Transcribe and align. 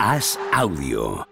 Haz 0.00 0.38
audio. 0.52 1.26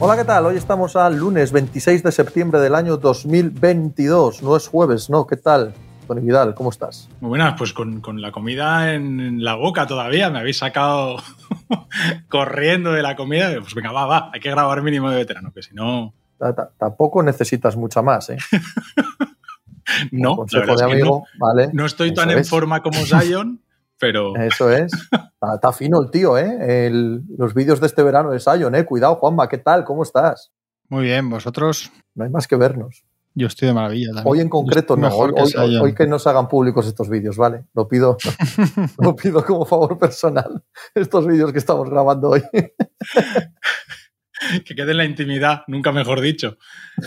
Hola, 0.00 0.16
¿qué 0.16 0.24
tal? 0.24 0.46
Hoy 0.46 0.56
estamos 0.56 0.96
al 0.96 1.16
lunes 1.16 1.52
26 1.52 2.02
de 2.02 2.10
septiembre 2.10 2.58
del 2.58 2.74
año 2.74 2.96
2022. 2.96 4.42
No 4.42 4.56
es 4.56 4.66
jueves, 4.66 5.08
¿no? 5.08 5.24
¿Qué 5.24 5.36
tal? 5.36 5.72
Tony 6.08 6.22
Vidal, 6.22 6.54
¿cómo 6.54 6.70
estás? 6.70 7.08
Muy 7.20 7.28
buenas, 7.28 7.54
pues 7.58 7.74
con, 7.74 8.00
con 8.00 8.22
la 8.22 8.32
comida 8.32 8.94
en, 8.94 9.44
la 9.44 9.56
boca 9.56 9.86
todavía. 9.86 10.30
Me 10.30 10.38
habéis 10.38 10.56
sacado 10.56 11.16
corriendo 12.28 12.92
de 12.92 13.02
la 13.02 13.14
comida. 13.14 13.54
Pues 13.60 13.74
venga, 13.74 13.92
va, 13.92 14.06
va, 14.06 14.30
hay 14.32 14.40
que 14.40 14.50
grabar 14.50 14.82
mínimo 14.82 15.10
de 15.10 15.16
veterano, 15.16 15.52
que 15.52 15.62
si 15.62 15.74
no. 15.74 16.14
Tampoco 16.78 17.22
necesitas 17.22 17.76
mucha 17.76 18.00
más, 18.00 18.30
¿eh? 18.30 18.38
no, 20.10 20.36
consejo 20.36 20.76
de 20.76 20.84
amigo, 20.84 21.24
no, 21.38 21.46
vale. 21.46 21.70
No 21.74 21.84
estoy 21.84 22.14
tan 22.14 22.30
en 22.30 22.44
forma 22.44 22.82
como 22.82 23.04
Zion, 23.04 23.60
pero. 23.98 24.34
Eso 24.36 24.70
es. 24.72 24.90
Está, 25.54 25.72
fino 25.72 26.00
el 26.00 26.10
tío, 26.10 26.38
¿eh? 26.38 26.90
los 27.36 27.52
vídeos 27.52 27.80
de 27.80 27.86
este 27.86 28.02
verano 28.02 28.30
de 28.30 28.40
Sion, 28.40 28.74
¿eh? 28.74 28.86
Cuidado, 28.86 29.16
Juanma, 29.16 29.46
¿qué 29.48 29.58
tal? 29.58 29.84
¿Cómo 29.84 30.04
estás? 30.04 30.52
Muy 30.88 31.04
bien, 31.04 31.28
¿vosotros? 31.28 31.92
No 32.14 32.24
hay 32.24 32.30
más 32.30 32.48
que 32.48 32.56
vernos. 32.56 33.04
Yo 33.38 33.46
estoy 33.46 33.68
de 33.68 33.74
maravilla. 33.74 34.08
También. 34.08 34.26
Hoy 34.26 34.40
en 34.40 34.48
concreto 34.48 34.96
no, 34.96 35.06
hoy 35.08 35.32
que, 35.32 35.58
hoy, 35.78 35.94
que 35.94 36.08
no 36.08 36.18
se 36.18 36.28
hagan 36.28 36.48
públicos 36.48 36.88
estos 36.88 37.08
vídeos, 37.08 37.36
¿vale? 37.36 37.66
Lo 37.72 37.86
pido, 37.86 38.16
lo 38.98 39.14
pido 39.14 39.44
como 39.44 39.64
favor 39.64 39.96
personal, 39.96 40.64
estos 40.92 41.24
vídeos 41.24 41.52
que 41.52 41.58
estamos 41.58 41.88
grabando 41.88 42.30
hoy. 42.30 42.42
que 44.64 44.74
quede 44.74 44.90
en 44.90 44.96
la 44.96 45.04
intimidad, 45.04 45.62
nunca 45.68 45.92
mejor 45.92 46.20
dicho. 46.20 46.56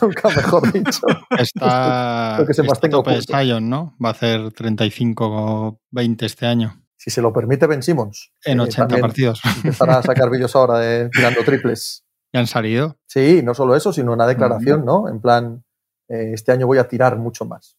Nunca 0.02 0.30
mejor 0.30 0.72
dicho. 0.72 1.02
Está, 1.38 2.38
lo 2.39 2.47
que 2.47 2.53
se 2.53 2.61
está 2.61 2.75
tengo 2.75 3.03
tope 3.03 3.19
Sion, 3.22 3.69
¿no? 3.69 3.97
Va 4.02 4.09
a 4.09 4.13
hacer 4.13 4.53
35 4.53 5.28
o 5.28 5.81
20 5.91 6.25
este 6.25 6.45
año. 6.45 6.81
Si 6.95 7.09
se 7.09 7.22
lo 7.22 7.34
permite 7.34 7.67
Ben 7.67 7.84
Simmons. 7.84 8.31
En 8.45 8.61
80 8.61 9.00
partidos. 9.00 9.41
Empezará 9.58 9.97
a 9.97 10.03
sacar 10.03 10.30
vídeos 10.30 10.56
ahora 10.56 10.80
de 10.80 11.09
tirando 11.09 11.44
triples. 11.44 12.06
¿Ya 12.31 12.39
han 12.39 12.47
salido? 12.47 12.97
Sí, 13.06 13.41
no 13.44 13.53
solo 13.53 13.75
eso, 13.75 13.91
sino 13.91 14.13
una 14.13 14.25
declaración, 14.25 14.86
¿no? 14.86 15.09
En 15.09 15.19
plan, 15.19 15.66
eh, 16.12 16.31
este 16.34 16.52
año 16.52 16.67
voy 16.67 16.78
a 16.78 16.88
tirar 16.88 17.17
mucho 17.17 17.45
más. 17.45 17.78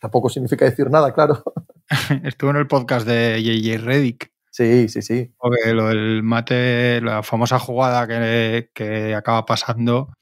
Tampoco 0.00 0.28
significa 0.28 0.64
decir 0.64 0.90
nada, 0.90 1.12
claro. 1.12 1.42
Estuvo 2.24 2.50
en 2.50 2.56
el 2.56 2.66
podcast 2.66 3.06
de 3.06 3.42
JJ 3.42 3.78
Reddick. 3.84 4.30
Sí, 4.50 4.88
sí, 4.88 5.02
sí. 5.02 5.32
Porque 5.38 5.72
lo 5.72 5.88
del 5.88 6.22
mate, 6.22 7.00
la 7.00 7.22
famosa 7.22 7.58
jugada 7.58 8.06
que, 8.08 8.70
que 8.74 9.14
acaba 9.14 9.44
pasando, 9.46 10.12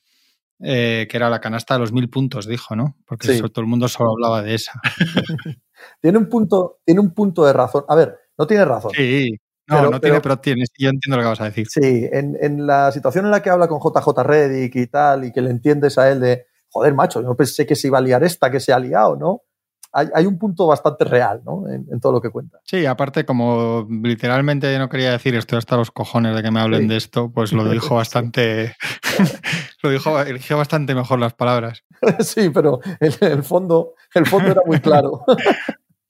eh, 0.60 1.06
que 1.10 1.16
era 1.16 1.30
la 1.30 1.40
canasta 1.40 1.74
de 1.74 1.80
los 1.80 1.92
mil 1.92 2.10
puntos, 2.10 2.46
dijo, 2.46 2.76
¿no? 2.76 2.96
Porque 3.06 3.28
Sí. 3.28 3.32
eso, 3.34 3.48
todo 3.48 3.62
el 3.62 3.68
mundo 3.68 3.88
solo 3.88 4.10
hablaba 4.10 4.42
de 4.42 4.54
esa. 4.54 4.72
Tiene 6.00 6.18
un 6.18 6.28
punto, 6.28 6.80
tiene 6.84 7.00
un 7.00 7.14
punto 7.14 7.44
de 7.46 7.52
razón. 7.52 7.84
A 7.88 7.94
ver, 7.94 8.16
no 8.36 8.46
tiene 8.46 8.64
razón. 8.64 8.90
Sí, 8.96 9.30
no, 9.68 9.76
Pero- 9.76 9.90
no 9.90 10.00
tiene, 10.00 10.14
pero- 10.16 10.22
pero 10.22 10.36
tiene. 10.40 10.64
Yo 10.76 10.90
entiendo 10.90 11.16
lo 11.16 11.22
que 11.22 11.28
vas 11.28 11.40
a 11.40 11.44
decir. 11.44 11.66
Sí, 11.68 12.08
en, 12.12 12.36
en 12.40 12.66
la 12.66 12.90
situación 12.92 13.24
en 13.26 13.30
la 13.30 13.42
que 13.42 13.50
habla 13.50 13.68
con 13.68 13.78
JJ 13.80 14.22
Reddick 14.24 14.74
y 14.76 14.86
tal, 14.88 15.24
y 15.24 15.32
que 15.32 15.40
le 15.40 15.50
entiendes 15.50 15.96
a 15.98 16.10
él 16.10 16.20
de, 16.20 16.46
joder, 16.70 16.94
macho, 16.94 17.20
yo 17.20 17.28
no 17.28 17.36
pensé 17.36 17.66
que 17.66 17.74
se 17.74 17.88
iba 17.88 17.98
a 17.98 18.02
liar 18.02 18.22
esta, 18.24 18.50
que 18.50 18.60
se 18.60 18.72
ha 18.72 18.78
liado, 18.78 19.16
¿no? 19.16 19.42
Hay, 19.90 20.06
hay 20.14 20.26
un 20.26 20.38
punto 20.38 20.66
bastante 20.66 21.04
real, 21.06 21.40
¿no? 21.46 21.66
En, 21.66 21.86
en 21.90 21.98
todo 21.98 22.12
lo 22.12 22.20
que 22.20 22.28
cuenta. 22.28 22.58
Sí, 22.64 22.84
aparte, 22.84 23.24
como 23.24 23.88
literalmente 24.02 24.78
no 24.78 24.90
quería 24.90 25.12
decir 25.12 25.34
estoy 25.34 25.56
hasta 25.56 25.76
los 25.78 25.90
cojones 25.90 26.36
de 26.36 26.42
que 26.42 26.50
me 26.50 26.60
hablen 26.60 26.82
Sí. 26.82 26.88
de 26.88 26.96
esto, 26.98 27.32
pues 27.32 27.52
lo 27.54 27.64
dijo 27.70 27.94
bastante. 27.94 28.74
lo 29.82 29.90
dijo, 29.90 30.20
eligió 30.20 30.58
bastante 30.58 30.94
mejor 30.94 31.18
las 31.20 31.32
palabras. 31.34 31.84
sí, 32.20 32.50
pero 32.50 32.80
el 33.00 33.42
fondo, 33.42 33.94
el 34.14 34.26
fondo 34.26 34.50
era 34.50 34.60
muy 34.66 34.78
claro. 34.80 35.24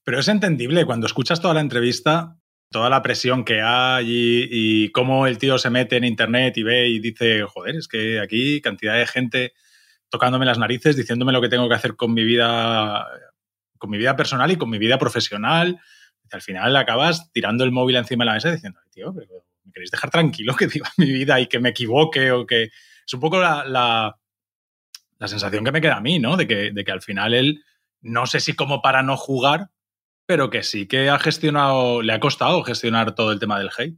Pero 0.05 0.19
es 0.21 0.29
entendible 0.29 0.85
cuando 0.85 1.07
escuchas 1.07 1.41
toda 1.41 1.55
la 1.55 1.61
entrevista, 1.61 2.37
toda 2.71 2.91
la 2.91 3.01
presión 3.03 3.45
que 3.45 3.63
hay 3.63 4.07
y, 4.09 4.49
y 4.51 4.91
cómo 4.91 5.27
el 5.29 5.39
tío 5.39 5.57
se 5.57 5.71
mete 5.71 5.97
en 5.97 6.05
internet 6.05 6.57
y 6.57 6.63
ve 6.65 6.89
y 6.89 6.99
dice, 6.99 7.43
joder, 7.45 7.77
es 7.77 7.87
que 7.87 8.19
aquí 8.21 8.61
cantidad 8.61 8.97
de 8.97 9.07
gente 9.07 9.53
tocándome 10.11 10.47
las 10.47 10.59
narices, 10.59 10.97
diciéndome 10.97 11.33
lo 11.33 11.41
que 11.41 11.49
tengo 11.49 11.69
que 11.69 11.75
hacer 11.75 11.97
con 11.97 12.13
mi 12.15 12.25
vida, 12.25 13.07
con 13.79 13.91
mi 13.91 13.99
vida 13.99 14.17
personal 14.17 14.51
y 14.51 14.57
con 14.57 14.71
mi 14.71 14.79
vida 14.79 14.99
profesional. 14.99 15.79
Y 16.31 16.35
al 16.35 16.43
final 16.43 16.77
acabas 16.77 17.31
tirando 17.33 17.65
el 17.65 17.73
móvil 17.73 17.97
encima 17.97 18.25
de 18.25 18.27
la 18.27 18.35
mesa 18.35 18.49
y 18.49 18.53
diciendo, 18.53 18.81
tío, 18.91 19.15
pero 19.15 19.45
¿me 19.65 19.73
queréis 19.73 19.91
dejar 19.91 20.11
tranquilo 20.11 20.55
que 20.57 20.67
viva 20.67 20.89
mi 20.97 21.07
vida 21.13 21.41
y 21.41 21.47
que 21.47 21.59
me 21.61 21.71
equivoque 21.71 22.33
o 22.33 22.47
que... 22.47 22.65
Es 23.07 23.15
un 23.15 23.21
poco 23.21 23.39
la, 23.41 23.65
la, 23.65 24.19
la 25.19 25.29
sensación 25.29 25.65
que 25.65 25.73
me 25.73 25.81
queda 25.81 25.97
a 25.97 26.01
mí, 26.03 26.19
¿no? 26.19 26.37
De 26.37 26.47
que, 26.47 26.73
de 26.73 26.85
que 26.85 26.93
al 26.93 27.01
final 27.01 27.33
él, 27.33 27.65
no 28.03 28.27
sé 28.27 28.41
si 28.41 28.55
como 28.55 28.83
para 28.83 29.03
no 29.03 29.17
jugar, 29.17 29.71
pero 30.27 30.51
que 30.51 30.63
sí 30.63 30.87
que 30.87 31.09
ha 31.09 31.19
gestionado, 31.19 32.03
le 32.03 32.13
ha 32.13 32.21
costado 32.21 32.63
gestionar 32.63 33.15
todo 33.15 33.33
el 33.33 33.39
tema 33.41 33.59
del 33.59 33.71
hate. 33.77 33.97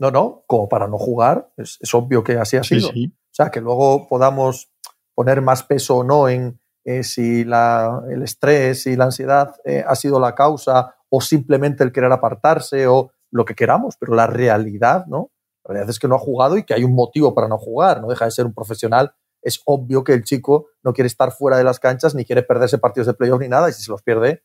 No, 0.00 0.10
no, 0.10 0.42
como 0.48 0.68
para 0.68 0.88
no 0.88 0.98
jugar, 0.98 1.52
es, 1.56 1.78
es 1.80 1.94
obvio 1.94 2.24
que 2.24 2.32
así 2.32 2.56
ha 2.56 2.64
Sí, 2.64 2.80
sido. 2.80 2.90
sí. 2.92 3.12
O 3.14 3.34
sea, 3.34 3.52
que 3.52 3.60
luego 3.60 4.08
podamos 4.08 4.68
poner 5.14 5.40
más 5.42 5.62
peso 5.62 5.98
o 5.98 6.04
no 6.04 6.28
en 6.28 6.60
eh, 6.84 7.02
si 7.02 7.44
la- 7.44 8.02
el 8.10 8.22
estrés 8.22 8.86
y 8.86 8.96
la 8.96 9.04
ansiedad 9.06 9.54
eh, 9.64 9.82
ha 9.86 9.94
sido 9.94 10.20
la 10.20 10.34
causa 10.34 10.94
o 11.08 11.20
simplemente 11.20 11.82
el 11.84 11.92
querer 11.92 12.12
apartarse 12.12 12.86
o 12.86 13.10
lo 13.30 13.44
que 13.44 13.54
queramos, 13.54 13.96
pero 13.98 14.14
la 14.14 14.26
realidad, 14.26 15.06
¿no? 15.06 15.30
La 15.64 15.72
realidad 15.74 15.90
es 15.90 15.98
que 15.98 16.08
no 16.08 16.16
ha 16.16 16.18
jugado 16.18 16.56
y 16.58 16.64
que 16.64 16.74
hay 16.74 16.84
un 16.84 16.94
motivo 16.94 17.34
para 17.34 17.48
no 17.48 17.56
jugar, 17.58 18.00
no 18.02 18.08
deja 18.08 18.26
de 18.26 18.30
ser 18.32 18.44
un 18.46 18.52
profesional. 18.54 19.14
Es 19.42 19.60
obvio 19.64 20.04
que 20.04 20.12
el 20.12 20.24
chico 20.24 20.66
no 20.82 20.92
quiere 20.92 21.06
estar 21.06 21.32
fuera 21.32 21.56
de 21.56 21.64
las 21.64 21.80
canchas 21.80 22.14
ni 22.14 22.24
quiere 22.24 22.42
perderse 22.42 22.78
partidos 22.78 23.06
de 23.06 23.14
playoff 23.14 23.40
ni 23.40 23.48
nada 23.48 23.68
y 23.70 23.72
si 23.72 23.82
se 23.82 23.90
los 23.90 24.02
pierde, 24.02 24.42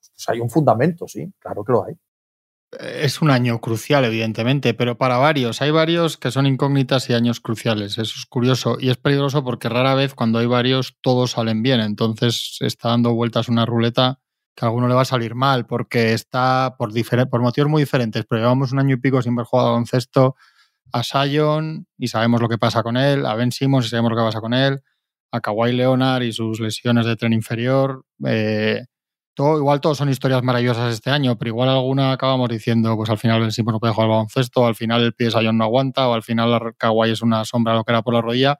pues 0.00 0.28
hay 0.28 0.40
un 0.40 0.50
fundamento, 0.50 1.08
sí, 1.08 1.32
claro 1.40 1.64
que 1.64 1.72
lo 1.72 1.84
hay. 1.84 1.96
Es 2.78 3.20
un 3.20 3.30
año 3.30 3.60
crucial, 3.60 4.04
evidentemente, 4.04 4.74
pero 4.74 4.96
para 4.96 5.18
varios. 5.18 5.60
Hay 5.60 5.72
varios 5.72 6.16
que 6.16 6.30
son 6.30 6.46
incógnitas 6.46 7.10
y 7.10 7.14
años 7.14 7.40
cruciales. 7.40 7.98
Eso 7.98 8.14
es 8.16 8.26
curioso 8.26 8.76
y 8.78 8.90
es 8.90 8.96
peligroso 8.96 9.42
porque 9.42 9.68
rara 9.68 9.94
vez 9.96 10.14
cuando 10.14 10.38
hay 10.38 10.46
varios 10.46 10.96
todos 11.00 11.32
salen 11.32 11.62
bien. 11.62 11.80
Entonces 11.80 12.58
está 12.60 12.90
dando 12.90 13.12
vueltas 13.12 13.48
una 13.48 13.66
ruleta 13.66 14.20
que 14.54 14.64
a 14.64 14.68
alguno 14.68 14.86
le 14.86 14.94
va 14.94 15.02
a 15.02 15.04
salir 15.04 15.34
mal 15.34 15.66
porque 15.66 16.12
está 16.12 16.76
por, 16.78 16.92
motivos 17.40 17.68
muy 17.68 17.82
diferentes. 17.82 18.24
Pero 18.28 18.40
llevamos 18.42 18.70
un 18.70 18.78
año 18.78 18.94
y 18.94 19.00
pico 19.00 19.20
sin 19.20 19.34
ver 19.34 19.46
jugar 19.46 19.66
baloncesto 19.66 20.36
a 20.92 21.02
Sion 21.02 21.88
y 21.98 22.06
sabemos 22.06 22.40
lo 22.40 22.48
que 22.48 22.58
pasa 22.58 22.84
con 22.84 22.96
él, 22.96 23.26
a 23.26 23.34
Ben 23.34 23.50
Simmons 23.50 23.86
y 23.86 23.88
sabemos 23.88 24.12
lo 24.12 24.16
que 24.16 24.24
pasa 24.24 24.40
con 24.40 24.54
él, 24.54 24.80
a 25.32 25.40
Kawhi 25.40 25.72
Leonard 25.72 26.22
y 26.22 26.32
sus 26.32 26.60
lesiones 26.60 27.04
de 27.06 27.16
tren 27.16 27.32
inferior. 27.32 28.04
Eh, 28.26 28.84
todo, 29.40 29.56
igual 29.56 29.80
todos 29.80 29.96
son 29.96 30.10
historias 30.10 30.42
maravillosas 30.42 30.92
este 30.92 31.08
año, 31.08 31.38
pero 31.38 31.48
igual 31.48 31.70
alguna 31.70 32.12
acabamos 32.12 32.48
diciendo, 32.50 32.94
pues 32.94 33.08
al 33.08 33.16
final 33.16 33.40
Ben 33.40 33.50
Simmons 33.50 33.74
no 33.74 33.80
puede 33.80 33.94
jugar 33.94 34.04
al 34.04 34.10
baloncesto, 34.10 34.66
al 34.66 34.74
final 34.74 35.02
el 35.02 35.14
pie 35.14 35.30
no 35.52 35.64
aguanta, 35.64 36.08
o 36.08 36.12
al 36.12 36.22
final 36.22 36.74
Kawhi 36.76 37.10
es 37.10 37.22
una 37.22 37.46
sombra 37.46 37.74
lo 37.74 37.82
que 37.84 37.92
era 37.92 38.02
por 38.02 38.12
la 38.12 38.20
rodilla. 38.20 38.58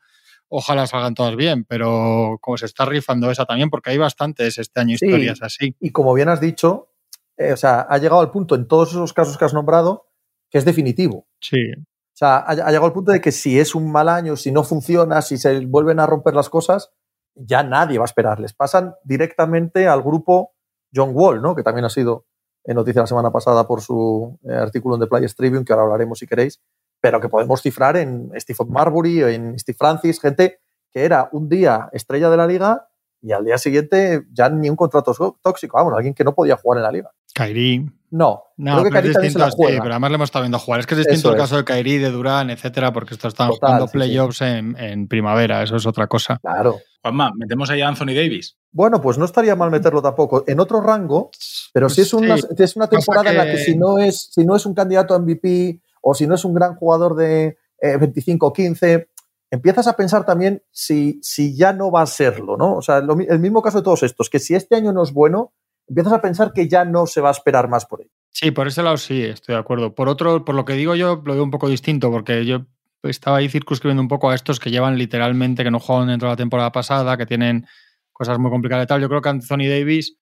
Ojalá 0.49 0.87
salgan 0.87 1.15
todas 1.15 1.37
bien, 1.37 1.65
pero 1.65 2.39
como 2.41 2.57
se 2.57 2.65
está 2.65 2.87
rifando 2.87 3.31
esa 3.31 3.45
también, 3.45 3.69
porque 3.69 3.91
hay 3.91 3.99
bastantes 3.99 4.57
este 4.57 4.81
año 4.81 4.97
Sí. 4.97 5.05
historias 5.05 5.43
así. 5.43 5.77
Y 5.81 5.91
como 5.91 6.15
bien 6.15 6.31
has 6.31 6.41
dicho, 6.41 6.89
eh, 7.37 7.53
o 7.53 7.57
sea, 7.59 7.83
ha 7.83 7.99
llegado 7.99 8.23
al 8.23 8.31
punto 8.31 8.55
en 8.55 8.67
todos 8.67 8.89
esos 8.91 9.13
casos 9.13 9.37
que 9.37 9.45
has 9.45 9.53
nombrado 9.53 10.07
que 10.51 10.57
es 10.57 10.65
definitivo. 10.65 11.27
Sí, 11.41 11.59
O 11.77 12.17
sea, 12.21 12.37
ha, 12.39 12.51
ha 12.53 12.55
llegado 12.71 12.87
al 12.87 12.93
punto 12.95 13.13
de 13.13 13.21
que 13.21 13.33
si 13.33 13.61
es 13.61 13.75
un 13.75 13.93
mal 13.93 14.09
año, 14.09 14.35
si 14.37 14.51
no 14.51 14.65
funciona, 14.65 15.21
si 15.21 15.37
se 15.37 15.61
vuelven 15.67 16.01
a 16.01 16.07
romper 16.07 16.35
las 16.35 16.49
cosas, 16.49 16.91
ya 17.35 17.63
nadie 17.63 17.99
va 17.99 18.05
a 18.05 18.07
esperarles. 18.07 18.55
Pasan 18.55 18.95
directamente 19.05 19.87
al 19.87 20.03
grupo 20.03 20.55
John 20.95 21.11
Wall, 21.13 21.43
¿no? 21.43 21.55
que 21.55 21.63
también 21.63 21.85
ha 21.85 21.91
sido 21.91 22.27
en 22.65 22.77
noticia 22.77 23.03
la 23.03 23.07
semana 23.07 23.31
pasada 23.31 23.67
por 23.67 23.81
su 23.81 24.39
eh, 24.45 24.53
artículo 24.53 24.97
en 24.97 25.01
The 25.01 25.07
Players 25.07 25.35
Tribune, 25.35 25.65
que 25.65 25.73
ahora 25.73 25.85
hablaremos 25.85 26.19
si 26.19 26.27
queréis, 26.27 26.61
pero 27.01 27.21
que 27.21 27.29
podemos 27.29 27.63
cifrar 27.63 27.97
en 27.97 28.31
Stephen 28.37 28.71
Marbury, 28.71 29.23
en 29.23 29.59
Steve 29.59 29.77
Francis, 29.79 30.21
gente 30.21 30.61
que 30.93 31.05
era 31.05 31.29
un 31.33 31.49
día 31.49 31.89
estrella 31.93 32.31
de 32.31 32.37
la 32.37 32.47
liga 32.47 32.90
y 33.23 33.33
al 33.33 33.45
día 33.45 33.59
siguiente 33.59 34.23
ya 34.33 34.49
ni 34.49 34.69
un 34.71 34.77
contrato 34.77 35.13
tóxico, 35.43 35.77
vamos, 35.77 35.93
alguien 35.95 36.15
que 36.15 36.25
no 36.25 36.35
podía 36.35 36.57
jugar 36.57 36.79
en 36.79 36.83
la 36.85 36.93
liga. 36.93 37.11
Kairi. 37.35 37.87
No, 38.13 38.43
No, 38.57 38.73
creo 38.73 38.85
que 38.85 38.91
pero 38.91 38.95
Kairi 38.95 39.09
es 39.09 39.13
también 39.15 39.33
se 39.33 39.39
distinto, 39.39 39.63
la 39.65 39.71
sí, 39.71 39.79
pero 39.81 39.93
además 39.95 40.11
le 40.11 40.15
hemos 40.17 40.27
estado 40.27 40.43
viendo 40.43 40.59
jugar. 40.59 40.81
Es 40.81 40.87
que 40.87 40.95
es 40.95 40.99
distinto 40.99 41.21
Eso 41.21 41.31
el 41.31 41.35
es. 41.37 41.41
caso 41.43 41.57
de 41.59 41.65
Kairi, 41.65 41.99
de 41.99 42.11
Durán, 42.11 42.51
etcétera, 42.51 42.93
porque 42.93 43.15
estos 43.15 43.33
están 43.35 43.51
Total, 43.51 43.61
jugando 43.69 43.87
sí, 43.87 43.91
sí. 43.93 43.99
playoffs 43.99 44.41
en, 44.43 44.77
en 44.79 45.07
primavera, 45.07 45.63
eso 45.63 45.77
es 45.77 45.87
otra 45.87 46.09
cosa. 46.09 46.39
Claro. 46.43 46.79
Juanma, 47.03 47.31
metemos 47.37 47.71
ahí 47.71 47.81
a 47.83 47.89
Anthony 47.89 48.07
Davis. 48.15 48.57
Bueno, 48.73 49.01
pues 49.01 49.17
no 49.17 49.25
estaría 49.27 49.55
mal 49.55 49.71
meterlo 49.71 50.03
tampoco. 50.03 50.43
En 50.49 50.59
otro 50.59 50.81
rango, 50.81 51.31
pero 51.73 51.89
si 51.89 52.01
es 52.01 52.13
una, 52.13 52.37
Sí, 52.37 52.43
si 52.57 52.63
es 52.65 52.75
una 52.77 52.87
pasa 52.89 52.99
temporada 52.99 53.31
en 53.31 53.37
la 53.37 53.45
que- 53.45 53.53
que 53.53 53.59
si 53.59 53.77
no, 53.79 53.99
es, 53.99 54.29
si 54.33 54.45
no 54.45 54.57
es 54.57 54.67
un 54.67 54.75
candidato 54.75 55.15
a 55.15 55.19
MVP 55.21 55.81
o 56.03 56.13
si 56.15 56.27
no 56.27 56.35
es 56.35 56.45
un 56.45 56.53
gran 56.55 56.75
jugador 56.75 57.15
de 57.15 57.57
eh, 57.83 57.97
25-15, 57.97 59.07
empiezas 59.51 59.87
a 59.87 59.95
pensar 59.95 60.25
también 60.25 60.63
si, 60.71 61.19
si 61.23 61.57
ya 61.57 61.73
no 61.73 61.91
va 61.91 62.03
a 62.03 62.07
serlo, 62.07 62.57
¿no? 62.57 62.77
O 62.77 62.83
sea, 62.83 62.99
el 62.99 63.39
mismo 63.39 63.63
caso 63.63 63.79
de 63.79 63.85
todos 63.85 64.03
estos, 64.03 64.31
que 64.31 64.39
si 64.39 64.55
este 64.55 64.77
año 64.77 64.93
no 64.93 65.03
es 65.03 65.13
bueno, 65.13 65.53
empiezas 65.89 66.13
a 66.13 66.23
pensar 66.23 66.53
que 66.53 66.69
ya 66.69 66.85
no 66.85 67.07
se 67.07 67.21
va 67.21 67.29
a 67.29 67.33
esperar 67.33 67.69
más 67.69 67.85
por 67.85 68.01
ello. 68.01 68.11
Sí, 68.31 68.53
por 68.53 68.69
ese 68.69 68.83
lado 68.83 68.97
sí, 68.97 69.23
estoy 69.23 69.55
de 69.55 69.61
acuerdo. 69.61 69.95
Por 69.95 70.09
otro, 70.09 70.45
por 70.45 70.55
lo 70.55 70.65
que 70.65 70.75
digo 70.75 70.95
yo, 70.95 71.21
lo 71.25 71.35
veo 71.35 71.43
un 71.43 71.51
poco 71.51 71.69
distinto, 71.69 72.11
porque 72.11 72.47
yo 72.47 72.67
estaba 73.03 73.39
ahí 73.39 73.49
circunscribiendo 73.49 74.03
un 74.03 74.09
poco 74.09 74.31
a 74.31 74.35
estos 74.35 74.61
que 74.61 74.71
llevan 74.71 74.97
literalmente, 74.97 75.65
que 75.65 75.71
no 75.71 75.81
juegan 75.81 76.09
dentro 76.09 76.29
de 76.29 76.33
la 76.33 76.37
temporada 76.37 76.71
pasada, 76.71 77.17
que 77.17 77.27
tienen 77.27 77.67
cosas 78.13 78.39
muy 78.39 78.51
complicadas 78.51 78.85
y 78.85 78.87
tal. 78.87 79.01
Yo 79.01 79.09
creo 79.09 79.21
que 79.21 79.31
Anthony 79.31 79.69
Davis, 79.69 80.17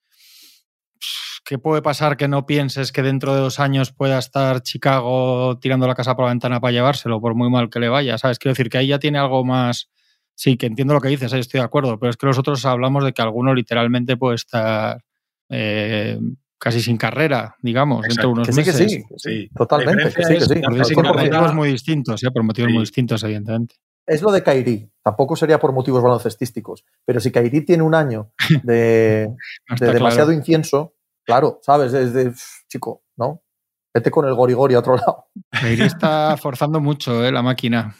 ¿qué 1.44 1.58
puede 1.58 1.82
pasar 1.82 2.16
que 2.16 2.28
no 2.28 2.46
pienses 2.46 2.92
que 2.92 3.02
dentro 3.02 3.34
de 3.34 3.40
dos 3.40 3.60
años 3.60 3.92
pueda 3.92 4.18
estar 4.18 4.62
Chicago 4.62 5.58
tirando 5.60 5.86
la 5.86 5.94
casa 5.94 6.14
por 6.14 6.26
la 6.26 6.30
ventana 6.30 6.60
para 6.60 6.72
llevárselo, 6.72 7.20
por 7.20 7.34
muy 7.34 7.50
mal 7.50 7.70
que 7.70 7.80
le 7.80 7.88
vaya? 7.88 8.18
¿Sabes? 8.18 8.38
Quiero 8.38 8.52
decir 8.52 8.68
que 8.68 8.78
ahí 8.78 8.88
ya 8.88 8.98
tiene 8.98 9.18
algo 9.18 9.44
más. 9.44 9.88
Sí, 10.34 10.56
que 10.56 10.66
entiendo 10.66 10.94
lo 10.94 11.00
que 11.00 11.08
dices, 11.08 11.32
ahí 11.32 11.40
estoy 11.40 11.58
de 11.58 11.64
acuerdo, 11.64 11.98
pero 11.98 12.10
es 12.10 12.16
que 12.16 12.26
nosotros 12.26 12.64
hablamos 12.64 13.04
de 13.04 13.12
que 13.12 13.22
alguno 13.22 13.54
literalmente 13.54 14.16
puede 14.16 14.36
estar 14.36 15.02
eh, 15.48 16.18
casi 16.58 16.80
sin 16.80 16.96
carrera, 16.96 17.56
digamos, 17.60 18.02
dentro 18.02 18.24
de 18.24 18.28
unos 18.28 18.46
que 18.46 18.52
sí, 18.52 18.58
meses. 18.60 18.76
Que 18.76 18.88
sí, 18.88 19.04
sí, 19.16 19.50
totalmente. 19.56 20.12
Que 20.12 20.24
sí, 20.24 20.34
que 20.34 20.84
sí. 20.84 20.94
Por, 20.94 21.16
motivos 21.16 21.54
muy 21.54 21.70
distintos, 21.70 22.22
¿eh? 22.22 22.30
por 22.30 22.42
motivos 22.42 22.70
muy 22.72 22.80
distintos, 22.80 23.22
evidentemente. 23.24 23.76
Es 24.08 24.22
lo 24.22 24.32
de 24.32 24.42
Kairi. 24.42 24.90
Tampoco 25.02 25.36
sería 25.36 25.58
por 25.58 25.72
motivos 25.72 26.02
baloncestísticos. 26.02 26.84
Pero 27.04 27.20
si 27.20 27.30
Kairi 27.30 27.64
tiene 27.64 27.82
un 27.82 27.94
año 27.94 28.32
de, 28.62 29.28
No 29.68 29.76
de 29.76 29.92
demasiado 29.92 30.28
claro. 30.28 30.32
incienso, 30.32 30.94
claro, 31.24 31.60
¿sabes? 31.62 31.92
Es 31.92 32.14
de, 32.14 32.32
chico, 32.68 33.04
¿no? 33.16 33.42
Vete 33.94 34.10
con 34.10 34.26
el 34.26 34.34
gorigori 34.34 34.74
a 34.74 34.80
otro 34.80 34.96
lado. 34.96 35.26
Kairi 35.50 35.82
está 35.82 36.36
forzando 36.36 36.80
mucho 36.80 37.24
¿eh? 37.24 37.30
la 37.30 37.42
máquina. 37.42 37.94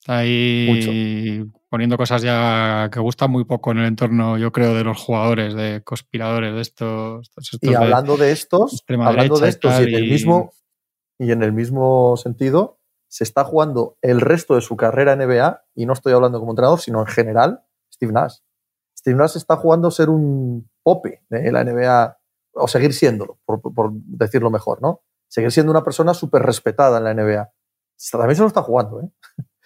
Está 0.00 0.18
ahí 0.18 1.42
poniendo 1.70 1.96
cosas 1.96 2.20
ya 2.20 2.90
que 2.92 3.00
gustan 3.00 3.30
muy 3.30 3.44
poco 3.44 3.72
en 3.72 3.78
el 3.78 3.86
entorno, 3.86 4.36
yo 4.36 4.52
creo, 4.52 4.74
de 4.74 4.84
los 4.84 4.98
jugadores, 4.98 5.54
de 5.54 5.82
conspiradores, 5.82 6.54
de 6.54 6.60
estos. 6.60 7.30
estos 7.30 7.58
Y 7.62 7.74
hablando 7.74 8.18
de 8.18 8.32
estos, 8.32 8.84
hablando 8.86 9.38
de 9.38 9.46
y 9.46 9.48
estos 9.48 9.80
y 9.80 9.84
en 9.84 9.94
el 9.94 10.10
mismo 10.10 10.52
y 11.18 11.32
en 11.32 11.42
el 11.42 11.52
mismo 11.52 12.16
sentido, 12.16 12.80
se 13.14 13.22
está 13.22 13.44
jugando 13.44 13.96
el 14.02 14.20
resto 14.20 14.56
de 14.56 14.60
su 14.60 14.76
carrera 14.76 15.12
en 15.12 15.20
NBA, 15.20 15.62
y 15.76 15.86
no 15.86 15.92
estoy 15.92 16.12
hablando 16.14 16.40
como 16.40 16.50
entrenador, 16.50 16.80
sino 16.80 16.98
en 16.98 17.06
general, 17.06 17.64
Steve 17.94 18.12
Nash. 18.12 18.38
Steve 18.98 19.16
Nash 19.16 19.36
está 19.36 19.54
jugando 19.54 19.92
ser 19.92 20.10
un 20.10 20.68
pope 20.82 21.22
de 21.28 21.52
la 21.52 21.62
NBA, 21.62 22.18
o 22.54 22.66
seguir 22.66 22.92
siéndolo, 22.92 23.38
por 23.44 23.92
decirlo 23.92 24.50
mejor, 24.50 24.82
¿no? 24.82 25.02
Seguir 25.28 25.52
siendo 25.52 25.70
una 25.70 25.84
persona 25.84 26.12
súper 26.12 26.42
respetada 26.42 26.98
en 26.98 27.04
la 27.04 27.14
NBA. 27.14 27.52
También 28.10 28.34
se 28.34 28.42
lo 28.42 28.48
está 28.48 28.62
jugando, 28.62 29.00
¿eh? 29.02 29.08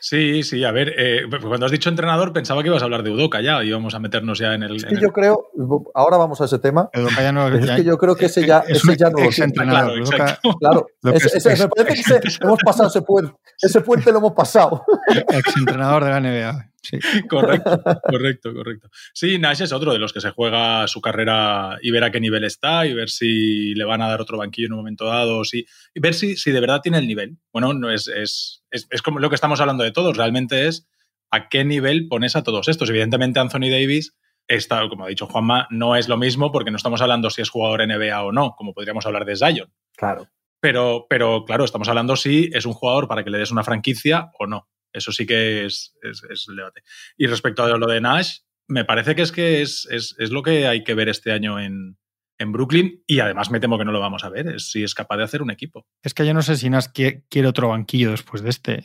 Sí, 0.00 0.42
sí, 0.44 0.62
a 0.64 0.70
ver, 0.70 0.94
eh, 0.96 1.22
cuando 1.42 1.66
has 1.66 1.72
dicho 1.72 1.88
entrenador 1.88 2.32
pensaba 2.32 2.62
que 2.62 2.68
ibas 2.68 2.82
a 2.82 2.84
hablar 2.84 3.02
de 3.02 3.10
Udoka 3.10 3.40
ya, 3.40 3.62
íbamos 3.64 3.94
a 3.94 3.98
meternos 3.98 4.38
ya 4.38 4.54
en 4.54 4.62
el... 4.62 4.76
Es 4.76 4.84
en 4.84 4.88
que 4.90 4.94
el- 4.94 5.00
yo 5.00 5.08
creo, 5.12 5.48
ahora 5.94 6.16
vamos 6.16 6.40
a 6.40 6.44
ese 6.44 6.58
tema, 6.60 6.88
Udoka 6.94 7.20
ya 7.22 7.32
no- 7.32 7.48
es 7.48 7.66
ya- 7.66 7.76
que 7.76 7.84
yo 7.84 7.98
creo 7.98 8.14
que 8.14 8.26
ese 8.26 8.46
ya, 8.46 8.60
es 8.60 8.78
ese 8.78 8.90
un 8.92 8.96
ya 8.96 9.06
no 9.06 9.10
lo 9.10 9.16
tiene. 9.16 9.28
exentrenador. 9.30 10.02
Claro. 10.08 10.36
Claro, 10.60 10.86
es- 11.14 11.44
me 11.60 11.68
parece 11.68 11.94
que 12.20 12.28
ese- 12.28 12.38
hemos 12.44 12.58
pasado 12.64 12.88
ese 12.88 13.02
puente, 13.02 13.32
ese 13.60 13.80
puente 13.80 14.12
lo 14.12 14.18
hemos 14.18 14.32
pasado. 14.34 14.84
exentrenador 15.30 16.04
de 16.04 16.10
la 16.10 16.20
NBA. 16.20 16.70
Sí. 16.82 16.98
Correcto, 17.28 17.82
correcto, 18.04 18.54
correcto. 18.54 18.88
Sí, 19.12 19.38
Nash 19.38 19.62
es 19.62 19.72
otro 19.72 19.92
de 19.92 19.98
los 19.98 20.12
que 20.12 20.20
se 20.20 20.30
juega 20.30 20.86
su 20.86 21.00
carrera 21.00 21.76
y 21.82 21.90
ver 21.90 22.04
a 22.04 22.10
qué 22.10 22.20
nivel 22.20 22.44
está 22.44 22.86
y 22.86 22.94
ver 22.94 23.10
si 23.10 23.74
le 23.74 23.84
van 23.84 24.00
a 24.00 24.08
dar 24.08 24.20
otro 24.20 24.38
banquillo 24.38 24.66
en 24.66 24.72
un 24.72 24.78
momento 24.78 25.06
dado 25.06 25.44
si, 25.44 25.66
y 25.92 26.00
ver 26.00 26.14
si, 26.14 26.36
si 26.36 26.52
de 26.52 26.60
verdad 26.60 26.80
tiene 26.80 26.98
el 26.98 27.08
nivel. 27.08 27.36
Bueno, 27.52 27.74
no 27.74 27.90
es, 27.90 28.08
es, 28.08 28.64
es, 28.70 28.86
es 28.90 29.02
como 29.02 29.18
lo 29.18 29.28
que 29.28 29.34
estamos 29.34 29.60
hablando 29.60 29.82
de 29.82 29.90
todos, 29.90 30.16
realmente 30.16 30.68
es 30.68 30.88
a 31.30 31.48
qué 31.48 31.64
nivel 31.64 32.08
pones 32.08 32.36
a 32.36 32.42
todos 32.42 32.68
estos. 32.68 32.88
Evidentemente 32.90 33.40
Anthony 33.40 33.70
Davis 33.70 34.16
está, 34.46 34.88
como 34.88 35.04
ha 35.04 35.08
dicho 35.08 35.26
Juanma, 35.26 35.66
no 35.70 35.96
es 35.96 36.08
lo 36.08 36.16
mismo 36.16 36.50
porque 36.52 36.70
no 36.70 36.76
estamos 36.76 37.02
hablando 37.02 37.30
si 37.30 37.42
es 37.42 37.50
jugador 37.50 37.86
NBA 37.86 38.22
o 38.22 38.32
no, 38.32 38.54
como 38.56 38.72
podríamos 38.72 39.04
hablar 39.06 39.24
de 39.24 39.36
Zion. 39.36 39.72
Claro. 39.96 40.28
Pero, 40.60 41.06
pero 41.08 41.44
claro, 41.44 41.64
estamos 41.64 41.88
hablando 41.88 42.16
si 42.16 42.50
es 42.52 42.66
un 42.66 42.72
jugador 42.72 43.06
para 43.06 43.22
que 43.22 43.30
le 43.30 43.38
des 43.38 43.50
una 43.50 43.62
franquicia 43.62 44.30
o 44.38 44.46
no. 44.46 44.68
Eso 44.98 45.12
sí 45.12 45.26
que 45.26 45.64
es, 45.64 45.96
es, 46.02 46.22
es 46.30 46.46
el 46.48 46.56
debate. 46.56 46.82
Y 47.16 47.26
respecto 47.26 47.62
a 47.64 47.76
lo 47.78 47.86
de 47.86 48.00
Nash, 48.00 48.40
me 48.68 48.84
parece 48.84 49.14
que 49.14 49.22
es 49.22 49.32
que 49.32 49.62
es, 49.62 49.88
es, 49.90 50.14
es 50.18 50.30
lo 50.30 50.42
que 50.42 50.66
hay 50.68 50.84
que 50.84 50.94
ver 50.94 51.08
este 51.08 51.32
año 51.32 51.58
en, 51.58 51.98
en 52.38 52.52
Brooklyn 52.52 53.02
y 53.06 53.20
además 53.20 53.50
me 53.50 53.60
temo 53.60 53.78
que 53.78 53.84
no 53.84 53.92
lo 53.92 54.00
vamos 54.00 54.24
a 54.24 54.28
ver, 54.28 54.46
es 54.48 54.70
si 54.70 54.84
es 54.84 54.94
capaz 54.94 55.16
de 55.16 55.24
hacer 55.24 55.40
un 55.42 55.50
equipo. 55.50 55.86
Es 56.04 56.12
que 56.14 56.26
yo 56.26 56.34
no 56.34 56.42
sé 56.42 56.56
si 56.56 56.68
Nas 56.70 56.92
qui- 56.92 57.24
quiere 57.30 57.48
otro 57.48 57.68
banquillo 57.70 58.10
después 58.10 58.42
de 58.42 58.50
este. 58.50 58.84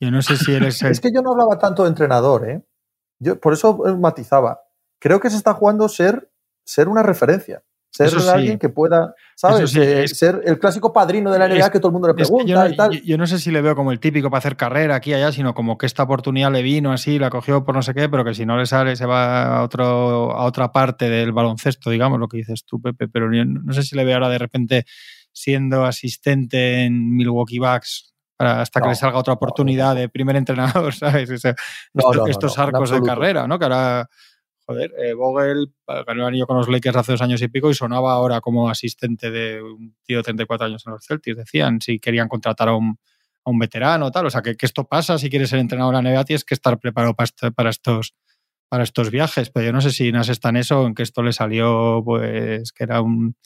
Yo 0.00 0.10
no 0.10 0.22
sé 0.22 0.36
si 0.36 0.52
eres 0.52 0.80
el... 0.82 0.92
Es 0.92 1.00
que 1.00 1.10
yo 1.12 1.22
no 1.22 1.32
hablaba 1.32 1.58
tanto 1.58 1.82
de 1.82 1.88
entrenador, 1.88 2.48
¿eh? 2.48 2.62
Yo, 3.18 3.40
por 3.40 3.52
eso 3.52 3.82
eh, 3.88 3.96
matizaba. 3.96 4.60
Creo 5.00 5.20
que 5.20 5.30
se 5.30 5.36
está 5.36 5.54
jugando 5.54 5.88
ser, 5.88 6.30
ser 6.64 6.88
una 6.88 7.02
referencia. 7.02 7.64
Ser 7.96 8.20
sí. 8.20 8.28
alguien 8.28 8.58
que 8.58 8.68
pueda, 8.68 9.14
¿sabes? 9.34 9.70
Sí, 9.70 9.80
Eh, 9.80 10.04
es- 10.04 10.18
ser 10.18 10.40
el 10.44 10.58
clásico 10.58 10.92
padrino 10.92 11.32
de 11.32 11.38
la 11.38 11.46
NBA 11.46 11.58
es- 11.66 11.70
que 11.70 11.78
todo 11.78 11.88
el 11.88 11.92
mundo 11.94 12.08
le 12.08 12.14
pregunta 12.14 12.44
yo, 12.46 12.54
no, 12.58 12.68
y 12.68 12.76
tal. 12.76 12.90
yo- 12.92 13.00
yo 13.04 13.18
no 13.18 13.26
sé 13.26 13.38
si 13.38 13.50
le 13.50 13.60
veo 13.62 13.74
como 13.74 13.92
el 13.92 14.00
típico 14.00 14.28
para 14.30 14.38
hacer 14.38 14.56
carrera 14.56 14.96
aquí 14.96 15.10
y 15.10 15.14
allá, 15.14 15.32
sino 15.32 15.54
como 15.54 15.78
que 15.78 15.86
esta 15.86 16.02
oportunidad 16.02 16.52
le 16.52 16.62
vino 16.62 16.92
así, 16.92 17.18
la 17.18 17.30
cogió 17.30 17.64
por 17.64 17.74
no 17.74 17.82
sé 17.82 17.94
qué, 17.94 18.08
pero 18.08 18.24
que 18.24 18.34
si 18.34 18.44
no 18.44 18.56
le 18.58 18.66
sale 18.66 18.96
se 18.96 19.06
va 19.06 19.58
a, 19.58 19.62
otro, 19.62 20.32
a 20.32 20.44
otra 20.44 20.72
parte 20.72 21.08
del 21.08 21.32
baloncesto, 21.32 21.90
digamos, 21.90 22.18
lo 22.18 22.28
que 22.28 22.38
dices 22.38 22.64
tú, 22.64 22.80
Pepe. 22.82 23.08
Pero 23.08 23.32
yo 23.32 23.44
no 23.44 23.72
sé 23.72 23.82
si 23.82 23.96
le 23.96 24.04
veo 24.04 24.14
ahora 24.14 24.28
de 24.28 24.38
repente 24.38 24.84
siendo 25.32 25.84
asistente 25.84 26.84
en 26.84 27.14
Milwaukee 27.16 27.58
Bucks 27.58 28.14
hasta 28.38 28.80
que 28.80 28.84
No, 28.86 28.90
le 28.90 28.96
salga 28.96 29.18
otra 29.18 29.32
oportunidad 29.32 29.94
de 29.94 30.08
primer 30.10 30.36
entrenador, 30.36 30.92
¿sabes? 30.94 31.30
No, 31.94 32.10
esto- 32.12 32.26
estos 32.26 32.58
arcos 32.58 32.90
de 32.90 33.00
carrera, 33.02 33.46
¿no? 33.46 33.58
Que 33.58 33.64
ahora, 33.64 34.08
joder, 34.66 34.92
eh, 34.98 35.14
Vogel 35.14 35.72
eh, 35.86 36.04
ganó 36.06 36.22
el 36.22 36.28
anillo 36.28 36.46
con 36.46 36.56
los 36.56 36.68
Lakers 36.68 36.96
hace 36.96 37.12
dos 37.12 37.22
años 37.22 37.40
y 37.42 37.48
pico 37.48 37.70
y 37.70 37.74
sonaba 37.74 38.12
ahora 38.12 38.40
como 38.40 38.68
asistente 38.68 39.30
de 39.30 39.62
un 39.62 39.94
tío 40.04 40.18
de 40.18 40.22
34 40.24 40.66
años 40.66 40.82
en 40.86 40.92
los 40.92 41.04
Celtics. 41.06 41.36
Decían 41.36 41.80
si 41.80 41.98
querían 42.00 42.28
contratar 42.28 42.68
a 42.68 42.74
un, 42.74 42.98
a 43.44 43.50
un 43.50 43.58
veterano 43.58 44.06
o 44.06 44.10
tal. 44.10 44.26
O 44.26 44.30
sea, 44.30 44.42
que, 44.42 44.56
que 44.56 44.66
esto 44.66 44.84
pasa 44.84 45.18
si 45.18 45.30
quieres 45.30 45.50
ser 45.50 45.60
entrenador 45.60 45.94
en 45.94 46.04
la 46.04 46.10
NBA, 46.10 46.24
tienes 46.24 46.44
que 46.44 46.54
estar 46.54 46.78
preparado 46.78 47.14
para, 47.14 47.24
este- 47.26 47.52
para 47.52 47.70
estos 47.70 48.14
para 48.68 48.82
estos 48.82 49.12
viajes, 49.12 49.48
pero 49.50 49.66
yo 49.66 49.72
no 49.72 49.80
sé 49.80 49.92
si 49.92 50.10
Nas 50.10 50.28
está 50.28 50.48
en 50.48 50.56
eso, 50.56 50.88
en 50.88 50.94
que 50.96 51.04
esto 51.04 51.22
le 51.22 51.32
salió, 51.32 52.02
pues, 52.04 52.72
que 52.72 52.82
era 52.82 53.00
un- 53.00 53.36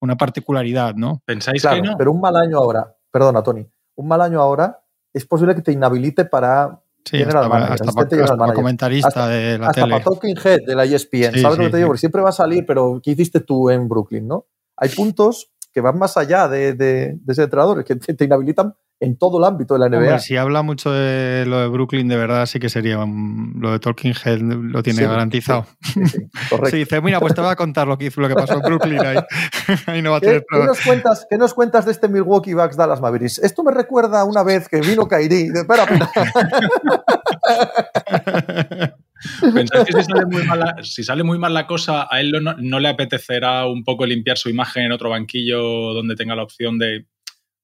una 0.00 0.16
particularidad, 0.16 0.96
¿no? 0.96 1.22
¿Pensáis 1.24 1.62
Claro, 1.62 1.80
que 1.80 1.88
no? 1.90 1.94
pero 1.96 2.10
un 2.10 2.20
mal 2.20 2.34
año 2.34 2.58
ahora, 2.58 2.92
perdona, 3.12 3.40
Tony, 3.44 3.64
un 3.94 4.08
mal 4.08 4.20
año 4.20 4.40
ahora 4.40 4.82
es 5.12 5.24
posible 5.26 5.54
que 5.54 5.62
te 5.62 5.70
inhabilite 5.70 6.24
para 6.24 6.82
Sí, 7.04 7.18
General 7.18 7.44
hasta, 7.44 7.48
manager, 7.48 7.72
hasta 7.88 8.06
general 8.08 8.40
hasta 8.40 8.54
comentarista 8.54 9.28
de 9.28 9.58
la 9.58 9.66
hasta 9.68 9.82
tele. 9.82 9.92
para 9.92 10.04
Talking 10.04 10.36
Head 10.42 10.60
de 10.66 10.74
la 10.74 10.84
ESPN. 10.84 11.34
Sí, 11.34 11.40
¿Sabes 11.40 11.58
lo 11.58 11.64
sí, 11.64 11.64
que 11.64 11.70
te 11.70 11.76
digo? 11.76 11.88
Porque 11.88 12.00
siempre 12.00 12.22
va 12.22 12.30
a 12.30 12.32
salir, 12.32 12.64
pero 12.66 13.00
¿qué 13.02 13.10
hiciste 13.10 13.40
tú 13.40 13.68
en 13.68 13.88
Brooklyn? 13.88 14.26
¿no? 14.26 14.46
Hay 14.76 14.88
puntos 14.88 15.50
que 15.72 15.80
van 15.80 15.98
más 15.98 16.16
allá 16.16 16.48
de, 16.48 16.72
de, 16.72 17.18
de 17.20 17.32
ese 17.32 17.42
entrenador, 17.42 17.84
que 17.84 17.96
te, 17.96 18.14
te 18.14 18.24
inhabilitan 18.24 18.74
en 19.00 19.18
todo 19.18 19.38
el 19.38 19.44
ámbito 19.44 19.74
de 19.74 19.80
la 19.80 19.86
NBA. 19.88 19.98
Hombre, 19.98 20.18
si 20.20 20.36
habla 20.36 20.62
mucho 20.62 20.90
de 20.92 21.44
lo 21.46 21.58
de 21.60 21.68
Brooklyn, 21.68 22.08
de 22.08 22.16
verdad 22.16 22.46
sí 22.46 22.58
que 22.58 22.68
sería 22.68 22.98
un- 22.98 23.54
lo 23.60 23.72
de 23.72 23.78
Talking 23.78 24.14
Head 24.24 24.38
lo 24.40 24.82
tiene 24.82 25.00
Sí, 25.00 25.04
garantizado. 25.04 25.66
Sí, 25.82 26.06
sí, 26.06 26.18
correcto. 26.48 26.70
Sí, 26.70 26.76
dice, 26.78 27.00
mira, 27.02 27.20
pues 27.20 27.34
te 27.34 27.40
voy 27.40 27.50
a 27.50 27.56
contar 27.56 27.86
lo 27.86 27.98
que 27.98 28.06
hizo, 28.06 28.20
lo 28.20 28.28
que 28.28 28.34
pasó 28.34 28.54
en 28.54 28.62
Brooklyn 28.62 29.00
ahí. 29.04 29.16
ahí 29.86 30.02
no 30.02 30.12
va 30.12 30.18
a 30.18 30.20
¿Qué, 30.20 30.26
tener 30.26 30.40
qué 30.40 30.46
problema. 30.48 30.72
nos 30.72 30.80
cuentas, 30.84 31.26
¿Qué 31.28 31.38
nos 31.38 31.54
cuentas 31.54 31.84
de 31.84 31.92
este 31.92 32.08
Milwaukee 32.08 32.54
Bucks 32.54 32.76
Dallas 32.76 33.00
Mavericks? 33.00 33.38
Esto 33.40 33.62
me 33.62 33.72
recuerda 33.72 34.20
a 34.20 34.24
una 34.24 34.42
vez 34.42 34.68
que 34.68 34.80
vino 34.80 35.06
Kairi. 35.08 35.48
Espera, 35.54 35.84
espera. 35.84 36.10
¿Pensáis 39.54 39.84
que 39.86 39.92
si 39.92 40.04
sale, 40.04 40.26
muy 40.26 40.42
mal 40.44 40.58
la, 40.60 40.76
si 40.82 41.04
sale 41.04 41.22
muy 41.22 41.38
mal 41.38 41.54
la 41.54 41.66
cosa, 41.66 42.06
a 42.10 42.20
él 42.20 42.32
no, 42.42 42.54
no 42.58 42.78
le 42.80 42.88
apetecerá 42.88 43.66
un 43.66 43.84
poco 43.84 44.04
limpiar 44.06 44.36
su 44.36 44.50
imagen 44.50 44.84
en 44.84 44.92
otro 44.92 45.10
banquillo 45.10 45.58
donde 45.94 46.14
tenga 46.14 46.36
la 46.36 46.42
opción 46.42 46.78
de, 46.78 47.06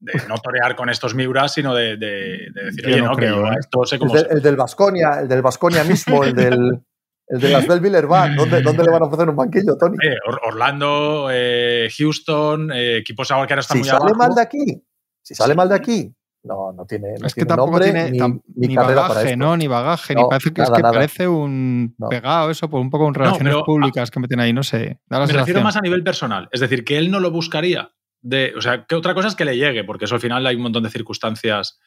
de 0.01 0.13
no 0.29 0.37
torear 0.39 0.75
con 0.77 0.89
estos 0.89 1.15
Miuras, 1.15 1.53
sino 1.53 1.75
de, 1.75 1.97
de- 1.99 2.49
de 2.55 2.65
decir, 2.65 2.83
Yo 2.85 2.89
oye, 2.89 3.03
no 3.03 3.11
no, 3.11 3.17
creo, 3.17 3.43
que 3.45 3.49
¿eh? 3.51 3.57
esto 3.61 3.85
sé 3.85 3.97
El, 3.97 4.09
de- 4.11 4.41
del 4.41 4.57
Vasconia, 4.57 5.21
el 5.21 5.29
del 5.29 5.43
Vasconia 5.43 5.85
mismo, 5.85 6.25
el 6.25 6.35
del, 6.35 6.81
el 7.29 7.41
de 7.41 7.49
las 7.51 7.67
Belleville 7.67 8.07
Band. 8.07 8.37
¿Dónde, 8.37 8.63
¿Dónde 8.63 8.83
le 8.85 8.91
van 8.91 9.03
a 9.03 9.07
ofrecer 9.07 9.29
un 9.29 9.37
banquillo, 9.37 9.77
Tony? 9.79 9.97
Eh, 10.03 10.17
Or- 10.27 10.41
Orlando, 10.49 11.29
eh, 11.31 11.89
Houston, 11.97 12.73
eh, 12.73 12.97
equipos 12.99 13.31
ahora 13.31 13.47
que 13.47 13.53
ahora 13.53 13.61
están 13.61 13.77
Si 13.77 13.81
muy 13.83 13.89
sale 13.89 14.01
abajo. 14.01 14.17
mal 14.17 14.35
de 14.35 14.41
aquí, 14.43 14.83
si 15.23 15.35
sale 15.35 15.53
Sí. 15.53 15.57
mal 15.57 15.69
de 15.69 15.75
aquí, 15.75 16.15
no, 16.45 16.73
no 16.73 16.87
tiene, 16.87 17.17
no 17.21 17.27
es 17.27 17.35
que 17.35 17.43
tiene 17.43 17.49
tampoco 17.49 17.71
nombre 17.73 17.85
tiene 17.93 18.11
ni, 18.13 18.19
tam- 18.19 18.41
ni 18.57 18.69
ni 18.69 18.75
carrera 18.75 19.03
para 19.03 19.09
bagaje, 19.09 19.27
esto. 19.33 19.37
¿no? 19.37 19.57
Ni 19.59 19.67
bagaje, 19.67 20.15
No, 20.15 20.23
ni 20.23 20.29
parece 20.31 20.53
que 20.55 20.61
nada, 20.63 20.73
es 20.73 20.77
que 20.79 20.83
nada. 20.83 20.95
parece 20.95 21.29
un 21.29 21.95
No. 21.99 22.09
pegado 22.09 22.51
eso, 22.51 22.71
por 22.71 22.81
un 22.81 22.89
poco 22.89 23.07
en 23.07 23.13
relaciones 23.15 23.53
pero, 23.53 23.65
públicas 23.65 24.11
que 24.11 24.21
meten 24.21 24.41
ahí, 24.41 24.55
no 24.55 24.63
sé. 24.63 24.99
Da 25.07 25.19
la 25.19 25.27
Me 25.27 25.33
refiero 25.35 25.45
sensación. 25.45 25.63
más 25.65 25.77
a 25.77 25.81
nivel 25.83 26.03
personal. 26.03 26.49
Es 26.51 26.61
decir, 26.61 26.85
que 26.87 26.97
él 26.97 27.11
no 27.11 27.21
lo 27.21 27.31
buscaría. 27.31 27.91
De, 28.23 28.53
o 28.57 28.61
sea, 28.61 28.85
que 28.85 28.95
otra 28.95 29.15
cosa 29.15 29.29
es 29.29 29.35
que 29.35 29.45
le 29.45 29.57
llegue, 29.57 29.85
porque 29.85 30.05
eso 30.05 30.15
al 30.15 30.21
final 30.21 30.47
hay 30.47 30.57
un 30.57 30.63
montón 30.63 30.83
de 30.83 30.91
circunstancias. 30.91 31.79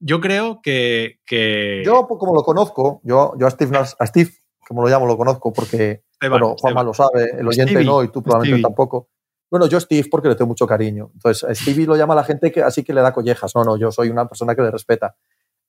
Yo 0.00 0.20
creo 0.20 0.60
que. 0.62 1.20
que 1.26 1.82
Yo, 1.84 2.06
pues, 2.08 2.18
como 2.18 2.34
lo 2.34 2.42
conozco, 2.42 3.00
yo, 3.04 3.34
yo 3.38 3.46
a, 3.46 3.50
Steve, 3.50 3.76
a 3.76 4.06
Steve, 4.06 4.30
como 4.66 4.82
lo 4.82 4.88
llamo, 4.88 5.06
lo 5.06 5.16
conozco 5.16 5.52
porque, 5.52 6.02
Esteban, 6.12 6.40
bueno, 6.40 6.56
Juanma 6.58 6.80
Esteban. 6.80 6.86
lo 6.86 6.94
sabe, 6.94 7.40
el 7.40 7.46
oyente 7.46 7.72
Stevie, 7.72 7.86
no 7.86 8.02
y 8.02 8.08
tú 8.08 8.22
probablemente 8.22 8.60
Stevie. 8.60 8.62
tampoco. 8.62 9.08
Bueno, 9.50 9.66
yo 9.66 9.78
Steve 9.78 10.08
porque 10.10 10.28
le 10.28 10.34
tengo 10.34 10.48
mucho 10.48 10.66
cariño. 10.66 11.10
Entonces, 11.12 11.44
a 11.44 11.54
Stevie 11.54 11.86
lo 11.86 11.94
llama 11.94 12.14
la 12.14 12.24
gente 12.24 12.50
que 12.50 12.62
así 12.62 12.82
que 12.82 12.94
le 12.94 13.02
da 13.02 13.12
collejas. 13.12 13.54
No, 13.54 13.64
no, 13.64 13.76
yo 13.76 13.92
soy 13.92 14.08
una 14.08 14.26
persona 14.26 14.54
que 14.54 14.62
le 14.62 14.70
respeta. 14.70 15.14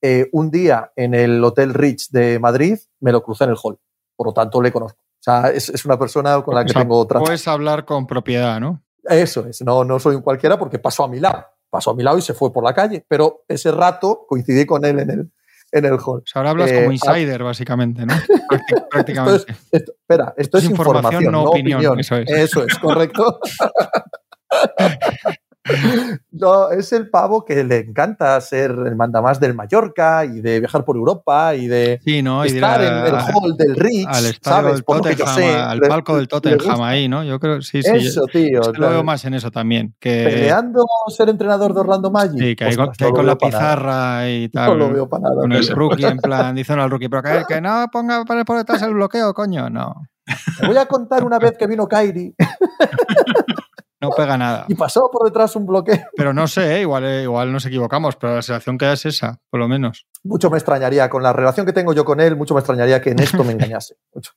Eh, 0.00 0.28
un 0.32 0.50
día 0.50 0.90
en 0.96 1.14
el 1.14 1.42
Hotel 1.44 1.74
Rich 1.74 2.10
de 2.10 2.38
Madrid 2.38 2.78
me 3.00 3.12
lo 3.12 3.22
crucé 3.22 3.44
en 3.44 3.50
el 3.50 3.56
hall. 3.62 3.78
Por 4.16 4.28
lo 4.28 4.32
tanto, 4.32 4.62
le 4.62 4.72
conozco. 4.72 4.98
sea, 5.20 5.50
es, 5.50 5.68
es 5.68 5.84
una 5.84 5.98
persona 5.98 6.42
con 6.42 6.54
la 6.54 6.64
que 6.64 6.70
O 6.70 6.72
sea, 6.72 6.82
tengo 6.82 6.98
otra. 6.98 7.20
Puedes 7.20 7.46
hablar 7.46 7.84
con 7.84 8.06
propiedad, 8.06 8.58
¿no? 8.58 8.83
Eso 9.08 9.46
es, 9.46 9.62
no, 9.62 9.84
no 9.84 9.98
soy 9.98 10.16
un 10.16 10.22
cualquiera 10.22 10.58
porque 10.58 10.78
pasó 10.78 11.04
a 11.04 11.08
mi 11.08 11.20
lado. 11.20 11.44
Pasó 11.70 11.90
a 11.90 11.94
mi 11.94 12.02
lado 12.02 12.18
y 12.18 12.22
se 12.22 12.34
fue 12.34 12.52
por 12.52 12.62
la 12.64 12.72
calle. 12.74 13.04
Pero 13.08 13.44
ese 13.48 13.70
rato 13.72 14.24
coincidí 14.28 14.64
con 14.64 14.84
él 14.84 15.00
en 15.00 15.10
el, 15.10 15.30
en 15.72 15.84
el 15.84 15.92
hall. 15.94 16.20
O 16.20 16.22
sea, 16.24 16.40
ahora 16.40 16.50
hablas 16.50 16.70
Eh, 16.70 16.76
como 16.76 16.90
ah- 16.90 16.92
insider, 16.94 17.42
básicamente, 17.42 18.06
¿no? 18.06 18.14
Prácti- 18.50 18.88
Prácticamente. 18.90 19.36
Esto 19.40 19.52
es, 19.52 19.58
esto- 19.72 19.92
espera, 19.92 20.34
esto 20.36 20.58
es, 20.58 20.64
es 20.64 20.70
información, 20.70 21.32
no 21.32 21.44
opinión, 21.44 21.78
opinión. 21.80 22.00
eso 22.00 22.16
es. 22.16 22.30
Eso 22.30 22.64
es, 22.64 22.78
correcto. 22.78 23.40
No, 26.30 26.70
es 26.70 26.92
el 26.92 27.08
pavo 27.08 27.44
que 27.44 27.64
le 27.64 27.78
encanta 27.78 28.38
ser 28.40 28.70
el 28.70 28.96
mandamás 28.96 29.40
del 29.40 29.54
Mallorca 29.54 30.24
y 30.24 30.40
de 30.40 30.60
viajar 30.60 30.84
por 30.84 30.96
Europa 30.96 31.54
y 31.54 31.66
de 31.68 32.00
Sí, 32.04 32.22
¿no? 32.22 32.44
Y 32.44 32.50
de 32.50 32.58
ir 32.58 32.62
estar 32.64 32.82
en 32.82 32.92
el 33.06 33.14
hall 33.14 33.56
del 33.56 33.74
Rich, 33.76 34.06
al 34.06 34.24
¿sabes? 34.42 34.84
del 34.84 35.16
yo 35.16 35.26
sé, 35.26 35.54
al 35.54 35.78
le- 35.78 35.88
palco 35.88 36.16
del 36.16 36.28
Tottenham 36.28 36.82
ahí, 36.82 37.08
¿no? 37.08 37.24
Yo 37.24 37.40
creo, 37.40 37.62
sí, 37.62 37.82
sí. 37.82 37.88
yo- 37.90 37.96
Eso, 37.96 38.26
tío. 38.26 38.60
yo 38.62 38.72
lo 38.72 38.90
veo 38.90 39.02
más 39.04 39.24
en 39.24 39.34
eso 39.34 39.50
también. 39.50 39.94
Que, 39.98 40.24
Peleando 40.24 40.84
ser 41.08 41.28
entrenador 41.30 41.72
de 41.72 41.80
Orlando 41.80 42.10
Magic. 42.10 42.38
sí, 42.38 42.56
que 42.56 42.64
con, 42.76 42.88
Ostras, 42.90 42.96
que 42.98 43.04
ahí 43.04 43.10
no 43.10 43.16
con 43.16 43.26
la 43.26 43.32
nada. 43.34 43.46
pizarra 43.50 44.30
y 44.30 44.48
tal. 44.50 44.66
No 44.70 44.74
lo 44.74 44.92
veo 44.92 45.08
para 45.08 45.22
nada. 45.22 45.34
con 45.40 45.52
el 45.52 45.66
tío. 45.66 45.74
rookie, 45.76 46.04
en 46.04 46.18
plan, 46.18 46.54
diciendo 46.54 46.84
al 46.84 46.90
rookie, 46.90 47.08
pero 47.08 47.22
que, 47.22 47.42
que 47.48 47.60
no 47.62 47.86
ponga 47.90 48.24
por 48.24 48.56
detrás 48.58 48.82
el 48.82 48.92
bloqueo, 48.92 49.32
coño. 49.32 49.70
No, 49.70 49.94
Te 50.60 50.66
voy 50.66 50.76
a 50.76 50.84
contar 50.86 51.24
una 51.24 51.38
vez 51.38 51.52
que 51.58 51.66
vino 51.66 51.86
Kyrie 51.86 52.34
no 54.08 54.10
pega 54.16 54.36
nada. 54.38 54.66
y 54.68 54.74
pasó 54.74 55.08
por 55.12 55.26
detrás 55.26 55.54
un 55.56 55.66
bloqueo. 55.66 55.98
Pero 56.16 56.32
no 56.32 56.46
sé, 56.46 56.76
¿eh? 56.76 56.80
igual, 56.82 57.04
eh, 57.04 57.22
igual 57.22 57.52
nos 57.52 57.66
equivocamos, 57.66 58.16
pero 58.16 58.34
la 58.36 58.42
sensación 58.42 58.78
que 58.78 58.86
da 58.86 58.92
es 58.94 59.06
esa, 59.06 59.40
por 59.50 59.60
lo 59.60 59.68
menos. 59.68 60.06
Mucho 60.22 60.50
me 60.50 60.56
extrañaría, 60.58 61.08
con 61.10 61.22
la 61.22 61.32
relación 61.32 61.66
que 61.66 61.72
tengo 61.72 61.92
yo 61.92 62.04
con 62.04 62.20
él, 62.20 62.36
mucho 62.36 62.54
me 62.54 62.60
extrañaría 62.60 63.00
que 63.02 63.10
en 63.10 63.18
esto 63.18 63.44
me 63.44 63.52
engañase. 63.52 63.94
Mucho. 64.14 64.32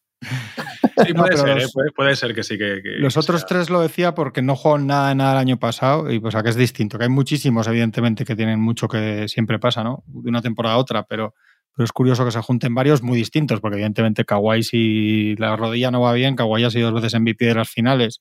Sí, 1.05 1.13
puede 1.13 1.37
ser, 1.37 1.55
los- 1.55 1.63
¿eh? 1.65 1.67
puede, 1.73 1.91
puede 1.91 2.15
ser 2.15 2.33
que 2.33 2.43
sí 2.43 2.57
que. 2.57 2.81
que- 2.81 2.97
Los 2.97 3.13
que 3.13 3.19
otros 3.19 3.41
sea. 3.41 3.47
tres 3.47 3.69
lo 3.69 3.79
decía 3.81 4.15
porque 4.15 4.41
no 4.41 4.55
juegan 4.55 4.87
nada, 4.87 5.13
nada 5.13 5.33
el 5.33 5.37
año 5.37 5.57
pasado, 5.57 6.11
y 6.11 6.19
pues 6.19 6.33
a 6.35 6.41
que 6.43 6.49
es 6.49 6.55
distinto, 6.55 6.97
que 6.97 7.03
hay 7.05 7.09
muchísimos, 7.09 7.67
evidentemente, 7.67 8.25
que 8.25 8.35
tienen 8.35 8.59
mucho 8.59 8.87
que 8.87 9.27
siempre 9.27 9.59
pasa, 9.59 9.83
¿no? 9.83 10.03
De 10.07 10.29
una 10.29 10.41
temporada 10.41 10.75
a 10.75 10.79
otra, 10.79 11.03
pero, 11.03 11.35
pero 11.75 11.85
es 11.85 11.91
curioso 11.91 12.25
que 12.25 12.31
se 12.31 12.41
junten 12.41 12.73
varios 12.73 13.03
muy 13.03 13.15
distintos, 13.17 13.59
porque 13.61 13.75
evidentemente 13.75 14.25
Kawhi, 14.25 14.63
si 14.63 15.35
la 15.35 15.55
rodilla 15.55 15.91
no 15.91 16.01
va 16.01 16.13
bien, 16.13 16.35
Kawhi 16.35 16.63
ha 16.63 16.71
sido 16.71 16.89
dos 16.91 17.01
veces 17.03 17.19
MVP 17.19 17.45
de 17.45 17.53
las 17.55 17.69
finales. 17.69 18.19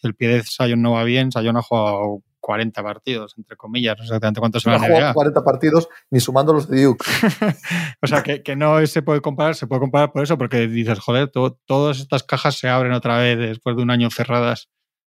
Si 0.00 0.06
el 0.06 0.14
pie 0.14 0.28
de 0.28 0.42
Sion 0.42 0.80
no 0.80 0.92
va 0.92 1.04
bien, 1.04 1.30
Sion 1.32 1.56
ha 1.56 1.62
jugado 1.62 2.22
40 2.40 2.82
partidos, 2.82 3.34
entre 3.36 3.56
comillas, 3.56 3.96
no 3.98 4.04
sé 4.04 4.08
exactamente 4.08 4.40
cuántos 4.40 4.64
la 4.64 4.78
jugado 4.78 4.94
NBA. 4.98 5.12
40 5.14 5.44
partidos 5.44 5.88
ni 6.10 6.20
sumando 6.20 6.52
los 6.54 6.68
de 6.68 6.84
Duke. 6.84 7.04
O 8.02 8.06
sea, 8.06 8.22
que, 8.22 8.42
que 8.42 8.56
no 8.56 8.84
se 8.86 9.02
puede 9.02 9.20
comparar, 9.20 9.54
se 9.54 9.66
puede 9.66 9.80
comparar 9.80 10.10
por 10.12 10.22
eso, 10.22 10.38
porque 10.38 10.66
dices, 10.66 10.98
joder, 11.00 11.28
to- 11.28 11.58
todas 11.66 12.00
estas 12.00 12.22
cajas 12.22 12.56
se 12.56 12.68
abren 12.68 12.92
otra 12.92 13.18
vez 13.18 13.38
después 13.38 13.76
de 13.76 13.82
un 13.82 13.90
año 13.90 14.08
cerradas. 14.10 14.70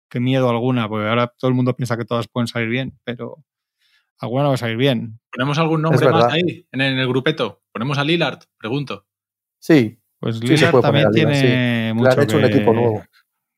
Qué 0.07 0.19
miedo 0.19 0.49
alguna, 0.49 0.87
porque 0.87 1.07
ahora 1.09 1.33
todo 1.35 1.49
el 1.49 1.55
mundo 1.55 1.75
piensa 1.75 1.97
que 1.97 2.05
todas 2.05 2.27
pueden 2.27 2.47
salir 2.47 2.69
bien, 2.69 2.99
pero 3.03 3.43
alguna 4.19 4.43
no 4.43 4.49
va 4.49 4.55
a 4.55 4.59
salir 4.59 4.77
bien. 4.77 5.19
¿Ponemos 5.31 5.57
algún 5.57 5.81
nombre 5.81 6.07
más 6.09 6.31
ahí 6.31 6.67
en 6.71 6.81
el, 6.81 6.93
en 6.93 6.99
el 6.99 7.07
grupeto? 7.07 7.63
¿Ponemos 7.73 7.97
a 7.97 8.03
Lillard? 8.03 8.39
Pregunto. 8.57 9.07
Sí, 9.59 9.99
Pues 10.19 10.35
Sí, 10.37 10.41
se 10.47 10.53
Lillard 10.53 10.71
puede 10.71 10.83
poner 10.83 11.03
también 11.03 11.07
a 11.07 11.09
Lillard, 11.09 11.41
tiene 11.41 11.87
le 11.87 11.93
mucho 11.95 12.11
han 12.11 12.23
hecho 12.23 12.37
un 12.37 12.45
equipo 12.45 12.73
nuevo. 12.73 13.03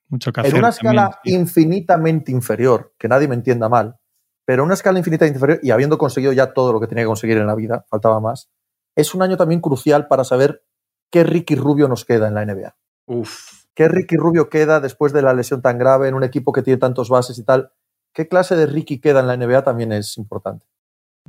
Mucho 0.09 0.31
que 0.31 0.41
hacer. 0.41 0.53
En 0.53 0.59
una 0.59 0.69
escala 0.69 1.09
también, 1.09 1.41
infinitamente 1.41 2.31
inferior, 2.31 2.93
que 2.97 3.07
nadie 3.07 3.27
me 3.27 3.35
entienda 3.35 3.69
mal, 3.69 3.97
pero 4.45 4.63
en 4.63 4.67
una 4.67 4.75
escala 4.75 4.99
infinitamente 4.99 5.37
inferior 5.37 5.59
y 5.61 5.71
habiendo 5.71 5.97
conseguido 5.97 6.33
ya 6.33 6.53
todo 6.53 6.71
lo 6.71 6.79
que 6.79 6.87
tenía 6.87 7.03
que 7.03 7.09
conseguir 7.09 7.37
en 7.37 7.47
la 7.47 7.55
vida, 7.55 7.85
faltaba 7.89 8.19
más, 8.19 8.49
es 8.95 9.13
un 9.13 9.21
año 9.21 9.37
también 9.37 9.61
crucial 9.61 10.07
para 10.07 10.23
saber 10.23 10.63
qué 11.11 11.23
Ricky 11.23 11.55
Rubio 11.55 11.87
nos 11.87 12.05
queda 12.05 12.27
en 12.27 12.35
la 12.35 12.45
NBA. 12.45 12.75
Uf. 13.05 13.65
¿Qué 13.73 13.87
Ricky 13.87 14.15
Rubio 14.15 14.49
queda 14.49 14.79
después 14.79 15.13
de 15.13 15.21
la 15.21 15.33
lesión 15.33 15.61
tan 15.61 15.77
grave 15.77 16.07
en 16.07 16.15
un 16.15 16.23
equipo 16.23 16.51
que 16.51 16.63
tiene 16.63 16.79
tantos 16.79 17.09
bases 17.09 17.37
y 17.37 17.43
tal? 17.43 17.71
¿Qué 18.11 18.27
clase 18.27 18.55
de 18.55 18.65
Ricky 18.65 18.99
queda 18.99 19.19
en 19.19 19.27
la 19.27 19.37
NBA 19.37 19.63
también 19.63 19.91
es 19.91 20.17
importante? 20.17 20.65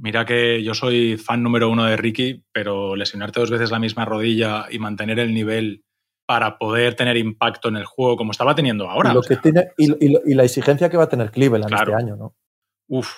Mira 0.00 0.24
que 0.24 0.62
yo 0.62 0.74
soy 0.74 1.18
fan 1.18 1.42
número 1.42 1.68
uno 1.68 1.84
de 1.84 1.96
Ricky, 1.96 2.44
pero 2.52 2.96
lesionarte 2.96 3.40
dos 3.40 3.50
veces 3.50 3.70
la 3.70 3.80
misma 3.80 4.04
rodilla 4.04 4.66
y 4.70 4.78
mantener 4.78 5.18
el 5.18 5.34
nivel 5.34 5.84
para 6.28 6.58
poder 6.58 6.94
tener 6.94 7.16
impacto 7.16 7.68
en 7.70 7.76
el 7.78 7.86
juego 7.86 8.16
como 8.18 8.32
estaba 8.32 8.54
teniendo 8.54 8.90
ahora. 8.90 9.12
y, 9.12 9.14
lo 9.14 9.22
sea, 9.22 9.36
que 9.38 9.42
tiene, 9.42 9.68
y, 9.78 10.04
y 10.04 10.08
lo- 10.10 10.20
y 10.26 10.34
la 10.34 10.44
exigencia 10.44 10.90
que 10.90 10.98
va 10.98 11.04
a 11.04 11.08
tener 11.08 11.30
Cleveland 11.30 11.68
Claro. 11.72 11.92
este 11.92 12.04
año, 12.04 12.16
¿no? 12.16 12.36
Uf, 12.86 13.10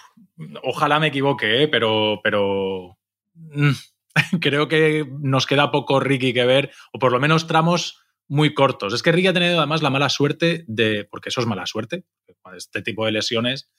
ojalá 0.62 1.00
me 1.00 1.08
equivoque, 1.08 1.64
¿eh? 1.64 1.66
pero, 1.68 2.20
pero 2.22 2.96
mm, 3.34 3.70
creo 4.40 4.68
que 4.68 5.04
nos 5.22 5.46
queda 5.46 5.72
poco 5.72 5.98
Ricky 5.98 6.32
que 6.32 6.44
ver, 6.44 6.70
o 6.92 7.00
por 7.00 7.10
lo 7.10 7.18
menos 7.18 7.48
tramos 7.48 8.00
muy 8.28 8.54
cortos. 8.54 8.94
Es 8.94 9.02
que 9.02 9.10
Ricky 9.10 9.26
ha 9.26 9.32
tenido 9.32 9.58
además 9.58 9.82
la 9.82 9.90
mala 9.90 10.08
suerte 10.08 10.64
de, 10.68 11.04
porque 11.10 11.30
eso 11.30 11.40
es 11.40 11.48
mala 11.48 11.66
suerte, 11.66 12.04
este 12.56 12.80
tipo 12.82 13.04
de 13.06 13.10
lesiones, 13.12 13.72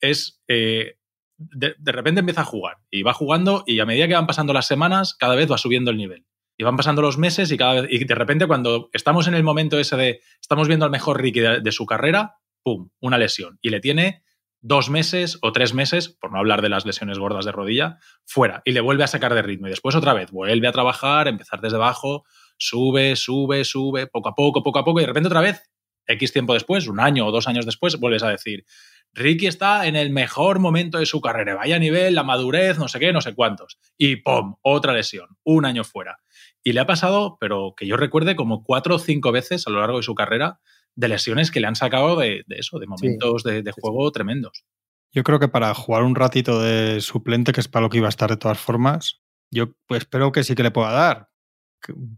es 0.00 0.40
eh, 0.46 0.98
de, 1.36 1.74
de 1.78 1.92
repente 1.92 2.20
empieza 2.20 2.42
a 2.42 2.44
jugar 2.44 2.76
y 2.92 3.02
va 3.02 3.12
jugando 3.12 3.64
y 3.66 3.80
a 3.80 3.86
medida 3.86 4.06
que 4.06 4.14
van 4.14 4.28
pasando 4.28 4.52
las 4.52 4.66
semanas, 4.68 5.14
cada 5.18 5.34
vez 5.34 5.50
va 5.50 5.58
subiendo 5.58 5.90
el 5.90 5.96
nivel. 5.96 6.24
Y 6.60 6.64
van 6.64 6.76
pasando 6.76 7.00
los 7.00 7.18
meses 7.18 7.52
y 7.52 7.56
cada 7.56 7.82
vez, 7.82 7.86
y 7.88 8.04
de 8.04 8.14
repente 8.16 8.46
cuando 8.48 8.90
estamos 8.92 9.28
en 9.28 9.34
el 9.34 9.44
momento 9.44 9.78
ese 9.78 9.96
de, 9.96 10.20
estamos 10.40 10.66
viendo 10.66 10.84
al 10.84 10.90
mejor 10.90 11.22
Ricky 11.22 11.40
de, 11.40 11.72
su 11.72 11.86
carrera, 11.86 12.34
¡pum!, 12.64 12.90
una 13.00 13.16
lesión. 13.16 13.58
Y 13.62 13.70
le 13.70 13.78
tiene 13.78 14.24
dos 14.60 14.90
meses 14.90 15.38
o 15.42 15.52
tres 15.52 15.72
meses, 15.72 16.08
por 16.08 16.32
no 16.32 16.38
hablar 16.38 16.60
de 16.60 16.68
las 16.68 16.84
lesiones 16.84 17.20
gordas 17.20 17.44
de 17.44 17.52
rodilla, 17.52 17.98
fuera 18.26 18.60
y 18.64 18.72
le 18.72 18.80
vuelve 18.80 19.04
a 19.04 19.06
sacar 19.06 19.34
de 19.34 19.42
ritmo. 19.42 19.68
Y 19.68 19.70
después 19.70 19.94
otra 19.94 20.14
vez 20.14 20.32
vuelve 20.32 20.66
a 20.66 20.72
trabajar, 20.72 21.28
empezar 21.28 21.60
desde 21.60 21.76
abajo, 21.76 22.24
sube, 22.56 23.14
sube, 23.14 23.64
sube, 23.64 24.08
poco 24.08 24.30
a 24.30 24.34
poco, 24.34 24.64
poco 24.64 24.80
a 24.80 24.84
poco, 24.84 24.98
y 24.98 25.04
de 25.04 25.06
repente 25.06 25.28
otra 25.28 25.40
vez, 25.40 25.62
X 26.08 26.32
tiempo 26.32 26.54
después, 26.54 26.88
un 26.88 26.98
año 26.98 27.24
o 27.24 27.30
dos 27.30 27.46
años 27.46 27.66
después, 27.66 28.00
vuelves 28.00 28.24
a 28.24 28.30
decir, 28.30 28.64
Ricky 29.12 29.46
está 29.46 29.86
en 29.86 29.96
el 29.96 30.10
mejor 30.10 30.58
momento 30.58 30.98
de 30.98 31.06
su 31.06 31.20
carrera, 31.20 31.54
vaya 31.54 31.78
nivel, 31.78 32.14
la 32.14 32.22
madurez, 32.22 32.78
no 32.78 32.88
sé 32.88 32.98
qué, 32.98 33.12
no 33.12 33.20
sé 33.20 33.34
cuántos. 33.34 33.78
Y 33.96 34.16
¡pum! 34.16 34.56
Otra 34.62 34.92
lesión, 34.92 35.28
un 35.44 35.64
año 35.64 35.84
fuera. 35.84 36.18
Y 36.62 36.72
le 36.72 36.80
ha 36.80 36.86
pasado, 36.86 37.36
pero 37.40 37.74
que 37.76 37.86
yo 37.86 37.96
recuerde, 37.96 38.36
como 38.36 38.62
cuatro 38.62 38.96
o 38.96 38.98
cinco 38.98 39.32
veces 39.32 39.66
a 39.66 39.70
lo 39.70 39.80
largo 39.80 39.98
de 39.98 40.02
su 40.02 40.14
carrera, 40.14 40.60
de 40.94 41.08
lesiones 41.08 41.50
que 41.50 41.60
le 41.60 41.68
han 41.68 41.76
sacado 41.76 42.16
de, 42.16 42.42
de 42.46 42.56
eso, 42.56 42.78
de 42.78 42.86
momentos 42.86 43.44
de, 43.44 43.62
de 43.62 43.72
sí, 43.72 43.80
juego 43.80 44.10
tremendos. 44.10 44.64
Yo 45.12 45.22
creo 45.22 45.38
que 45.38 45.48
para 45.48 45.72
jugar 45.74 46.02
un 46.02 46.14
ratito 46.14 46.60
de 46.60 47.00
suplente, 47.00 47.52
que 47.52 47.60
es 47.60 47.68
para 47.68 47.84
lo 47.84 47.90
que 47.90 47.98
iba 47.98 48.06
a 48.06 48.10
estar 48.10 48.28
de 48.28 48.36
todas 48.36 48.58
formas, 48.58 49.22
yo 49.50 49.72
pues, 49.86 50.02
espero 50.02 50.32
que 50.32 50.44
sí 50.44 50.54
que 50.54 50.62
le 50.62 50.70
pueda 50.70 50.92
dar. 50.92 51.28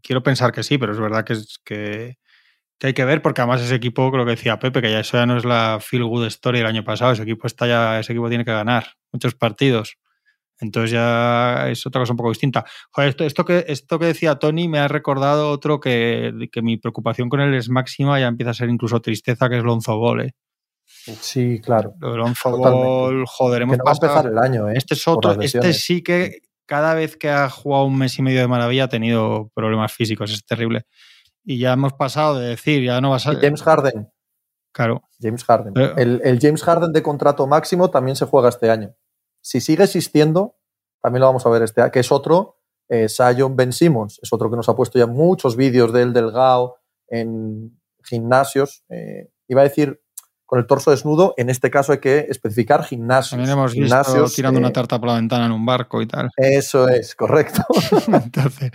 Quiero 0.02 0.22
pensar 0.22 0.52
que 0.52 0.62
sí, 0.62 0.78
pero 0.78 0.92
es 0.92 0.98
verdad 0.98 1.24
que, 1.24 1.34
es, 1.34 1.58
que, 1.64 2.18
que 2.78 2.86
hay 2.88 2.94
que 2.94 3.04
ver, 3.04 3.22
porque 3.22 3.42
además 3.42 3.60
ese 3.60 3.74
equipo, 3.74 4.10
creo 4.10 4.24
que 4.24 4.32
decía 4.32 4.58
Pepe, 4.58 4.80
que 4.80 4.90
ya 4.90 5.00
eso 5.00 5.18
ya 5.18 5.26
no 5.26 5.36
es 5.36 5.44
la 5.44 5.78
feel 5.80 6.04
good 6.04 6.26
story 6.26 6.58
del 6.58 6.66
año 6.66 6.82
pasado. 6.82 7.12
Ese 7.12 7.22
equipo 7.22 7.46
está 7.46 7.66
ya, 7.66 8.00
ese 8.00 8.12
equipo 8.12 8.28
tiene 8.28 8.44
que 8.44 8.52
ganar 8.52 8.94
muchos 9.12 9.34
partidos. 9.34 9.98
Entonces 10.60 10.90
ya 10.90 11.68
es 11.70 11.86
otra 11.86 12.00
cosa 12.02 12.12
un 12.12 12.16
poco 12.18 12.28
distinta. 12.30 12.64
Joder, 12.92 13.10
esto, 13.10 13.24
esto, 13.24 13.44
que, 13.44 13.64
esto 13.68 13.98
que 13.98 14.06
decía 14.06 14.36
Tony 14.38 14.68
me 14.68 14.78
ha 14.78 14.88
recordado 14.88 15.50
otro 15.50 15.80
que, 15.80 16.32
que 16.52 16.62
mi 16.62 16.76
preocupación 16.76 17.28
con 17.28 17.40
él 17.40 17.54
es 17.54 17.68
máxima, 17.70 18.20
ya 18.20 18.26
empieza 18.26 18.50
a 18.50 18.54
ser 18.54 18.68
incluso 18.68 19.00
tristeza, 19.00 19.48
que 19.48 19.58
es 19.58 19.64
Lonzo 19.64 19.96
Ball. 19.98 20.20
¿eh? 20.22 20.34
Sí, 20.86 21.60
claro. 21.62 21.94
Lo 22.00 22.12
de 22.12 22.18
Lonzo. 22.18 22.56
Ball, 22.56 23.24
joder, 23.26 23.60
Que 23.60 23.62
hemos 23.64 23.78
no 23.78 23.84
va 23.84 23.90
a 23.92 23.94
pasado- 23.94 24.16
empezar 24.28 24.32
el 24.32 24.38
año, 24.38 24.68
¿eh? 24.68 24.74
este 24.76 24.94
es 24.94 25.08
otro, 25.08 25.40
este 25.40 25.72
sí 25.72 26.02
que 26.02 26.40
cada 26.66 26.94
vez 26.94 27.16
que 27.16 27.30
ha 27.30 27.48
jugado 27.48 27.84
un 27.84 27.96
mes 27.98 28.18
y 28.18 28.22
medio 28.22 28.40
de 28.40 28.48
maravilla 28.48 28.84
ha 28.84 28.88
tenido 28.88 29.50
problemas 29.54 29.92
físicos, 29.92 30.30
es 30.32 30.44
terrible. 30.44 30.82
Y 31.42 31.58
ya 31.58 31.72
hemos 31.72 31.94
pasado 31.94 32.38
de 32.38 32.48
decir, 32.48 32.82
ya 32.84 33.00
no 33.00 33.10
va 33.10 33.16
a 33.16 33.18
ser. 33.20 33.40
James 33.40 33.62
Harden. 33.62 34.08
Claro, 34.72 35.02
James 35.20 35.42
Harden. 35.42 35.72
Eh. 35.76 35.92
El, 35.96 36.20
el 36.22 36.38
James 36.38 36.62
Harden 36.62 36.92
de 36.92 37.02
contrato 37.02 37.46
máximo 37.46 37.90
también 37.90 38.14
se 38.14 38.24
juega 38.26 38.50
este 38.50 38.70
año. 38.70 38.94
Si 39.40 39.60
sigue 39.60 39.84
existiendo, 39.84 40.56
también 41.02 41.20
lo 41.20 41.26
vamos 41.26 41.46
a 41.46 41.50
ver 41.50 41.62
este 41.62 41.82
que 41.90 42.00
es 42.00 42.12
otro, 42.12 42.56
eh, 42.88 43.08
Sion 43.08 43.56
Ben 43.56 43.72
Simmons, 43.72 44.18
es 44.22 44.32
otro 44.32 44.50
que 44.50 44.56
nos 44.56 44.68
ha 44.68 44.76
puesto 44.76 44.98
ya 44.98 45.06
muchos 45.06 45.56
vídeos 45.56 45.92
de 45.92 46.02
él 46.02 46.12
delgado 46.12 46.76
en 47.08 47.80
gimnasios. 48.04 48.84
eh, 48.88 49.30
iba 49.48 49.62
a 49.62 49.64
decir 49.64 50.00
con 50.50 50.58
el 50.58 50.66
torso 50.66 50.90
desnudo, 50.90 51.32
en 51.36 51.48
este 51.48 51.70
caso 51.70 51.92
hay 51.92 51.98
que 51.98 52.26
especificar 52.28 52.82
gimnasios. 52.82 53.30
también 53.30 53.50
hemos 53.50 53.72
visto 53.72 53.84
Gimnasios, 53.84 54.34
tirando 54.34 54.58
eh, 54.58 54.64
una 54.64 54.72
tarta 54.72 54.98
por 54.98 55.08
la 55.08 55.14
ventana 55.14 55.46
en 55.46 55.52
un 55.52 55.64
barco 55.64 56.02
y 56.02 56.08
tal. 56.08 56.28
Eso 56.36 56.88
es, 56.88 57.14
correcto. 57.14 57.62
Entonces, 58.08 58.72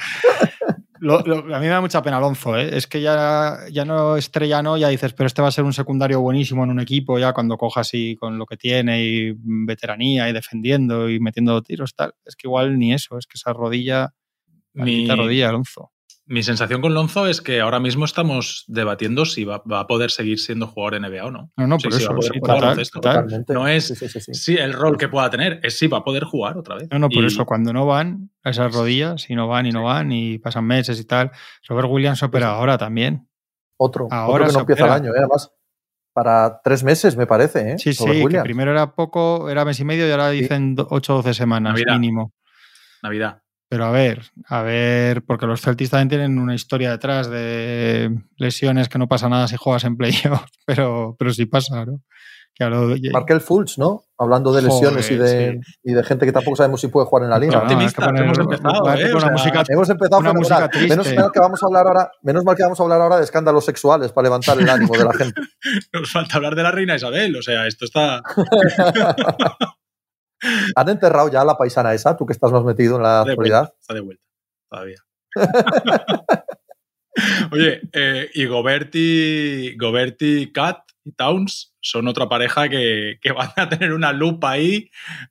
lo- 1.05 1.21
lo- 1.21 1.55
a 1.55 1.59
mí 1.59 1.65
me 1.65 1.71
da 1.71 1.81
mucha 1.81 2.01
pena 2.01 2.17
Alonso, 2.17 2.57
¿eh? 2.57 2.69
es 2.75 2.87
que 2.87 3.01
ya, 3.01 3.59
ya 3.71 3.85
no 3.85 4.17
estrellano, 4.17 4.77
ya 4.77 4.89
dices, 4.89 5.13
pero 5.13 5.27
este 5.27 5.41
va 5.41 5.47
a 5.47 5.51
ser 5.51 5.63
un 5.63 5.73
secundario 5.73 6.19
buenísimo 6.21 6.63
en 6.63 6.69
un 6.71 6.79
equipo, 6.79 7.17
ya 7.19 7.31
cuando 7.33 7.57
coja 7.57 7.81
así 7.81 8.15
con 8.19 8.37
lo 8.37 8.45
que 8.45 8.57
tiene 8.57 9.03
y 9.03 9.33
veteranía 9.37 10.27
y 10.29 10.33
defendiendo 10.33 11.09
y 11.09 11.19
metiendo 11.19 11.61
tiros, 11.61 11.95
tal. 11.95 12.13
Es 12.25 12.35
que 12.35 12.47
igual 12.47 12.77
ni 12.77 12.93
eso, 12.93 13.17
es 13.17 13.27
que 13.27 13.35
esa 13.35 13.53
rodilla, 13.53 14.13
Mi, 14.73 15.07
rodilla, 15.15 15.49
Alonso. 15.49 15.91
Mi 16.27 16.41
sensación 16.43 16.81
con 16.81 16.93
Lonzo 16.93 17.27
es 17.27 17.39
que 17.41 17.61
ahora 17.61 17.79
mismo 17.79 18.03
estamos 18.05 18.63
debatiendo 18.67 19.25
si 19.25 19.43
va, 19.43 19.61
va 19.71 19.81
a 19.81 19.87
poder 19.87 20.09
seguir 20.09 20.39
siendo 20.39 20.65
jugador 20.67 20.95
NBA 21.01 21.25
o 21.25 21.31
no. 21.31 21.51
No, 21.55 21.67
no, 21.67 21.77
Sí, 21.79 21.83
por 21.87 21.93
sí, 21.93 21.97
va 22.03 22.09
a 22.09 22.11
eso, 22.11 22.15
poder 22.15 22.31
sí, 22.33 22.39
jugar 22.39 22.55
total, 22.55 22.61
baloncesto. 22.69 22.99
total. 22.99 23.13
Totalmente. 23.15 23.53
No 23.53 23.67
es- 23.67 23.87
Sí, 23.87 23.95
sí, 23.95 24.09
sí, 24.09 24.19
sí. 24.21 24.33
Sí, 24.33 24.55
el 24.57 24.73
rol 24.73 24.97
que 24.97 25.07
pueda 25.07 25.29
tener 25.29 25.59
es 25.63 25.77
si 25.77 25.87
va 25.87 25.99
a 25.99 26.03
poder 26.03 26.23
jugar 26.23 26.57
otra 26.57 26.75
vez. 26.75 26.87
No, 26.91 26.97
no, 26.99 27.09
por 27.09 27.23
Y- 27.23 27.27
eso, 27.27 27.45
cuando 27.45 27.71
no 27.73 27.85
van 27.85 28.31
a 28.43 28.49
esas 28.49 28.73
rodillas, 28.73 29.29
y 29.29 29.35
no 29.35 29.47
van 29.47 29.65
y 29.67 29.71
no 29.71 29.83
van 29.83 30.11
y 30.11 30.39
pasan 30.39 30.65
meses 30.65 30.99
y 30.99 31.05
tal. 31.05 31.31
Robert 31.67 31.89
Williams 31.89 32.23
opera 32.23 32.49
ahora 32.49 32.77
también. 32.77 33.27
Otro. 33.77 34.07
Ahora 34.09 34.47
que 34.47 34.53
no 34.53 34.59
empieza 34.61 34.85
el 34.85 34.91
año, 34.91 35.11
¿eh? 35.11 35.17
además. 35.19 35.51
Para 36.13 36.61
tres 36.63 36.81
meses, 36.83 37.17
me 37.17 37.27
parece. 37.27 37.73
¿eh? 37.73 37.77
Sí, 37.77 37.93
sí, 37.93 38.25
que 38.29 38.39
primero 38.41 38.71
era 38.71 38.95
poco, 38.95 39.49
era 39.49 39.65
mes 39.65 39.79
y 39.81 39.83
medio 39.83 40.07
y 40.07 40.11
ahora 40.11 40.29
dicen 40.29 40.75
8 40.89 41.13
o 41.13 41.17
12 41.17 41.33
semanas 41.33 41.75
mínimo. 41.87 42.33
Navidad. 43.03 43.41
Pero 43.67 43.85
a 43.85 43.91
ver, 43.91 44.23
a 44.47 44.61
ver, 44.61 45.23
porque 45.23 45.47
los 45.47 45.61
Celtics 45.61 45.89
también 45.89 46.09
tienen 46.09 46.39
una 46.39 46.53
historia 46.53 46.91
detrás 46.91 47.29
de 47.29 48.15
lesiones 48.37 48.89
que 48.89 48.99
no 48.99 49.07
pasa 49.07 49.27
nada 49.27 49.47
si 49.47 49.57
juegas 49.57 49.85
en 49.85 49.97
playoffs, 49.97 50.51
pero, 50.65 51.15
pero 51.17 51.33
sí 51.33 51.45
pasa, 51.45 51.85
¿no? 51.85 52.01
Markel 53.11 53.41
Fulch, 53.41 53.77
¿no? 53.77 54.05
Hablando 54.17 54.53
de 54.53 54.61
lesiones 54.61 55.11
y, 55.11 55.17
de, 55.17 55.59
y, 55.83 55.91
de, 55.91 56.03
gente 56.05 56.25
que 56.25 56.31
tampoco 56.31 56.55
sabemos 56.55 56.79
si 56.79 56.87
puede 56.87 57.05
jugar 57.05 57.25
en 57.25 57.29
la 57.29 57.37
liga. 57.37 57.61
hemos 57.67 58.39
empezado, 58.39 58.95
¿eh? 58.95 59.11
hemos 59.67 59.89
empezado 59.89 60.19
una 60.21 60.33
música 60.33 60.69
menos 60.87 61.13
mal 61.13 61.31
que 61.33 61.39
vamos 61.41 61.61
a 61.61 61.65
hablar 61.65 61.87
ahora, 61.87 62.11
menos 62.21 62.45
mal 62.45 62.55
que 62.55 62.63
vamos 62.63 62.79
a 62.79 62.83
hablar 62.83 63.01
ahora 63.01 63.17
de 63.17 63.25
escándalos 63.25 63.65
sexuales 63.65 64.13
para 64.13 64.23
levantar 64.23 64.57
el 64.57 64.69
ánimo 64.69 64.93
de 64.93 65.03
la 65.03 65.13
gente. 65.17 65.41
Nos 65.91 66.09
falta 66.09 66.37
hablar 66.37 66.55
de 66.55 66.63
la 66.63 66.71
reina 66.71 66.95
Isabel, 66.95 67.35
o 67.35 67.41
sea, 67.41 67.67
esto 67.67 67.83
está. 67.83 68.21
¿Han 70.75 70.89
enterrado 70.89 71.29
ya 71.29 71.41
a 71.41 71.45
la 71.45 71.57
paisana 71.57 71.93
esa, 71.93 72.15
tú 72.17 72.25
que 72.25 72.33
estás 72.33 72.51
más 72.51 72.63
metido 72.63 72.97
en 72.97 73.03
la 73.03 73.21
actualidad? 73.21 73.73
Está 73.79 73.93
de 73.93 74.01
vuelta, 74.01 74.23
todavía. 74.69 74.97
Oye, 77.51 77.81
eh, 77.93 78.29
y 78.33 78.45
Goberti, 78.45 79.75
Goberti 79.77 80.51
Cat 80.51 80.79
y 81.03 81.13
Towns 81.13 81.73
son 81.81 82.07
otra 82.07 82.27
pareja 82.27 82.67
que, 82.67 83.19
van 83.35 83.51
a 83.55 83.69
tener 83.69 83.93
una 83.93 84.11
lupa 84.11 84.51
ahí 84.51 84.89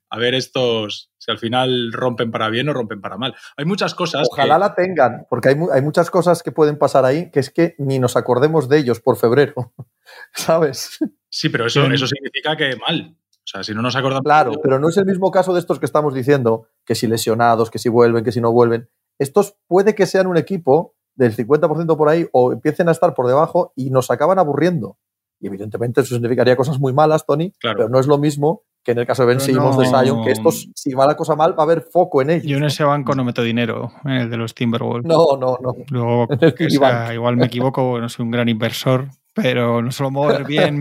a 0.09 0.17
ver 0.17 0.33
estos, 0.33 1.11
si 1.17 1.29
al 1.29 1.37
final 1.37 1.91
rompen 1.91 2.31
para 2.31 2.49
bien 2.49 2.69
o 2.69 2.73
rompen 2.73 3.01
para 3.01 3.17
mal. 3.17 3.35
Hay 3.57 3.65
muchas 3.65 3.93
cosas. 3.93 4.27
Ojalá 4.31 4.57
la 4.57 4.73
tengan, 4.73 5.27
porque 5.29 5.49
hay, 5.49 5.55
hay, 5.73 5.81
muchas 5.81 6.09
cosas 6.09 6.41
que 6.41 6.51
pueden 6.51 6.77
pasar 6.77 7.05
ahí 7.05 7.29
que 7.29 7.41
es 7.41 7.49
que 7.49 7.75
ni 7.77 7.99
nos 7.99 8.15
acordemos 8.15 8.69
de 8.69 8.79
ellos 8.79 9.01
por 9.01 9.17
febrero, 9.17 9.73
¿sabes? 10.33 10.97
Sí, 11.29 11.49
pero 11.49 11.67
eso, 11.67 11.85
eso 11.91 12.07
significa 12.07 12.55
que 12.55 12.77
mal. 12.77 13.15
Sea, 13.55 13.63
si 13.63 13.73
no 13.73 13.81
nos 13.81 13.95
acordamos. 13.95 14.23
Claro, 14.23 14.51
pero 14.61 14.79
no 14.79 14.89
es 14.89 14.97
el 14.97 15.05
mismo 15.05 15.31
caso 15.31 15.53
de 15.53 15.59
estos 15.59 15.79
que 15.79 15.85
estamos 15.85 16.13
diciendo, 16.13 16.67
que 16.85 16.95
si 16.95 17.07
lesionados, 17.07 17.71
que 17.71 17.79
si 17.79 17.89
vuelven, 17.89 18.23
que 18.23 18.31
si 18.31 18.41
no 18.41 18.51
vuelven. 18.51 18.89
Estos 19.17 19.55
puede 19.67 19.95
que 19.95 20.05
sean 20.05 20.27
un 20.27 20.37
equipo 20.37 20.95
del 21.15 21.35
50% 21.35 21.95
por 21.97 22.09
ahí 22.09 22.27
o 22.33 22.51
empiecen 22.51 22.89
a 22.89 22.91
estar 22.91 23.13
por 23.13 23.27
debajo 23.27 23.71
y 23.75 23.89
nos 23.89 24.11
acaban 24.11 24.39
aburriendo. 24.39 24.97
Y 25.39 25.47
evidentemente 25.47 26.01
eso 26.01 26.15
significaría 26.15 26.55
cosas 26.55 26.79
muy 26.79 26.93
malas, 26.93 27.25
Tony, 27.25 27.53
pero 27.61 27.89
no 27.89 27.99
es 27.99 28.07
lo 28.07 28.17
mismo 28.17 28.63
que 28.83 28.91
en 28.91 28.99
el 28.99 29.07
caso 29.07 29.23
de 29.23 29.29
Ben 29.29 29.39
Simmons 29.39 29.77
de 29.77 29.87
Sion, 29.87 30.23
que 30.23 30.31
estos, 30.31 30.69
si 30.75 30.93
va 30.93 31.07
la 31.07 31.15
cosa 31.15 31.35
mal, 31.35 31.57
va 31.57 31.63
a 31.63 31.65
haber 31.65 31.81
foco 31.81 32.21
en 32.21 32.29
ellos. 32.29 32.45
Yo 32.45 32.57
en 32.57 32.65
ese 32.65 32.83
banco 32.83 33.15
no 33.15 33.23
meto 33.23 33.41
dinero, 33.41 33.91
en 34.03 34.11
el 34.11 34.29
de 34.29 34.37
los 34.37 34.53
Timberwolves. 34.53 35.07
No, 35.07 35.37
no, 35.39 35.57
no. 35.59 35.73
Luego, 35.89 36.27
igual 37.13 37.35
me 37.35 37.47
equivoco, 37.47 37.99
no 37.99 38.07
soy 38.09 38.25
un 38.25 38.31
gran 38.31 38.47
inversor, 38.47 39.07
pero 39.35 39.81
no 39.81 39.91
suelo 39.91 40.09
mover 40.09 40.45
bien 40.45 40.79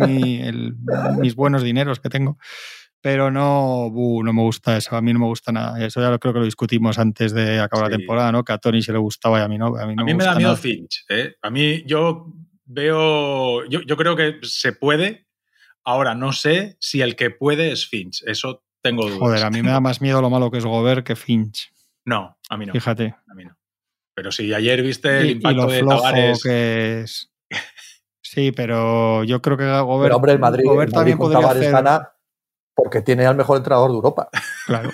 mis 1.20 1.34
buenos 1.34 1.62
dineros 1.62 2.00
que 2.00 2.08
tengo 2.08 2.38
pero 3.04 3.30
no, 3.30 3.92
no 3.92 4.32
me 4.32 4.40
gusta 4.40 4.78
eso, 4.78 4.96
a 4.96 5.02
mí 5.02 5.12
no 5.12 5.18
me 5.18 5.26
gusta 5.26 5.52
nada. 5.52 5.84
Eso 5.84 6.00
ya 6.00 6.08
lo 6.08 6.18
creo 6.18 6.32
que 6.32 6.38
lo 6.38 6.46
discutimos 6.46 6.98
antes 6.98 7.34
de 7.34 7.60
acabar 7.60 7.90
la 7.90 7.98
temporada, 7.98 8.32
¿no? 8.32 8.42
Que 8.44 8.54
a 8.54 8.58
Tony 8.58 8.80
se 8.80 8.92
le 8.92 8.98
gustaba 8.98 9.40
y 9.40 9.42
a 9.42 9.48
mí 9.48 9.58
no. 9.58 9.76
A 9.76 9.86
mí, 9.86 9.94
me, 9.94 10.24
da 10.24 10.34
miedo 10.34 10.56
Finch. 10.56 11.04
¿eh? 11.10 11.34
A 11.42 11.50
mí 11.50 11.82
yo 11.84 12.32
veo, 12.64 13.62
yo, 13.66 13.82
yo, 13.82 13.96
creo 13.98 14.16
que 14.16 14.38
se 14.40 14.72
puede. 14.72 15.26
Ahora, 15.84 16.14
no 16.14 16.32
sé 16.32 16.78
si 16.80 17.02
el 17.02 17.14
que 17.14 17.28
puede 17.28 17.72
es 17.72 17.86
Finch. 17.86 18.22
Eso 18.24 18.64
tengo 18.80 19.04
dudas. 19.04 19.18
Joder, 19.18 19.44
a 19.44 19.50
mí 19.50 19.60
me 19.60 19.68
da 19.68 19.80
más 19.80 20.00
miedo 20.00 20.22
lo 20.22 20.30
malo 20.30 20.50
que 20.50 20.56
es 20.56 20.64
Gobert 20.64 21.06
que 21.06 21.14
Finch. 21.14 21.74
No, 22.06 22.38
a 22.48 22.56
mí 22.56 22.64
no. 22.64 22.72
Fíjate. 22.72 23.14
A 23.28 23.34
mí 23.34 23.44
no. 23.44 23.54
Pero 24.14 24.32
si 24.32 24.54
ayer 24.54 24.82
viste 24.82 25.20
el 25.20 25.30
impacto 25.32 25.66
de 25.66 25.82
Tavares... 25.82 26.42
que 26.42 27.00
es. 27.02 27.30
Sí, 28.34 28.50
pero 28.50 29.22
yo 29.22 29.40
creo 29.40 29.56
que 29.56 29.64
Gobert, 29.64 30.06
pero 30.06 30.16
hombre, 30.16 30.32
el 30.32 30.40
Madrid, 30.40 30.64
Gobert 30.66 30.92
también 30.92 31.18
podría 31.18 31.38
hacer... 31.48 31.74
Porque 32.74 33.02
tiene 33.02 33.24
al 33.24 33.36
mejor 33.36 33.58
entrenador 33.58 33.90
de 33.90 33.94
Europa. 33.94 34.28
Claro. 34.66 34.90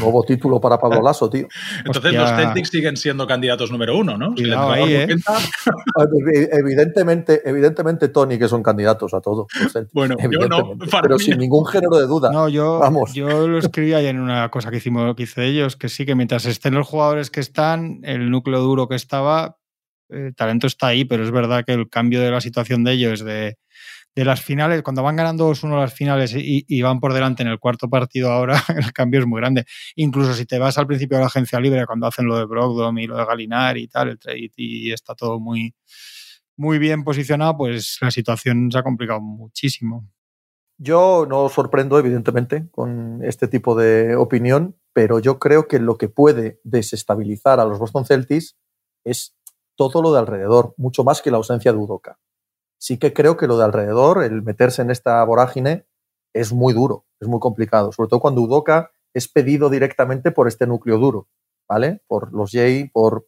Nuevo 0.00 0.22
título 0.22 0.58
para 0.60 0.78
Pablo 0.78 1.02
Lasso, 1.02 1.28
tío. 1.28 1.46
Entonces 1.84 2.14
los 2.14 2.30
Celtics 2.30 2.70
siguen 2.70 2.96
siendo 2.96 3.26
candidatos 3.26 3.70
número 3.70 3.98
uno, 3.98 4.16
¿no? 4.16 4.34
¿eh? 4.76 5.06
evidentemente, 6.52 7.42
evidentemente, 7.44 8.08
Tony, 8.08 8.38
que 8.38 8.48
son 8.48 8.62
candidatos 8.62 9.12
a 9.12 9.20
todo. 9.20 9.46
Bueno, 9.92 10.16
yo 10.30 10.48
no, 10.48 10.78
pero 11.02 11.18
sin 11.18 11.38
ningún 11.38 11.66
género 11.66 11.98
de 11.98 12.06
duda. 12.06 12.30
No, 12.32 12.48
yo, 12.48 12.78
Vamos. 12.78 13.12
yo 13.12 13.46
lo 13.46 13.58
escribí 13.58 13.92
ahí 13.92 14.06
en 14.06 14.20
una 14.20 14.50
cosa 14.50 14.70
que 14.70 14.78
hicimos, 14.78 15.14
que 15.16 15.24
hice 15.24 15.42
de 15.42 15.48
ellos, 15.48 15.76
que 15.76 15.90
sí, 15.90 16.06
que 16.06 16.14
mientras 16.14 16.46
estén 16.46 16.72
los 16.74 16.86
jugadores 16.86 17.30
que 17.30 17.40
están, 17.40 18.00
el 18.04 18.30
núcleo 18.30 18.60
duro 18.60 18.88
que 18.88 18.94
estaba, 18.94 19.58
el 20.08 20.34
talento 20.34 20.66
está 20.66 20.88
ahí, 20.88 21.04
pero 21.04 21.24
es 21.24 21.30
verdad 21.30 21.64
que 21.64 21.72
el 21.72 21.88
cambio 21.88 22.20
de 22.20 22.30
la 22.30 22.40
situación 22.40 22.84
de 22.84 22.92
ellos 22.92 23.24
de 23.24 23.56
de 24.14 24.24
las 24.24 24.40
finales, 24.40 24.82
cuando 24.82 25.02
van 25.02 25.16
ganando 25.16 25.50
2-1 25.50 25.80
las 25.80 25.92
finales 25.92 26.34
y, 26.36 26.82
van 26.82 27.00
por 27.00 27.12
delante 27.12 27.42
en 27.42 27.48
el 27.48 27.58
cuarto 27.58 27.88
partido 27.88 28.30
ahora, 28.30 28.62
el 28.76 28.92
cambio 28.92 29.20
es 29.20 29.26
muy 29.26 29.40
grande. 29.40 29.64
Incluso 29.96 30.34
si 30.34 30.46
te 30.46 30.58
vas 30.58 30.78
al 30.78 30.86
principio 30.86 31.16
de 31.16 31.22
la 31.22 31.26
agencia 31.26 31.58
libre, 31.60 31.86
cuando 31.86 32.06
hacen 32.06 32.26
lo 32.26 32.38
de 32.38 32.44
Brogdon 32.44 32.98
y 32.98 33.06
lo 33.06 33.16
de 33.16 33.24
Galinar 33.24 33.76
y 33.76 33.88
tal, 33.88 34.10
el 34.10 34.18
trade 34.18 34.52
y 34.56 34.92
está 34.92 35.14
todo 35.14 35.40
muy, 35.40 35.74
muy 36.56 36.78
bien 36.78 37.02
posicionado, 37.02 37.56
pues 37.56 37.98
la 38.00 38.10
situación 38.10 38.70
se 38.70 38.78
ha 38.78 38.82
complicado 38.82 39.20
muchísimo. 39.20 40.08
Yo 40.76 41.26
no 41.28 41.48
sorprendo, 41.48 41.98
evidentemente, 41.98 42.68
con 42.70 43.22
este 43.24 43.48
tipo 43.48 43.76
de 43.76 44.16
opinión, 44.16 44.76
pero 44.92 45.18
yo 45.18 45.38
creo 45.38 45.66
que 45.66 45.78
lo 45.78 45.98
que 45.98 46.08
puede 46.08 46.60
desestabilizar 46.64 47.58
a 47.58 47.64
los 47.64 47.78
Boston 47.78 48.04
Celtics 48.04 48.56
es 49.04 49.36
todo 49.76 50.02
lo 50.02 50.12
de 50.12 50.20
alrededor, 50.20 50.74
mucho 50.76 51.04
más 51.04 51.22
que 51.22 51.30
la 51.30 51.38
ausencia 51.38 51.72
de 51.72 51.78
Udoka 51.78 52.18
sí 52.84 52.98
que 52.98 53.14
creo 53.14 53.38
que 53.38 53.46
lo 53.46 53.56
de 53.56 53.64
alrededor, 53.64 54.22
el 54.22 54.42
meterse 54.42 54.82
en 54.82 54.90
esta 54.90 55.24
vorágine, 55.24 55.86
es 56.34 56.52
muy 56.52 56.74
duro, 56.74 57.06
es 57.18 57.28
muy 57.28 57.40
complicado, 57.40 57.92
sobre 57.92 58.10
todo 58.10 58.20
cuando 58.20 58.42
Udoca 58.42 58.90
es 59.14 59.26
pedido 59.26 59.70
directamente 59.70 60.32
por 60.32 60.48
este 60.48 60.66
núcleo 60.66 60.98
duro, 60.98 61.28
¿vale? 61.66 62.02
Por 62.06 62.34
los 62.34 62.50
Jay, 62.50 62.90
por 62.90 63.26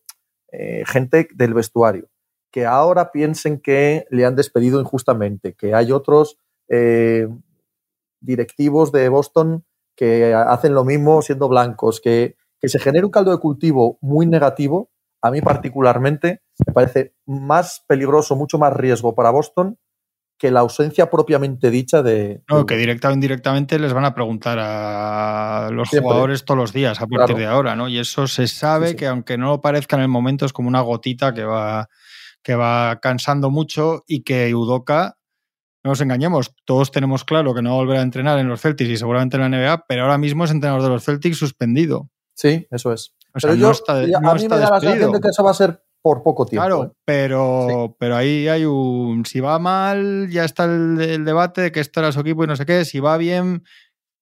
eh, 0.53 0.83
gente 0.87 1.27
del 1.35 1.55
vestuario, 1.55 2.11
que 2.53 2.67
ahora 2.67 3.13
piensen 3.13 3.59
que 3.59 4.07
le 4.11 4.27
han 4.27 4.37
despedido 4.37 4.79
injustamente, 4.79 5.55
que 5.55 5.73
hay 5.73 5.91
otros 5.91 6.39
eh, 6.69 7.27
directivos 8.21 8.93
de 8.93 9.09
Boston 9.09 9.65
que 9.97 10.35
hacen 10.35 10.75
lo 10.75 10.85
mismo 10.85 11.23
siendo 11.23 11.49
blancos, 11.49 12.03
que, 12.03 12.37
que 12.61 12.69
se 12.69 12.79
genere 12.79 13.07
un 13.07 13.11
caldo 13.11 13.31
de 13.31 13.39
cultivo 13.39 13.97
muy 14.03 14.27
negativo 14.27 14.91
a 15.23 15.31
mí 15.31 15.41
particularmente 15.41 16.43
me 16.67 16.73
parece 16.73 17.15
más 17.27 17.85
peligroso, 17.87 18.37
mucho 18.37 18.59
más 18.59 18.73
riesgo 18.73 19.15
para 19.15 19.31
Boston 19.31 19.79
que 20.39 20.51
la 20.51 20.61
ausencia 20.61 21.09
propiamente 21.09 21.71
dicha 21.71 22.03
de... 22.03 22.43
No, 22.49 22.67
que 22.67 22.77
directa 22.77 23.09
o 23.09 23.13
indirectamente 23.13 23.79
les 23.79 23.95
van 23.95 24.05
a 24.05 24.15
preguntar 24.15 24.59
a 24.61 25.71
los 25.73 25.89
jugadores 25.89 26.45
todos 26.45 26.59
los 26.59 26.73
días 26.73 27.01
a 27.01 27.07
partir 27.07 27.37
de 27.37 27.47
ahora, 27.47 27.75
¿no? 27.75 27.89
Y 27.89 27.99
eso 27.99 28.27
se 28.27 28.47
sabe 28.47 28.97
que 28.97 29.07
aunque 29.07 29.39
no 29.39 29.47
lo 29.47 29.61
parezca 29.61 29.97
en 29.97 30.03
el 30.03 30.09
momento 30.09 30.45
es 30.45 30.53
como 30.53 30.69
una 30.69 30.83
gotita 30.83 31.33
que 31.33 31.45
va, 31.45 31.89
que 32.43 32.55
va 32.55 33.01
cansando 33.01 33.51
mucho 33.51 34.05
y 34.07 34.25
que 34.25 34.55
Udoca, 34.55 35.17
no 35.83 35.93
nos 35.93 36.01
engañemos, 36.03 36.55
todos 36.67 36.91
tenemos 36.91 37.25
claro 37.25 37.55
que 37.55 37.63
no 37.63 37.71
va 37.71 37.77
a 37.77 37.79
volver 37.79 37.99
a 37.99 38.03
entrenar 38.03 38.39
en 38.39 38.49
los 38.49 38.61
Celtics 38.61 38.91
y 38.91 38.97
seguramente 38.99 39.39
en 39.39 39.43
la 39.43 39.49
NBA, 39.49 39.87
pero 39.89 40.03
ahora 40.03 40.19
mismo 40.19 40.45
es 40.45 40.51
entrenador 40.51 40.83
de 40.83 40.91
los 40.91 41.05
Celtics 41.05 41.39
suspendido. 41.39 42.11
Sí, 42.35 42.67
eso 42.71 42.93
es 42.93 43.16
pero 43.41 43.55
yo, 43.55 43.73
a 43.89 44.35
mí 44.35 44.43
me 44.43 44.49
da 44.49 44.71
la 44.71 44.81
sensación 44.81 45.13
de 45.13 45.21
que 45.21 45.29
eso 45.29 45.45
va 45.45 45.51
a 45.51 45.55
ser 45.55 45.83
por 46.03 46.23
poco 46.23 46.47
tiempo. 46.47 46.65
Claro, 46.65 46.85
¿eh? 46.85 46.91
pero, 47.05 47.97
pero 47.99 48.17
ahí 48.17 48.47
hay 48.47 48.65
un. 48.65 49.25
Si 49.27 49.41
va 49.41 49.59
mal, 49.59 50.29
ya 50.31 50.45
está 50.45 50.65
el, 50.65 51.25
debate 51.25 51.63
de 51.63 51.73
que 51.73 51.81
esto 51.81 52.01
era 52.01 52.13
su 52.13 52.21
equipo 52.21 52.45
y 52.45 52.47
no 52.47 52.55
sé 52.55 52.65
qué. 52.65 52.85
Si 52.85 53.01
va 53.01 53.17
bien, 53.17 53.65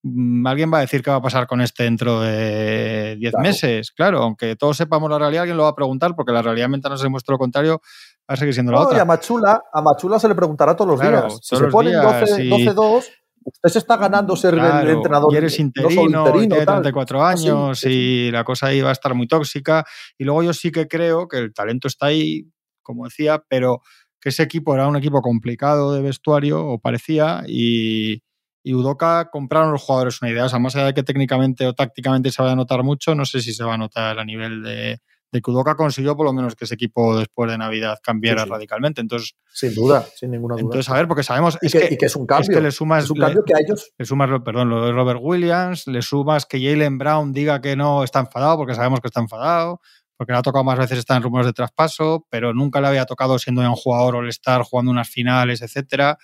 mm, 0.01 0.47
alguien 0.47 0.73
va 0.73 0.79
a 0.79 0.81
decir 0.81 1.03
qué 1.03 1.11
va 1.11 1.17
a 1.17 1.21
pasar 1.21 1.45
con 1.45 1.61
este 1.61 1.83
dentro 1.83 2.21
de 2.21 3.17
10 3.19 3.33
meses. 3.37 3.91
Claro, 3.91 4.23
aunque 4.23 4.55
todos 4.55 4.77
sepamos 4.77 5.09
la 5.11 5.19
realidad, 5.19 5.43
alguien 5.43 5.57
lo 5.57 5.63
va 5.63 5.69
a 5.69 5.75
preguntar 5.75 6.15
porque 6.15 6.31
la 6.31 6.41
realidad 6.41 6.69
mientras 6.69 6.91
no 6.91 6.97
se 6.97 7.09
muestra 7.09 7.33
lo 7.33 7.39
contrario 7.39 7.81
va 8.27 8.33
a 8.33 8.37
seguir 8.37 8.53
siendo 8.53 8.71
la 8.71 8.81
otra. 8.81 8.97
Y 8.97 9.01
a 9.01 9.05
Machula, 9.05 9.61
a 9.71 9.81
Machula 9.81 10.19
se 10.19 10.27
le 10.27 10.35
preguntará 10.35 10.75
todos 10.75 10.91
los 10.91 10.99
días. 10.99 11.39
Si 11.41 11.55
se 11.55 11.67
ponen 11.67 11.93
12-2, 11.93 13.05
usted 13.45 13.69
se 13.69 13.79
está 13.79 13.95
ganando 13.97 14.35
ser 14.35 14.55
el 14.55 14.89
entrenador. 14.89 15.31
Y 15.31 15.37
eres 15.37 15.59
interino, 15.59 16.31
tiene 16.31 16.65
34 16.65 17.23
años 17.23 17.83
y 17.85 18.31
la 18.31 18.43
cosa 18.43 18.67
ahí 18.67 18.81
va 18.81 18.89
a 18.89 18.93
estar 18.93 19.13
muy 19.13 19.27
tóxica. 19.27 19.85
Y 20.17 20.23
luego 20.23 20.43
yo 20.43 20.53
sí 20.53 20.71
que 20.71 20.87
creo 20.87 21.27
que 21.27 21.37
el 21.37 21.53
talento 21.53 21.87
está 21.87 22.07
ahí, 22.07 22.49
como 22.81 23.05
decía, 23.05 23.43
pero 23.47 23.81
que 24.19 24.29
ese 24.29 24.43
equipo 24.43 24.73
era 24.73 24.87
un 24.87 24.95
equipo 24.95 25.21
complicado 25.21 25.93
de 25.93 26.01
vestuario, 26.01 26.65
o 26.65 26.79
parecía, 26.79 27.43
y, 27.47 28.23
y 28.63 28.73
Udoca 28.73 29.29
compraron 29.29 29.71
los 29.71 29.83
jugadores 29.83 30.21
una 30.21 30.31
idea. 30.31 30.45
O 30.45 30.49
sea, 30.49 30.57
más 30.57 30.75
allá 30.75 30.87
de 30.87 30.93
que 30.95 31.03
técnicamente 31.03 31.67
o 31.67 31.73
tácticamente 31.73 32.31
se 32.31 32.41
vaya 32.41 32.53
a 32.53 32.57
notar 32.57 32.83
mucho, 32.83 33.13
no 33.13 33.25
sé 33.25 33.41
si 33.41 33.53
se 33.53 33.63
va 33.63 33.75
a 33.75 33.77
notar 33.77 34.17
a 34.17 34.25
nivel 34.25 34.63
de, 34.63 34.99
de 35.31 35.41
Kudoka 35.41 35.75
consiguió 35.75 36.15
por 36.15 36.25
lo 36.25 36.33
menos 36.33 36.55
que 36.55 36.65
ese 36.65 36.75
equipo 36.75 37.17
después 37.17 37.51
de 37.51 37.57
Navidad 37.57 37.99
cambiara 38.01 38.45
radicalmente. 38.45 39.01
Entonces, 39.01 39.35
sin 39.53 39.73
duda, 39.73 40.05
sin 40.15 40.31
ninguna 40.31 40.55
duda. 40.55 40.63
Entonces, 40.63 40.89
a 40.89 40.95
ver, 40.95 41.07
porque 41.07 41.23
sabemos 41.23 41.57
y 41.61 41.69
que, 41.69 41.97
es 41.99 42.15
un 42.15 42.25
cambio. 42.25 42.49
Es 42.49 42.55
que 42.55 42.61
le 42.61 42.71
sumas, 42.71 43.03
es 43.03 43.09
un 43.09 43.17
cambio 43.17 43.43
que 43.43 43.53
a 43.53 43.59
ellos. 43.59 43.91
Le 43.97 44.05
sumas, 44.05 44.29
perdón, 44.43 44.69
lo 44.69 44.85
de 44.85 44.91
Robert 44.91 45.19
Williams, 45.21 45.87
le 45.87 46.01
sumas 46.01 46.45
que 46.45 46.59
Jalen 46.59 46.97
Brown 46.97 47.33
diga 47.33 47.61
que 47.61 47.75
no 47.75 48.03
está 48.03 48.19
enfadado 48.19 48.57
porque 48.57 48.75
sabemos 48.75 49.01
que 49.01 49.07
está 49.07 49.19
enfadado. 49.19 49.81
porque 50.17 50.31
le 50.31 50.39
ha 50.39 50.41
tocado 50.41 50.63
más 50.63 50.77
veces 50.77 50.99
estar 50.99 51.17
en 51.17 51.23
rumores 51.23 51.47
de 51.47 51.53
traspaso, 51.53 52.25
pero 52.29 52.53
nunca 52.53 52.79
le 52.79 52.87
había 52.87 53.05
tocado 53.05 53.37
siendo 53.37 53.61
un 53.61 53.75
jugador 53.75 54.15
all-star, 54.15 54.61
jugando 54.61 54.91
unas 54.91 55.09
finales, 55.09 55.61
etcétera 55.61 56.17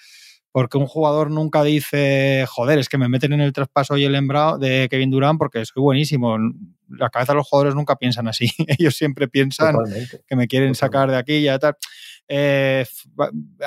porque 0.51 0.77
un 0.77 0.85
jugador 0.85 1.31
nunca 1.31 1.63
dice, 1.63 2.45
joder, 2.47 2.79
es 2.79 2.89
que 2.89 2.97
me 2.97 3.07
meten 3.07 3.33
en 3.33 3.41
el 3.41 3.53
traspaso 3.53 3.97
y 3.97 4.03
el 4.03 4.15
embrado 4.15 4.57
de 4.57 4.87
Kevin 4.89 5.09
Durant 5.09 5.39
porque 5.39 5.65
soy 5.65 5.81
buenísimo. 5.81 6.37
La 6.97 7.09
cabeza 7.09 7.33
de 7.33 7.37
los 7.37 7.47
jugadores 7.47 7.75
nunca 7.75 7.95
piensan 7.95 8.27
así. 8.27 8.51
Ellos 8.79 8.95
siempre 8.95 9.27
piensan 9.27 9.75
que 10.27 10.35
me 10.35 10.47
quieren 10.47 10.75
sacar 10.75 11.09
de 11.09 11.17
aquí 11.17 11.33
y 11.35 11.43
ya 11.43 11.59
tal. 11.59 11.75
Eh, 12.27 12.85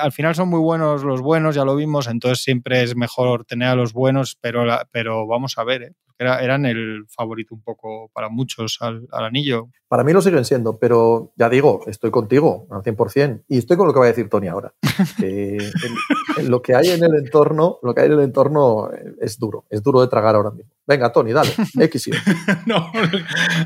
al 0.01 0.11
final 0.11 0.33
son 0.33 0.49
muy 0.49 0.59
buenos 0.59 1.03
los 1.03 1.21
buenos, 1.21 1.55
ya 1.55 1.65
lo 1.65 1.75
vimos, 1.75 2.07
entonces 2.07 2.43
siempre 2.43 2.81
es 2.81 2.95
mejor 2.95 3.45
tener 3.45 3.67
a 3.67 3.75
los 3.75 3.93
buenos, 3.93 4.37
pero, 4.41 4.65
pero 4.91 5.27
vamos 5.27 5.57
a 5.57 5.63
ver, 5.63 5.83
¿eh? 5.83 5.93
Eran 6.17 6.65
el 6.65 7.05
favorito 7.09 7.53
un 7.55 7.61
poco 7.61 8.09
para 8.13 8.29
muchos 8.29 8.77
al, 8.81 9.07
anillo. 9.11 9.69
Para 9.87 10.03
mí 10.03 10.13
lo 10.13 10.21
siguen 10.21 10.45
siendo, 10.45 10.79
pero 10.79 11.33
ya 11.35 11.49
digo, 11.49 11.81
estoy 11.87 12.11
contigo 12.11 12.67
al 12.71 12.81
100%. 12.81 13.43
Y 13.47 13.57
estoy 13.57 13.77
con 13.77 13.87
lo 13.87 13.93
que 13.93 13.99
va 13.99 14.05
a 14.05 14.09
decir 14.09 14.29
Tony 14.29 14.47
ahora. 14.47 14.73
lo 16.43 16.61
que 16.61 16.75
hay 16.75 16.89
en 16.89 17.03
el 17.03 17.15
entorno, 17.15 17.79
lo 17.81 17.93
que 17.93 18.01
hay 18.01 18.07
en 18.07 18.13
el 18.13 18.21
entorno 18.21 18.89
es 19.19 19.37
duro, 19.37 19.65
es 19.69 19.83
duro 19.83 20.01
de 20.01 20.07
tragar 20.07 20.35
ahora 20.35 20.51
mismo. 20.51 20.71
Venga, 20.87 21.11
Tony, 21.11 21.31
dale, 21.31 21.51
X 21.79 22.09
no, 22.65 22.91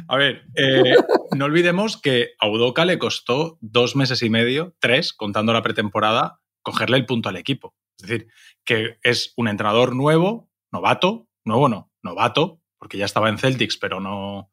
a 0.08 0.18
ver, 0.18 0.44
eh, 0.56 0.96
no 1.36 1.46
olvidemos 1.46 1.98
que 1.98 2.30
a 2.40 2.48
Udoca 2.48 2.86
le 2.86 2.98
costó 2.98 3.58
dos 3.62 3.96
meses 3.96 4.24
y 4.24 4.30
medio, 4.30 4.74
tres, 4.80 5.14
contando 5.14 5.52
la 5.52 5.62
pretemporada, 5.62 6.40
cogerle 6.62 6.98
el 6.98 7.06
punto 7.06 7.30
al 7.30 7.36
equipo. 7.36 7.76
Es 7.98 8.08
decir, 8.08 8.28
que 8.64 8.98
es 9.04 9.34
un 9.36 9.50
entrenador 9.50 9.96
nuevo, 9.96 10.50
novato, 10.72 11.28
nuevo 11.44 11.68
no, 11.68 11.89
novato, 12.10 12.60
porque 12.78 12.98
ya 12.98 13.06
estaba 13.06 13.30
en 13.30 13.38
Celtics, 13.38 13.78
pero 13.78 14.00
no, 14.00 14.52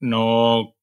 no, 0.00 0.74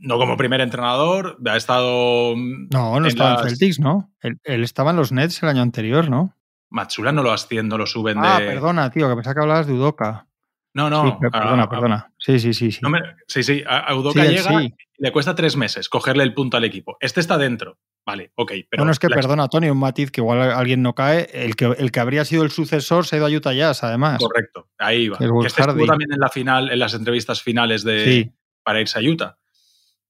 no 0.00 0.18
como 0.18 0.36
primer 0.36 0.60
entrenador. 0.60 1.38
Ha 1.46 1.56
estado. 1.56 2.34
No, 2.36 3.00
no 3.00 3.06
estaba 3.06 3.42
en 3.42 3.48
Celtics, 3.48 3.78
¿no? 3.78 4.12
Él, 4.20 4.38
estaba 4.44 4.90
en 4.90 4.96
los 4.96 5.12
Nets 5.12 5.42
el 5.42 5.48
año 5.48 5.62
anterior, 5.62 6.08
¿no? 6.08 6.34
Matsula 6.70 7.12
no 7.12 7.22
lo 7.22 7.32
haciendo, 7.32 7.76
lo 7.76 7.86
suben 7.86 8.18
ah, 8.18 8.38
de. 8.38 8.48
Ah, 8.48 8.52
perdona, 8.54 8.90
tío, 8.90 9.08
que 9.08 9.14
pensaba 9.14 9.34
que 9.34 9.40
hablabas 9.40 9.66
de 9.66 9.74
Udoka. 9.74 10.26
No, 10.74 10.88
no. 10.88 11.18
perdona, 11.20 11.68
perdona. 11.68 12.12
Sí, 12.18 12.38
sí, 12.38 12.54
sí. 12.54 12.72
Sí, 12.72 12.80
sí, 13.26 13.42
sí. 13.42 13.64
A 13.66 13.94
Udoka 13.94 14.24
llega 14.24 14.62
y 14.62 14.74
le 14.98 15.12
cuesta 15.12 15.34
tres 15.34 15.56
meses 15.56 15.88
cogerle 15.88 16.22
el 16.22 16.32
punto 16.32 16.56
al 16.56 16.64
equipo. 16.64 16.96
Este 17.00 17.20
está 17.20 17.36
dentro. 17.36 17.78
Vale, 18.04 18.32
ok. 18.34 18.52
Pero 18.68 18.80
bueno, 18.80 18.92
es 18.92 18.98
que, 18.98 19.08
perdona, 19.08 19.48
Tony, 19.48 19.68
un 19.68 19.78
matiz 19.78 20.10
que 20.10 20.20
igual 20.20 20.40
alguien 20.40 20.82
no 20.82 20.94
cae. 20.94 21.28
El 21.32 21.54
que, 21.54 21.66
el 21.66 21.92
que 21.92 22.00
habría 22.00 22.24
sido 22.24 22.42
el 22.42 22.50
sucesor 22.50 23.06
se 23.06 23.16
ha 23.16 23.18
ido 23.18 23.26
a 23.26 23.30
Utah 23.30 23.52
Jazz, 23.52 23.84
además. 23.84 24.18
Correcto, 24.18 24.70
ahí 24.78 25.08
va. 25.08 25.18
Que 25.18 25.26
este 25.46 25.62
estuvo 25.62 25.86
también 25.86 26.12
en 26.12 26.18
la 26.18 26.28
final, 26.28 26.70
en 26.70 26.78
las 26.78 26.94
entrevistas 26.94 27.42
finales 27.42 27.84
de 27.84 28.32
para 28.64 28.80
irse 28.80 28.98
a 28.98 29.02
Utah. 29.02 29.38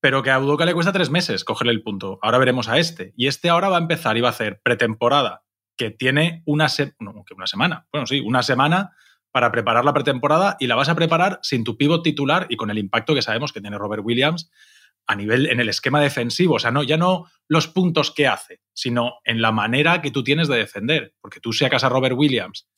Pero 0.01 0.23
que 0.23 0.31
a 0.31 0.39
Udoka 0.39 0.65
le 0.65 0.75
cuesta 0.75 0.93
tres 0.93 1.11
meses 1.11 1.45
cogerle 1.45 1.73
el 1.73 1.83
punto. 1.83 2.19
Ahora 2.23 2.39
veremos 2.39 2.69
a 2.69 2.79
este. 2.79 3.13
Y 3.17 3.27
este 3.27 3.51
ahora 3.51 3.69
va 3.69 3.77
a 3.77 3.81
empezar 3.81 4.17
y 4.17 4.21
va 4.21 4.29
a 4.29 4.33
hacer 4.33 4.61
pretemporada, 4.63 5.45
que 5.77 5.91
tiene 5.91 6.43
una, 6.47 6.67
una 6.99 7.47
semana. 7.47 7.87
Bueno, 7.93 8.07
sí, 8.07 8.21
una 8.21 8.43
semana 8.43 8.93
para 9.33 9.51
preparar 9.51 9.85
la 9.85 9.95
pretemporada 9.95 10.57
y 10.61 10.67
la 10.67 10.77
vas 10.77 10.89
a 10.89 10.95
preparar 10.95 11.41
sin 11.43 11.65
tu 11.65 11.77
pivot 11.77 12.05
titular 12.05 12.47
y 12.49 12.57
con 12.57 12.71
el 12.71 12.79
impacto 12.79 13.15
que 13.15 13.23
sabemos 13.23 13.53
que 13.53 13.61
tiene 13.61 13.79
Robert 13.79 14.05
Williams 14.05 14.51
a 15.07 15.17
nivel 15.17 15.47
en 15.47 15.59
el 15.59 15.69
esquema 15.69 16.01
defensivo, 16.01 16.55
o 16.55 16.59
sea, 16.61 16.71
no, 16.71 16.85
ya 16.85 16.97
no 16.97 17.27
los 17.49 17.67
puntos 17.67 18.13
que 18.13 18.29
hace, 18.29 18.61
sino 18.73 19.15
en 19.25 19.43
la 19.43 19.51
manera 19.51 20.01
que 20.01 20.13
tú 20.13 20.23
tienes 20.23 20.47
de 20.47 20.59
defender, 20.59 21.15
porque 21.21 21.41
tú 21.41 21.53
sacas 21.53 21.83
a 21.83 21.89
Robert 21.89 22.15
Williams, 22.17 22.69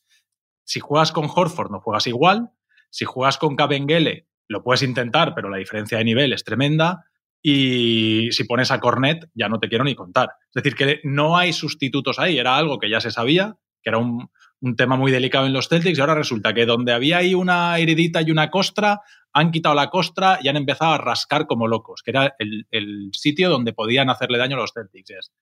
si 0.65 0.81
juegas 0.81 1.13
con 1.13 1.29
Horford 1.33 1.71
no 1.71 1.81
juegas 1.81 2.07
igual, 2.07 2.51
si 2.89 3.05
juegas 3.05 3.37
con 3.37 3.57
Kabengele 3.57 4.29
lo 4.49 4.63
puedes 4.63 4.83
intentar, 4.83 5.35
pero 5.35 5.51
la 5.51 5.59
diferencia 5.59 5.99
de 5.99 6.05
nivel 6.05 6.33
es 6.33 6.45
tremenda, 6.45 7.05
y 7.43 8.31
si 8.33 8.45
pones 8.45 8.71
a 8.71 8.81
Cornet 8.81 9.29
ya 9.35 9.51
no 9.51 9.59
te 9.59 9.69
quiero 9.69 9.85
ni 9.85 9.95
contar. 9.95 10.31
Es 10.55 10.63
decir, 10.63 10.75
que 10.75 11.01
no 11.05 11.37
hay 11.37 11.53
sustitutos 11.53 12.19
ahí, 12.19 12.39
era 12.39 12.57
algo 12.57 12.79
que 12.79 12.89
ya 12.89 13.03
se 13.03 13.11
sabía, 13.11 13.59
que 13.83 13.91
era 13.91 13.99
un, 13.99 14.31
un 14.65 14.77
tema 14.77 14.97
muy 14.97 15.13
delicado 15.13 15.47
en 15.47 15.53
los 15.53 15.69
Celtics 15.69 15.99
y 15.99 16.01
ahora 16.01 16.15
resulta 16.15 16.55
que 16.55 16.65
donde 16.65 16.93
había 16.93 17.19
ahí 17.19 17.35
una 17.35 17.79
heredita 17.79 18.23
y 18.23 18.31
una 18.31 18.51
costra, 18.51 19.03
han 19.35 19.51
quitado 19.51 19.75
la 19.75 19.91
costra 19.91 20.39
y 20.43 20.49
han 20.49 20.57
empezado 20.57 20.93
a 20.93 20.99
rascar 20.99 21.47
como 21.47 21.69
locos, 21.69 22.03
que 22.03 22.13
era 22.13 22.35
el, 22.39 23.11
sitio 23.13 23.51
donde 23.51 23.75
podían 23.75 24.09
hacerle 24.09 24.39
daño 24.39 24.57
a 24.57 24.61
los 24.61 24.73
Celtics. 24.73 25.33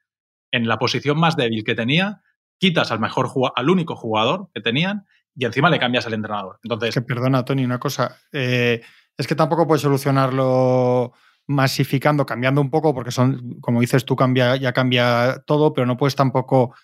en 0.50 0.66
la 0.66 0.76
posición 0.76 1.20
más 1.20 1.36
débil 1.36 1.62
que 1.62 1.76
tenía, 1.76 2.20
quitas 2.58 2.90
al 2.90 2.98
mejor 2.98 3.30
al 3.54 3.70
único 3.70 3.94
jugador 3.94 4.48
que 4.52 4.60
tenían 4.60 5.06
y 5.36 5.44
encima 5.44 5.70
le 5.70 5.78
cambias 5.78 6.06
al 6.06 6.14
entrenador. 6.14 6.58
Entonces, 6.64 6.92
que 6.92 7.02
perdona, 7.02 7.44
Tony, 7.44 7.64
una 7.64 7.78
cosa. 7.78 8.18
Eh, 8.32 8.82
es 9.16 9.26
que 9.28 9.36
tampoco 9.36 9.68
puedes 9.68 9.82
solucionarlo 9.82 11.12
masificando, 11.46 12.26
cambiando 12.26 12.60
un 12.60 12.70
poco, 12.70 12.92
porque 12.92 13.12
son, 13.12 13.60
como 13.60 13.80
dices 13.80 14.04
tú, 14.04 14.16
cambia, 14.16 14.56
ya 14.56 14.72
cambia 14.72 15.42
todo, 15.46 15.72
pero 15.72 15.86
no 15.86 15.96
puedes 15.96 16.16
tampoco 16.16 16.74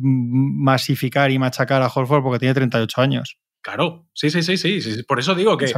masificar 0.00 1.30
y 1.30 1.38
machacar 1.38 1.82
a 1.82 1.90
Horford 1.94 2.22
porque 2.22 2.38
tiene 2.38 2.54
38 2.54 3.00
años. 3.00 3.38
Claro, 3.62 4.06
sí, 4.12 4.28
sí, 4.30 4.42
sí, 4.42 4.58
sí. 4.58 5.02
Por 5.04 5.18
eso 5.18 5.34
digo 5.34 5.56
que. 5.56 5.68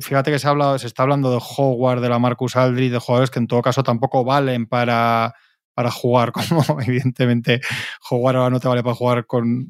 fíjate 0.00 0.32
que 0.32 0.40
se, 0.40 0.48
habla, 0.48 0.76
se 0.78 0.88
está 0.88 1.04
hablando 1.04 1.30
de 1.30 1.38
Howard, 1.40 2.00
de 2.00 2.08
la 2.08 2.18
Marcus 2.18 2.56
Aldridge, 2.56 2.90
de 2.90 2.98
jugadores 2.98 3.30
que 3.30 3.38
en 3.38 3.46
todo 3.46 3.62
caso 3.62 3.84
tampoco 3.84 4.24
valen 4.24 4.66
para, 4.66 5.34
para 5.72 5.90
jugar, 5.92 6.32
como 6.32 6.64
evidentemente 6.80 7.60
Howard 8.10 8.36
ahora 8.36 8.50
no 8.50 8.58
te 8.58 8.66
vale 8.66 8.82
para 8.82 8.96
jugar 8.96 9.26
con 9.26 9.66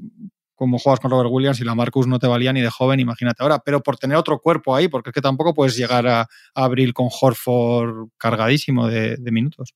como 0.55 0.79
juegas 0.79 0.99
con 0.99 1.13
Robert 1.13 1.31
Williams 1.31 1.61
y 1.61 1.65
la 1.65 1.77
Marcus 1.77 2.09
no 2.09 2.19
te 2.19 2.27
valía 2.27 2.53
ni 2.53 2.61
de 2.61 2.71
joven, 2.71 2.99
imagínate 2.99 3.45
ahora, 3.45 3.61
pero 3.61 3.81
por 3.81 3.97
tener 3.97 4.17
otro 4.17 4.41
cuerpo 4.41 4.75
ahí, 4.75 4.89
porque 4.89 5.11
es 5.11 5.15
que 5.15 5.21
tampoco 5.21 5.55
puedes 5.55 5.77
llegar 5.77 6.05
a, 6.09 6.27
abril 6.53 6.93
con 6.93 7.09
Horford 7.09 8.09
cargadísimo 8.17 8.89
de 8.89 9.19
minutos. 9.31 9.75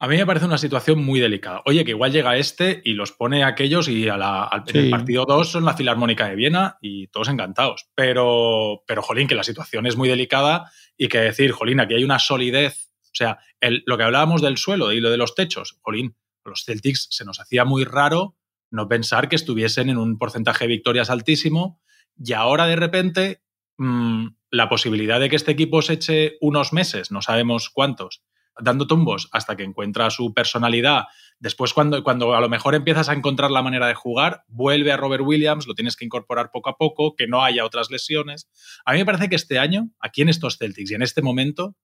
A 0.00 0.06
mí 0.06 0.16
me 0.16 0.26
parece 0.26 0.46
una 0.46 0.58
situación 0.58 1.04
muy 1.04 1.18
delicada. 1.18 1.62
Oye, 1.66 1.84
que 1.84 1.90
igual 1.90 2.12
llega 2.12 2.36
este 2.36 2.80
y 2.84 2.92
los 2.92 3.10
pone 3.10 3.42
aquellos 3.42 3.88
y 3.88 4.08
a 4.08 4.16
la, 4.16 4.44
al, 4.44 4.62
el 4.72 4.90
partido 4.90 5.24
2 5.24 5.50
son 5.50 5.64
la 5.64 5.74
Filarmónica 5.74 6.28
de 6.28 6.36
Viena 6.36 6.78
y 6.80 7.08
todos 7.08 7.28
encantados. 7.28 7.88
Pero, 7.96 8.84
pero, 8.86 9.02
jolín, 9.02 9.26
que 9.26 9.34
la 9.34 9.42
situación 9.42 9.86
es 9.86 9.96
muy 9.96 10.08
delicada 10.08 10.70
y 10.96 11.08
que 11.08 11.18
decir, 11.18 11.50
jolín, 11.50 11.80
aquí 11.80 11.94
hay 11.94 12.04
una 12.04 12.20
solidez. 12.20 12.90
O 13.06 13.14
sea, 13.14 13.38
el, 13.60 13.82
lo 13.86 13.98
que 13.98 14.04
hablábamos 14.04 14.40
del 14.40 14.56
suelo 14.56 14.92
y 14.92 15.00
lo 15.00 15.10
de 15.10 15.16
los 15.16 15.34
techos, 15.34 15.78
jolín, 15.82 16.14
los 16.44 16.64
Celtics 16.64 17.08
se 17.10 17.24
nos 17.24 17.40
hacía 17.40 17.64
muy 17.64 17.84
raro 17.84 18.36
no 18.70 18.88
pensar 18.88 19.28
que 19.28 19.36
estuviesen 19.36 19.88
en 19.88 19.98
un 19.98 20.18
porcentaje 20.18 20.64
de 20.64 20.68
victorias 20.68 21.10
altísimo 21.10 21.80
y 22.22 22.32
ahora 22.32 22.66
de 22.66 22.76
repente 22.76 23.42
mmm, 23.78 24.26
la 24.50 24.68
posibilidad 24.68 25.20
de 25.20 25.28
que 25.28 25.36
este 25.36 25.52
equipo 25.52 25.82
se 25.82 25.94
eche 25.94 26.36
unos 26.40 26.72
meses, 26.72 27.10
no 27.10 27.22
sabemos 27.22 27.70
cuántos, 27.70 28.22
dando 28.60 28.86
tumbos 28.86 29.28
hasta 29.32 29.56
que 29.56 29.62
encuentra 29.62 30.10
su 30.10 30.34
personalidad. 30.34 31.04
Después, 31.38 31.72
cuando, 31.72 32.02
cuando 32.02 32.34
a 32.34 32.40
lo 32.40 32.48
mejor 32.48 32.74
empiezas 32.74 33.08
a 33.08 33.12
encontrar 33.12 33.50
la 33.50 33.62
manera 33.62 33.86
de 33.86 33.94
jugar, 33.94 34.44
vuelve 34.48 34.92
a 34.92 34.96
Robert 34.96 35.22
Williams, 35.24 35.66
lo 35.66 35.74
tienes 35.74 35.96
que 35.96 36.04
incorporar 36.04 36.50
poco 36.50 36.70
a 36.70 36.76
poco, 36.76 37.14
que 37.14 37.26
no 37.26 37.44
haya 37.44 37.64
otras 37.64 37.90
lesiones. 37.90 38.48
A 38.84 38.92
mí 38.92 38.98
me 38.98 39.06
parece 39.06 39.28
que 39.28 39.36
este 39.36 39.58
año, 39.58 39.90
aquí 40.00 40.22
en 40.22 40.28
estos 40.28 40.58
Celtics 40.58 40.90
y 40.90 40.94
en 40.94 41.02
este 41.02 41.22
momento, 41.22 41.76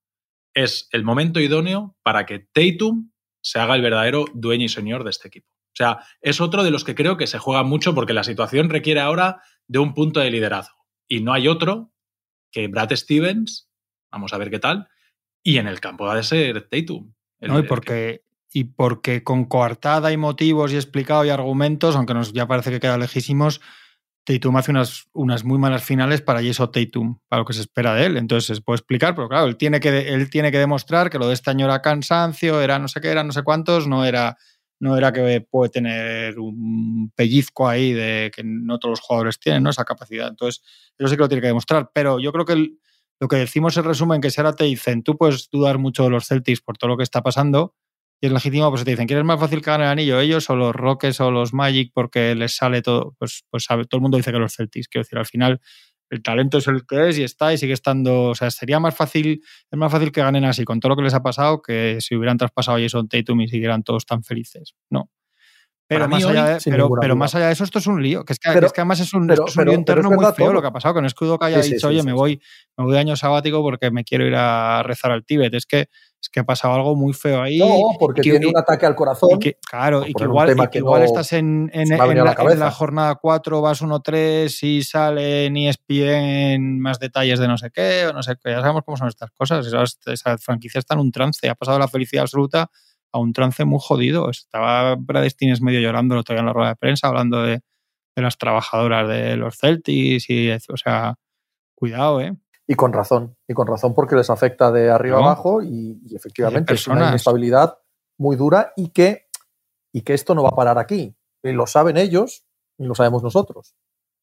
es 0.55 0.89
el 0.93 1.05
momento 1.05 1.41
idóneo 1.41 1.97
para 2.03 2.27
que 2.27 2.41
Tatum 2.53 3.11
se 3.41 3.59
haga 3.59 3.75
el 3.75 3.83
verdadero 3.83 4.25
dueño 4.35 4.65
y 4.65 4.69
señor 4.69 5.05
de 5.05 5.11
este 5.11 5.29
equipo. 5.29 5.49
O 5.75 5.77
sea, 5.77 5.99
es 6.21 6.41
otro 6.41 6.63
de 6.63 6.71
los 6.71 6.85
que 6.85 6.95
creo 6.95 7.17
que 7.17 7.27
se 7.27 7.39
juega 7.39 7.65
mucho 7.65 7.95
porque 7.95 8.13
la 8.13 8.23
situación 8.23 8.71
requiere 8.71 9.01
ahora 9.01 9.43
de 9.67 9.81
un 9.81 9.93
punto 9.93 10.21
de 10.21 10.31
liderazgo. 10.31 10.87
Y 11.09 11.21
no 11.21 11.33
hay 11.33 11.49
otro 11.49 11.93
que 12.53 12.69
Brad 12.69 12.95
Stevens, 12.95 13.69
vamos 14.11 14.33
a 14.33 14.39
ver 14.39 14.51
qué 14.51 14.61
tal, 14.61 14.89
y 15.45 15.59
en 15.59 15.69
el 15.69 15.79
campo 15.79 16.09
ha 16.11 16.17
de 16.17 16.25
ser 16.25 16.69
Tatum. 16.69 17.13
no, 17.41 17.59
y 17.61 17.63
porque, 17.63 18.25
y 18.53 18.65
porque 18.65 19.23
con 19.23 19.45
coartada 19.45 20.11
y 20.11 20.17
motivos 20.17 20.73
y 20.73 20.77
explicado 20.77 21.25
y 21.25 21.29
argumentos, 21.29 21.95
aunque 21.95 22.15
nos 22.15 22.33
ya 22.33 22.49
parece 22.49 22.71
que 22.71 22.81
queda 22.81 22.97
lejísimos, 22.97 23.61
Tatum 24.25 24.57
hace 24.57 24.71
unas, 24.71 25.07
unas 25.13 25.45
muy 25.45 25.59
malas 25.59 25.85
finales 25.85 26.23
para 26.23 26.43
Jason 26.43 26.73
Tatum, 26.73 27.19
para 27.29 27.41
lo 27.41 27.47
que 27.47 27.53
se 27.53 27.61
espera 27.61 27.95
de 27.95 28.07
él. 28.07 28.17
Entonces 28.17 28.57
se 28.57 28.63
puede 28.63 28.79
explicar, 28.79 29.15
pero 29.15 29.29
claro, 29.29 29.47
él 29.47 29.59
tiene, 29.59 29.81
que, 29.81 30.09
él 30.15 30.31
tiene 30.31 30.51
que 30.51 30.59
demostrar 30.59 31.11
que 31.11 31.19
lo 31.19 31.29
de 31.29 31.35
este 31.35 31.51
año 31.51 31.67
era 31.67 31.83
cansancio, 31.83 32.63
era 32.63 32.79
no 32.79 32.89
sé 32.89 33.03
qué, 33.03 33.11
era 33.11 33.23
no 33.23 33.33
sé 33.33 33.43
cuántos, 33.43 33.87
no 33.87 34.07
era, 34.07 34.39
no 34.81 34.97
era 34.97 35.13
que 35.13 35.43
puede 35.43 35.69
tener 35.69 36.39
un 36.39 37.13
pellizco 37.15 37.69
ahí 37.69 37.93
de 37.93 38.33
que 38.35 38.43
no 38.43 38.79
todos 38.79 38.93
los 38.93 39.01
jugadores 39.01 39.39
tienen 39.39 39.63
¿no? 39.63 39.69
esa 39.69 39.85
capacidad. 39.85 40.29
Entonces, 40.29 40.63
eso 40.97 41.09
sí 41.09 41.17
que 41.17 41.23
lo 41.23 41.29
tiene 41.29 41.43
que 41.43 41.49
demostrar. 41.49 41.91
Pero 41.93 42.19
yo 42.19 42.33
creo 42.33 42.47
que 42.47 42.55
el, 42.55 42.79
lo 43.21 43.29
que 43.29 43.37
decimos 43.37 43.77
en 43.77 43.85
resumen, 43.85 44.21
que 44.21 44.31
si 44.31 44.41
ahora 44.41 44.55
te 44.55 44.65
dicen, 44.65 45.03
tú 45.03 45.17
puedes 45.17 45.49
dudar 45.51 45.79
mucho 45.79 46.05
de 46.05 46.11
los 46.11 46.27
Celtics 46.27 46.61
por 46.61 46.77
todo 46.77 46.89
lo 46.89 46.97
que 46.97 47.03
está 47.03 47.23
pasando, 47.23 47.75
y 48.21 48.27
es 48.27 48.33
legítimo, 48.33 48.71
pues 48.71 48.85
te 48.85 48.91
dicen, 48.91 49.07
¿quieres 49.07 49.25
más 49.25 49.39
fácil 49.39 49.61
que 49.61 49.71
ganen 49.71 49.87
el 49.87 49.93
anillo 49.93 50.21
ellos 50.21 50.49
o 50.49 50.57
los 50.57 50.75
Rockets 50.75 51.21
o 51.21 51.31
los 51.31 51.53
Magic 51.53 51.91
porque 51.93 52.35
les 52.35 52.57
sale 52.57 52.81
todo? 52.81 53.15
Pues, 53.19 53.45
pues 53.51 53.67
todo 53.67 53.87
el 53.93 54.01
mundo 54.01 54.17
dice 54.17 54.33
que 54.33 54.39
los 54.39 54.55
Celtics. 54.55 54.89
Quiero 54.89 55.05
decir, 55.05 55.19
al 55.19 55.27
final 55.27 55.61
el 56.11 56.23
talento 56.23 56.59
es 56.59 56.67
el 56.69 56.87
que 56.87 57.09
es 57.11 57.19
y 57.19 57.23
está 57.23 57.53
y 57.53 57.59
sigue 57.59 57.75
estando. 57.75 58.31
O 58.31 58.35
sea, 58.35 58.51
sería 58.51 58.81
más 58.81 58.97
fácil, 58.97 59.43
es 59.71 59.79
más 59.79 59.93
fácil 59.93 60.13
que 60.13 60.23
ganen 60.23 60.45
así 60.45 60.65
con 60.65 60.81
todo 60.81 60.91
lo 60.91 60.97
que 60.97 61.03
les 61.03 61.15
ha 61.15 61.23
pasado 61.23 61.61
que 61.61 61.99
si 62.01 62.17
hubieran 62.17 62.39
traspasado 62.39 62.79
Jason 62.79 63.09
Tatum 63.09 63.43
y 63.43 63.49
siguieran 63.49 63.83
todos 63.83 64.07
tan 64.07 64.23
felices. 64.23 64.75
No. 64.91 65.11
Pero, 65.87 66.09
más, 66.09 66.25
allá 66.25 66.45
de, 66.47 66.59
pero, 66.65 66.89
pero 66.99 67.15
más 67.15 67.35
allá 67.35 67.49
de 67.49 67.53
eso, 67.53 67.63
esto 67.65 67.79
es 67.79 67.87
un 67.87 68.03
lío. 68.03 68.25
Que 68.25 68.33
es 68.33 68.39
que, 68.39 68.49
Pero- 68.49 68.61
que 68.61 68.67
es 68.67 68.73
que 68.73 68.81
además 68.81 69.01
es 69.01 69.13
un, 69.13 69.27
pero- 69.27 69.47
es 69.47 69.55
un 69.57 69.65
lío 69.67 69.75
interno 69.75 70.11
muy 70.11 70.25
feo 70.25 70.47
todo. 70.47 70.53
lo 70.55 70.63
que 70.63 70.69
ha 70.69 70.73
pasado. 70.73 70.95
Que 70.95 71.01
no 71.03 71.07
es 71.07 71.15
que 71.15 71.27
haya 71.43 71.63
Sí, 71.63 71.75
dicho, 71.75 71.89
sí, 71.89 71.95
oye, 71.95 72.01
sí, 72.01 72.07
me 72.07 72.13
sí. 72.13 72.17
voy, 72.17 72.41
me 72.79 72.85
voy 72.85 72.95
de 72.95 72.99
año 73.01 73.17
sabático 73.17 73.61
porque 73.63 73.91
me 73.91 74.03
quiero 74.03 74.27
ir 74.27 74.35
a 74.35 74.83
rezar 74.83 75.13
al 75.13 75.25
Tíbet. 75.27 75.53
Es 75.53 75.67
que, 75.67 75.81
es 76.23 76.29
que 76.33 76.41
ha 76.41 76.45
pasado 76.45 76.73
algo 76.75 76.97
muy 76.97 77.13
feo 77.13 77.43
ahí. 77.43 77.59
No, 77.59 77.67
porque 78.01 78.23
y 78.23 78.25
que- 78.25 78.31
tiene 78.31 78.47
y- 78.47 78.49
un 78.49 78.57
ataque 78.57 78.87
al 78.87 78.95
corazón. 78.95 79.29
y 79.35 79.39
que, 79.39 79.59
claro, 79.71 80.07
y 80.07 80.15
que 80.15 80.25
igual, 80.25 80.57
y 80.59 80.69
que 80.69 80.79
igual 80.79 81.01
no 81.03 81.07
estás 81.07 81.35
en, 81.35 81.71
en- 81.75 81.89
me 81.91 81.95
en 81.97 81.99
la, 81.99 82.25
la 82.35 82.53
en 82.53 82.61
la 82.61 82.71
jornada 82.71 83.15
4, 83.17 83.61
vas 83.61 83.83
1-3 83.83 84.63
y 84.63 84.83
sale 84.83 85.45
en 85.45 85.57
E 85.59 85.69
ESPN 85.69 86.81
más 86.81 86.99
detalles 86.99 87.39
de 87.39 87.47
no 87.47 87.59
sé 87.59 87.71
qué, 87.71 88.07
o 88.09 88.13
no 88.15 88.23
sé 88.23 88.37
qué. 88.43 88.53
Ya 88.53 88.61
sabemos 88.61 88.83
cómo 88.87 88.97
son 88.97 89.09
estas 89.09 89.31
cosas. 89.33 89.67
Esa, 89.67 89.85
esa 90.13 90.39
franquicia 90.39 90.79
está 90.79 90.95
en 90.95 91.01
un 91.01 91.13
trance. 91.13 91.47
Ha 91.49 91.55
pasado 91.55 91.79
la 91.79 91.89
felicidad 91.89 92.23
absoluta 92.23 92.71
a 93.15 93.19
un 93.21 93.33
trance 93.33 93.65
muy 93.65 93.79
jodido. 93.81 94.29
Estaba 94.29 94.97
Brad 94.97 95.29
Stines 95.29 95.63
medio 95.63 95.81
llorando 95.81 96.15
el 96.15 96.21
otro 96.21 96.35
día 96.35 96.41
en 96.41 96.47
la 96.47 96.53
rueda 96.53 96.71
de 96.71 96.77
prensa, 96.77 97.07
hablando 97.07 97.43
de, 97.43 97.61
de 98.17 98.23
las 98.23 98.37
trabajadoras 98.37 99.09
de 99.09 99.37
los 99.37 99.57
Celtics 99.57 100.29
y, 100.29 100.51
o 100.51 100.77
sea, 100.77 101.15
cuidado, 101.77 102.21
¿eh? 102.21 102.37
Y 102.67 102.75
con 102.75 102.93
razón, 102.93 103.37
y 103.47 103.55
con 103.55 103.69
razón 103.69 103.95
porque 103.95 104.17
les 104.17 104.31
afecta 104.31 104.73
de 104.73 104.91
arriba 104.91 105.19
¿No? 105.19 105.27
abajo 105.27 105.63
y, 105.63 106.01
y 106.05 106.17
efectivamente 106.17 106.75
es 106.75 106.89
una 106.89 107.11
inestabilidad 107.11 107.79
muy 108.19 108.37
dura 108.37 108.73
y 108.75 108.89
que, 108.89 109.29
y 109.93 110.01
que 110.01 110.15
esto 110.15 110.35
no 110.35 110.43
va 110.43 110.49
a 110.49 110.57
parar 110.57 110.79
aquí. 110.79 111.15
Y 111.43 111.53
lo 111.53 111.67
saben 111.69 111.97
ellos 111.97 112.47
y 112.79 112.85
lo 112.85 112.95
sabemos 112.97 113.23
nosotros. 113.23 113.77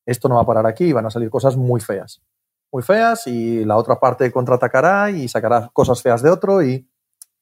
Esto 0.06 0.28
no 0.28 0.36
va 0.36 0.42
a 0.42 0.46
parar 0.46 0.66
aquí 0.66 0.86
y 0.86 0.92
van 0.92 1.06
a 1.06 1.12
salir 1.12 1.30
cosas 1.30 1.56
muy 1.56 1.80
feas. 1.80 2.22
Muy 2.74 2.84
feas 2.84 3.26
y 3.28 3.64
la 3.64 3.78
otra 3.78 4.00
parte 4.00 4.30
contraatacará 4.32 5.12
y 5.12 5.28
sacará 5.28 5.70
cosas 5.72 6.02
feas 6.02 6.22
de 6.24 6.32
otro 6.32 6.62
y 6.62 6.90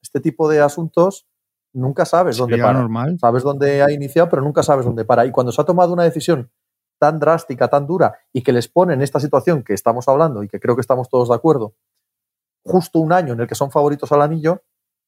este 0.02 0.20
tipo 0.20 0.50
de 0.50 0.60
asuntos 0.60 1.29
nunca 1.74 2.06
sabes 2.06 2.38
dónde 2.38 2.58
para. 2.58 2.80
normal. 2.80 3.18
Sabes 3.20 3.44
dónde 3.44 3.82
ha 3.82 3.92
iniciado, 3.92 4.30
pero 4.30 4.42
nunca 4.42 4.64
sabes 4.64 4.86
dónde 4.86 5.06
para. 5.06 5.26
Y 5.26 5.32
cuando 5.32 5.52
se 5.52 5.62
ha 5.62 5.66
tomado 5.66 5.94
una 5.94 6.04
decisión 6.04 6.52
tan 7.00 7.20
drástica, 7.20 7.70
tan 7.70 7.88
dura, 7.88 8.20
y 8.34 8.42
que 8.42 8.52
les 8.52 8.68
pone 8.68 8.94
en 8.94 9.02
esta 9.02 9.20
situación 9.20 9.64
que 9.64 9.74
estamos 9.74 10.08
hablando 10.08 10.44
y 10.44 10.50
que 10.50 10.60
creo 10.60 10.76
que 10.76 10.82
estamos 10.82 11.10
todos 11.10 11.30
de 11.30 11.36
acuerdo, 11.36 11.76
justo 12.64 13.00
un 13.00 13.14
año 13.14 13.34
en 13.34 13.42
el 13.42 13.48
que 13.48 13.56
son 13.56 13.72
favoritos 13.72 14.12
al 14.12 14.22
anillo, 14.22 14.64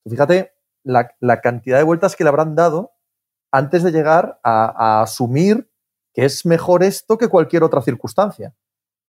fíjate 0.08 0.54
la, 0.84 1.12
la 1.20 1.42
cantidad 1.42 1.78
de 1.78 1.84
vueltas 1.84 2.16
que 2.16 2.24
le 2.24 2.30
habrán 2.30 2.56
dado 2.56 2.92
antes 3.52 3.84
de 3.84 3.92
llegar 3.92 4.40
a, 4.44 5.00
a 5.00 5.02
asumir 5.02 5.70
que 6.14 6.26
es 6.26 6.46
mejor 6.46 6.84
esto 6.84 7.18
que 7.18 7.28
cualquier 7.28 7.64
otra 7.64 7.82
circunstancia. 7.82 8.56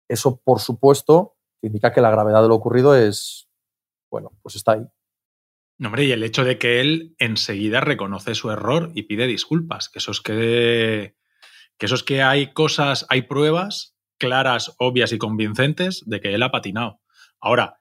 Eso, 0.08 0.36
por 0.36 0.60
supuesto, 0.60 1.36
indica 1.62 1.92
que 1.92 2.00
la 2.00 2.10
gravedad 2.10 2.42
de 2.42 2.48
lo 2.48 2.54
ocurrido 2.54 2.94
es, 2.94 3.48
bueno, 4.10 4.32
pues 4.42 4.56
está 4.56 4.72
ahí. 4.72 4.86
No, 5.82 5.88
hombre, 5.88 6.04
y 6.04 6.12
el 6.12 6.22
hecho 6.22 6.44
de 6.44 6.58
que 6.58 6.80
él 6.80 7.16
enseguida 7.18 7.80
reconoce 7.80 8.36
su 8.36 8.52
error 8.52 8.92
y 8.94 9.02
pide 9.02 9.26
disculpas, 9.26 9.88
que 9.88 9.98
eso 9.98 10.12
es 10.12 10.20
que, 10.20 11.16
que 11.76 11.88
que 12.06 12.22
hay 12.22 12.52
cosas, 12.52 13.04
hay 13.08 13.22
pruebas 13.22 13.96
claras, 14.16 14.76
obvias 14.78 15.10
y 15.10 15.18
convincentes 15.18 16.04
de 16.06 16.20
que 16.20 16.34
él 16.34 16.44
ha 16.44 16.52
patinado. 16.52 17.00
Ahora, 17.40 17.78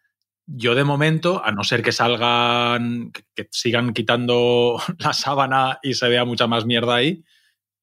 yo 0.48 0.74
de 0.74 0.84
momento, 0.84 1.46
a 1.46 1.52
no 1.52 1.64
ser 1.64 1.84
que 1.84 1.92
salgan, 1.92 3.12
que, 3.12 3.22
que 3.36 3.48
sigan 3.52 3.94
quitando 3.94 4.82
la 4.98 5.14
sábana 5.14 5.78
y 5.84 5.94
se 5.94 6.10
vea 6.10 6.26
mucha 6.26 6.48
más 6.48 6.66
mierda 6.66 6.96
ahí, 6.96 7.24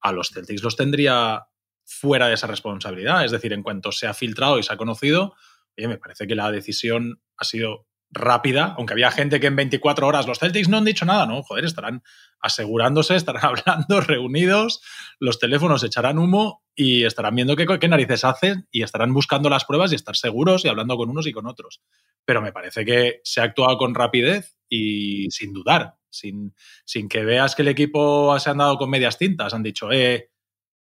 a 0.00 0.10
los 0.10 0.30
Celtics 0.30 0.64
los 0.64 0.74
tendría 0.74 1.46
fuera 1.84 2.26
de 2.26 2.34
esa 2.34 2.48
responsabilidad. 2.48 3.24
Es 3.24 3.30
decir, 3.30 3.52
en 3.52 3.62
cuanto 3.62 3.92
se 3.92 4.08
ha 4.08 4.14
filtrado 4.14 4.58
y 4.58 4.64
se 4.64 4.72
ha 4.72 4.76
conocido, 4.76 5.36
oye, 5.76 5.86
me 5.86 5.98
parece 5.98 6.26
que 6.26 6.34
la 6.34 6.50
decisión 6.50 7.22
ha 7.36 7.44
sido 7.44 7.87
rápida, 8.10 8.74
aunque 8.78 8.94
había 8.94 9.10
gente 9.10 9.38
que 9.40 9.48
en 9.48 9.56
24 9.56 10.06
horas 10.06 10.26
los 10.26 10.38
Celtics 10.38 10.68
no 10.68 10.78
han 10.78 10.84
dicho 10.84 11.04
nada, 11.04 11.26
¿no? 11.26 11.42
Joder, 11.42 11.64
estarán 11.64 12.02
asegurándose, 12.40 13.16
estarán 13.16 13.44
hablando, 13.66 14.00
reunidos, 14.00 14.80
los 15.18 15.38
teléfonos 15.38 15.84
echarán 15.84 16.18
humo 16.18 16.64
y 16.74 17.04
estarán 17.04 17.34
viendo 17.34 17.56
qué, 17.56 17.88
narices 17.88 18.24
hacen 18.24 18.66
y 18.70 18.82
estarán 18.82 19.12
buscando 19.12 19.50
las 19.50 19.64
pruebas 19.64 19.92
y 19.92 19.96
estar 19.96 20.16
seguros 20.16 20.64
y 20.64 20.68
hablando 20.68 20.96
con 20.96 21.10
unos 21.10 21.26
y 21.26 21.32
con 21.32 21.46
otros. 21.46 21.82
Pero 22.24 22.40
me 22.40 22.52
parece 22.52 22.84
que 22.84 23.20
se 23.24 23.40
ha 23.40 23.44
actuado 23.44 23.76
con 23.76 23.94
rapidez 23.94 24.56
y 24.68 25.30
sin 25.30 25.52
dudar, 25.52 25.96
sin, 26.08 26.54
sin 26.84 27.08
que 27.08 27.24
veas 27.24 27.54
que 27.54 27.62
el 27.62 27.68
equipo 27.68 28.38
se 28.38 28.50
han 28.50 28.58
dado 28.58 28.78
con 28.78 28.90
medias 28.90 29.18
tintas. 29.18 29.52
Han 29.52 29.62
dicho, 29.62 29.90
eh, 29.92 30.30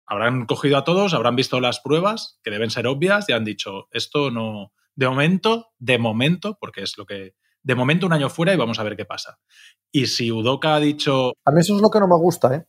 habrán 0.06 0.46
cogido 0.46 0.76
a 0.76 0.84
todos, 0.84 1.14
habrán 1.14 1.36
visto 1.36 1.60
las 1.60 1.80
pruebas, 1.80 2.38
que 2.42 2.50
deben 2.50 2.70
ser 2.70 2.86
obvias, 2.86 3.28
y 3.28 3.32
han 3.32 3.44
dicho, 3.44 3.88
esto 3.92 4.30
no, 4.30 4.72
de 4.96 5.08
momento, 5.08 5.68
de 5.78 5.98
momento, 5.98 6.56
porque 6.60 6.82
es 6.82 6.96
lo 6.98 7.06
que, 7.06 7.34
de 7.62 7.74
momento 7.74 8.06
un 8.06 8.12
año 8.12 8.28
fuera 8.30 8.52
y 8.52 8.56
vamos 8.56 8.78
a 8.78 8.82
ver 8.82 8.96
qué 8.96 9.04
pasa. 9.04 9.38
Y 9.92 10.06
si 10.06 10.30
Udoka 10.32 10.74
ha 10.74 10.80
dicho, 10.80 11.32
A 11.44 11.50
mí 11.50 11.60
eso 11.60 11.76
es 11.76 11.82
lo 11.82 11.90
que 11.90 12.00
no 12.00 12.08
me 12.08 12.16
gusta, 12.16 12.54
¿eh? 12.54 12.64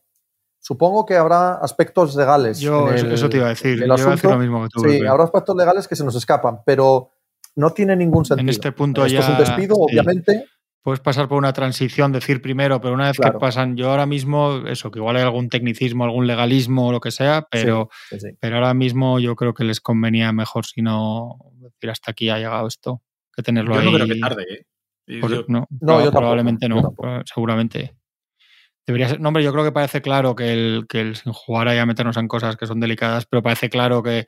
Supongo 0.58 1.06
que 1.06 1.14
habrá 1.16 1.54
aspectos 1.54 2.16
legales. 2.16 2.58
Yo, 2.58 2.88
en 2.88 2.94
eso, 2.94 3.06
el- 3.06 3.12
eso 3.12 3.28
te 3.28 3.36
iba 3.36 3.46
a 3.46 3.50
decir. 3.50 3.72
el 3.74 3.78
Yo 3.80 3.84
iba 3.84 3.94
a 3.94 3.96
decir 3.96 4.08
asunto. 4.12 4.30
lo 4.30 4.38
mismo 4.38 4.62
que 4.64 4.68
tú. 4.70 4.80
Sí, 4.88 5.06
habrá 5.06 5.24
aspectos 5.24 5.56
legales 5.56 5.86
que 5.86 5.94
se 5.96 6.04
nos 6.04 6.16
escapan, 6.16 6.60
pero 6.66 7.12
no 7.54 7.70
tiene 7.70 7.94
ningún 7.96 8.24
sentido. 8.24 8.50
este 8.50 8.72
punto 8.72 9.04
Esto 9.06 9.20
es 9.20 9.28
un 9.28 9.32
ya- 9.34 9.38
despido, 9.40 9.74
sí. 9.76 9.80
obviamente. 9.82 10.44
Puedes 10.82 11.00
pasar 11.00 11.26
por 11.28 11.38
una 11.38 11.52
transición, 11.52 12.12
decir 12.12 12.40
primero, 12.40 12.80
pero 12.80 12.94
una 12.94 13.06
vez 13.08 13.16
Claro. 13.16 13.34
que 13.34 13.38
pasan, 13.40 13.76
yo 13.76 13.90
ahora 13.90 14.06
mismo, 14.06 14.62
eso, 14.68 14.90
que 14.92 15.00
igual 15.00 15.16
hay 15.16 15.22
algún 15.22 15.48
tecnicismo, 15.48 16.04
algún 16.04 16.28
legalismo 16.28 16.88
o 16.88 16.92
lo 16.92 17.00
que 17.00 17.10
sea, 17.10 17.46
pero, 17.50 17.88
Sí, 18.08 18.20
sí. 18.20 18.28
pero 18.38 18.56
ahora 18.56 18.72
mismo 18.72 19.18
yo 19.18 19.34
creo 19.34 19.52
que 19.52 19.64
les 19.64 19.80
convenía 19.80 20.30
mejor 20.32 20.64
si 20.64 20.82
no 20.82 21.38
decir 21.80 21.90
hasta 21.90 22.10
aquí 22.12 22.28
ha 22.30 22.38
llegado 22.38 22.66
esto, 22.66 23.02
que 23.34 23.42
tenerlo 23.42 23.74
yo 23.74 23.80
ahí. 23.80 23.86
no 23.86 23.92
creo 23.94 24.08
que 24.08 24.20
tarde, 24.20 24.44
¿eh? 24.50 24.62
Y 25.06 25.20
Por- 25.20 25.30
yo- 25.30 25.44
no, 25.48 25.66
No, 25.70 25.78
proba- 25.78 25.98
yo 25.98 26.04
tampoco, 26.04 26.10
probablemente 26.18 26.68
yo 26.68 26.74
no, 26.74 27.22
seguramente. 27.24 27.94
Debería 28.86 29.08
ser, 29.08 29.20
no, 29.20 29.28
hombre, 29.28 29.42
yo 29.42 29.52
creo 29.52 29.64
que 29.64 29.72
parece 29.72 30.00
claro 30.00 30.34
que 30.36 30.52
el, 30.52 30.86
que 30.88 31.00
el 31.00 31.16
sin 31.16 31.32
jugar 31.32 31.68
ahí 31.68 31.78
a 31.78 31.86
meternos 31.86 32.16
en 32.16 32.28
cosas 32.28 32.56
que 32.56 32.66
son 32.66 32.78
delicadas, 32.80 33.26
pero 33.26 33.42
parece 33.42 33.68
claro 33.68 34.00
que, 34.02 34.26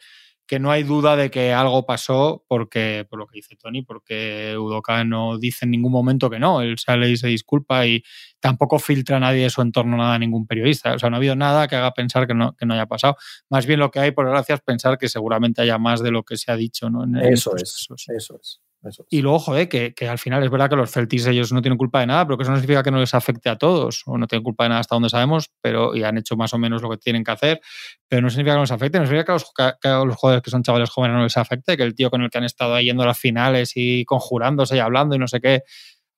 que 0.49 0.59
no 0.59 0.73
hay 0.73 0.83
duda 0.83 1.15
de 1.15 1.31
que 1.31 1.53
algo 1.53 1.87
pasó 1.87 2.45
porque, 2.49 3.07
por 3.09 3.21
lo 3.21 3.27
que 3.29 3.37
dice 3.37 3.55
Tony, 3.57 3.83
porque 3.83 4.57
Udoka 4.59 5.05
no 5.05 5.39
dice 5.39 5.65
en 5.65 5.71
ningún 5.71 5.93
momento 5.93 6.29
que 6.29 6.41
no, 6.41 6.61
él 6.61 6.77
sale 6.79 7.09
y 7.11 7.17
se 7.17 7.29
disculpa 7.29 7.87
y 7.87 8.03
tampoco 8.41 8.79
filtra 8.79 9.17
a 9.17 9.21
nadie 9.21 9.43
de 9.45 9.51
su 9.51 9.61
entorno 9.63 9.97
nada 9.97 10.15
a 10.15 10.19
ningún 10.19 10.47
periodista. 10.47 10.95
O 10.95 10.99
sea, 10.99 11.11
no 11.11 11.17
ha 11.17 11.19
habido 11.19 11.37
nada 11.37 11.67
que 11.69 11.77
haga 11.77 11.93
pensar 11.93 12.27
que 12.27 12.35
no, 12.35 12.55
que 12.57 12.67
no 12.67 12.75
haya 12.75 12.87
pasado. 12.87 13.17
Más 13.51 13.67
bien 13.67 13.81
lo 13.81 13.91
que 13.91 14.01
hay, 14.01 14.11
por 14.13 14.27
desgracia, 14.27 14.55
es 14.55 14.61
pensar 14.61 14.97
que 14.99 15.09
seguramente 15.09 15.61
haya 15.63 15.79
más 15.79 16.03
de 16.03 16.11
lo 16.11 16.23
que 16.25 16.37
se 16.37 16.51
ha 16.53 16.57
dicho. 16.57 16.89
¿no? 16.91 17.05
En- 17.05 17.17
Eso 17.17 17.95
es, 17.97 18.09
eso 18.17 18.37
es. 18.41 18.61
Eso 18.85 19.03
es. 19.03 19.09
Y 19.11 19.23
luego, 19.23 19.41
joder, 19.41 19.69
que, 19.69 19.93
que 19.93 20.09
al 20.09 20.19
final 20.21 20.41
es 20.45 20.51
verdad 20.51 20.71
que 20.71 20.77
los 20.77 20.93
Celtics 20.93 21.27
ellos 21.27 21.53
no 21.53 21.61
tienen 21.61 21.77
culpa 21.77 21.99
de 21.99 22.07
nada, 22.07 22.25
pero 22.25 22.37
que 22.39 22.43
eso 22.45 22.53
no 22.53 22.59
significa 22.59 22.85
que 22.85 22.93
no 22.93 23.01
les 23.01 23.13
afecte 23.13 23.49
a 23.49 23.57
todos, 23.57 24.05
o 24.07 24.17
no 24.17 24.29
tienen 24.29 24.45
culpa 24.45 24.63
de 24.63 24.69
nada 24.69 24.81
hasta 24.83 24.95
donde 24.95 25.09
sabemos, 25.09 25.51
pero 25.61 25.97
y 25.97 26.05
han 26.05 26.17
hecho 26.17 26.37
más 26.37 26.55
o 26.55 26.59
menos 26.59 26.81
lo 26.81 26.89
que 26.89 26.97
tienen 26.97 27.25
que 27.25 27.33
hacer, 27.33 27.61
pero 28.07 28.23
no 28.23 28.31
significa 28.31 28.53
que 28.53 28.59
no 28.59 28.63
les 28.63 28.71
afecte, 28.71 29.01
no 29.01 29.07
significa 29.07 29.25
que 29.27 29.33
a 29.33 29.35
los, 29.35 29.53
que 29.83 29.89
a 29.89 30.05
los 30.05 30.15
jugadores 30.15 30.45
que 30.45 30.51
son 30.53 30.63
chavales 30.63 30.91
jóvenes 30.91 31.17
no 31.17 31.25
les 31.25 31.37
afecte, 31.37 31.77
que 31.77 31.83
el 31.83 31.97
tío 31.97 32.09
con 32.09 32.23
el 32.23 32.31
que 32.31 32.39
han 32.39 32.45
estado 32.45 32.79
yendo 32.79 33.03
a 33.03 33.07
las 33.07 33.19
finales 33.19 33.73
y 33.75 34.05
conjurándose 34.05 34.77
y 34.77 34.79
hablando 34.79 35.17
y 35.17 35.19
no 35.19 35.27
sé 35.27 35.41
qué 35.41 35.63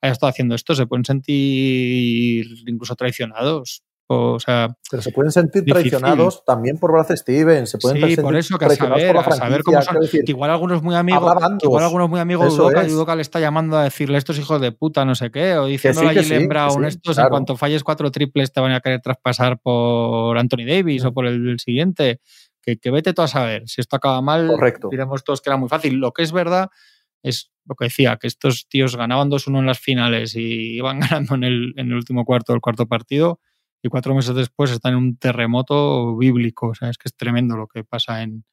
haya 0.02 0.12
estado 0.12 0.30
haciendo 0.30 0.54
esto, 0.54 0.74
se 0.74 0.86
pueden 0.86 1.04
sentir 1.04 2.46
incluso 2.66 2.94
traicionados. 2.96 3.82
O 4.12 4.40
sea, 4.40 4.76
Pero 4.90 5.02
se 5.02 5.12
pueden 5.12 5.30
sentir 5.30 5.62
Difícil. 5.62 5.90
traicionados 5.90 6.44
también 6.44 6.78
por 6.78 6.90
Brad 6.90 7.14
Stevens, 7.14 7.70
se 7.70 7.78
pueden 7.78 7.98
sí, 7.98 8.00
sentir 8.00 8.22
por 8.22 8.34
eso 8.34 8.58
que 8.58 8.64
a 8.64 8.70
saber, 8.70 9.16
a 9.16 9.30
saber 9.30 9.62
cómo 9.62 9.80
son. 9.80 9.92
quiero 9.92 10.00
decir, 10.00 10.24
que 10.24 10.32
igual 10.32 10.50
algunos 10.50 10.82
muy 10.82 10.96
amigos, 10.96 11.32
que 11.60 11.66
igual 11.66 11.84
algunos 11.84 12.10
muy 12.10 12.18
amigos 12.18 12.52
es. 12.52 12.88
y 12.88 12.92
Udoka 12.92 13.14
le 13.14 13.22
está 13.22 13.38
llamando 13.38 13.78
a 13.78 13.84
decirle 13.84 14.18
estos 14.18 14.36
hijos 14.36 14.60
de 14.60 14.72
puta, 14.72 15.04
no 15.04 15.14
sé 15.14 15.30
qué, 15.30 15.56
o 15.58 15.66
diciéndole 15.66 16.08
sí, 16.08 16.14
que 16.14 16.20
a 16.20 16.22
Jalen 16.24 16.40
sí, 16.40 16.46
Brown, 16.48 16.82
sí, 16.82 16.88
estos 16.88 17.14
claro. 17.14 17.28
en 17.28 17.30
cuanto 17.30 17.56
falles 17.56 17.84
cuatro 17.84 18.10
triples 18.10 18.52
te 18.52 18.60
van 18.60 18.72
a 18.72 18.80
querer 18.80 19.00
traspasar 19.00 19.60
por 19.60 20.36
Anthony 20.36 20.66
Davis 20.66 21.04
o 21.04 21.12
por 21.14 21.26
el, 21.26 21.60
siguiente. 21.60 22.20
Que, 22.62 22.78
que 22.78 22.90
vete 22.90 23.14
tú 23.14 23.22
a 23.22 23.28
saber. 23.28 23.68
Si 23.68 23.80
esto 23.80 23.96
acaba 23.96 24.20
mal, 24.20 24.48
Correcto. 24.48 24.88
diremos 24.90 25.24
todos 25.24 25.40
que 25.40 25.48
era 25.48 25.56
muy 25.56 25.68
fácil. 25.68 25.94
Lo 25.94 26.12
que 26.12 26.24
es 26.24 26.32
verdad 26.32 26.68
es 27.22 27.50
lo 27.70 27.76
que 27.76 27.84
decía, 27.84 28.16
que 28.16 28.26
estos 28.26 28.66
tíos 28.68 28.96
ganaban 28.96 29.30
2-1 29.30 29.60
en 29.60 29.66
las 29.66 29.78
finales 29.78 30.34
y 30.36 30.74
iban 30.76 30.98
ganando 31.30 31.36
en 31.36 31.44
el, 31.44 31.72
en 31.76 31.86
el 31.88 31.94
último 31.94 32.24
cuarto 32.24 32.52
del 32.52 32.60
cuarto 32.60 32.86
partido 32.86 33.40
y 33.82 33.88
cuatro 33.88 34.14
meses 34.14 34.34
después 34.34 34.70
están 34.72 34.92
en 34.92 34.98
un 34.98 35.16
terremoto 35.16 36.16
bíblico. 36.16 36.68
O 36.68 36.74
sea, 36.74 36.90
es 36.90 36.98
que 36.98 37.08
es 37.08 37.16
tremendo 37.16 37.56
lo 37.56 37.66
que 37.68 37.84
pasa 37.84 38.22
en... 38.22 38.44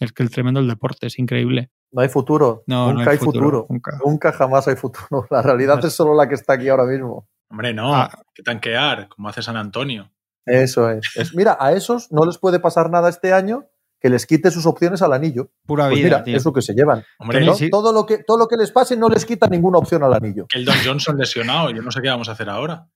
Es 0.00 0.12
que 0.12 0.22
el 0.24 0.30
tremendo 0.30 0.58
el 0.60 0.66
deporte, 0.66 1.06
es 1.06 1.18
increíble. 1.20 1.70
no 1.92 2.00
hay 2.02 2.08
futuro, 2.08 2.64
No, 2.66 2.88
nunca 2.92 3.04
no 3.04 3.10
hay 3.12 3.18
futuro, 3.18 3.66
Nunca. 3.68 3.98
nunca 4.04 4.32
jamás 4.32 4.66
hay 4.66 4.74
futuro. 4.76 5.26
La 5.30 5.42
realidad 5.42 5.78
No. 5.80 5.86
es 5.86 5.94
solo 5.94 6.14
la 6.16 6.28
que 6.28 6.34
está 6.34 6.54
aquí 6.54 6.68
ahora 6.68 6.84
mismo. 6.86 7.28
hombre, 7.50 7.72
no, 7.74 7.94
Ah. 7.94 8.10
que 8.34 8.42
tanquear, 8.42 9.08
como 9.08 9.28
hace 9.28 9.42
San 9.42 9.56
Antonio. 9.56 10.10
Eso 10.46 10.90
es. 10.90 11.04
Es- 11.16 11.34
Mira, 11.34 11.56
a 11.60 11.72
esos 11.72 12.10
no 12.10 12.24
les 12.26 12.38
puede 12.38 12.58
pasar 12.58 12.90
nada 12.90 13.08
este 13.10 13.32
año 13.32 13.66
que 14.04 14.10
les 14.10 14.26
quite 14.26 14.50
sus 14.50 14.66
opciones 14.66 15.00
al 15.00 15.14
anillo. 15.14 15.48
Pura 15.64 15.84
Pues 15.86 15.96
vida, 15.96 16.04
mira, 16.08 16.24
tío. 16.24 16.36
es 16.36 16.44
lo 16.44 16.52
que 16.52 16.60
se 16.60 16.74
llevan. 16.74 17.02
Hombre, 17.18 17.38
Tony, 17.38 17.46
¿no? 17.46 17.54
sí. 17.54 17.70
Todo, 17.70 17.90
lo 17.90 18.04
que, 18.04 18.18
todo 18.18 18.36
lo 18.36 18.46
que 18.48 18.58
les 18.58 18.70
pase 18.70 18.98
no 18.98 19.08
les 19.08 19.24
quita 19.24 19.46
ninguna 19.46 19.78
opción 19.78 20.02
al 20.04 20.12
anillo. 20.12 20.44
Keldon 20.50 20.76
Johnson 20.84 21.16
lesionado, 21.16 21.70
yo 21.70 21.80
no 21.80 21.90
sé 21.90 22.02
qué 22.02 22.10
vamos 22.10 22.28
a 22.28 22.32
hacer 22.32 22.50
ahora. 22.50 22.86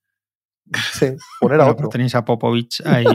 Sí, 0.93 1.07
poner 1.41 1.63
a 1.63 1.65
otro. 1.65 1.77
pero 1.77 1.89
tenéis 1.89 2.15
a 2.15 2.27
Popovich 2.27 2.83
ahí. 2.85 3.07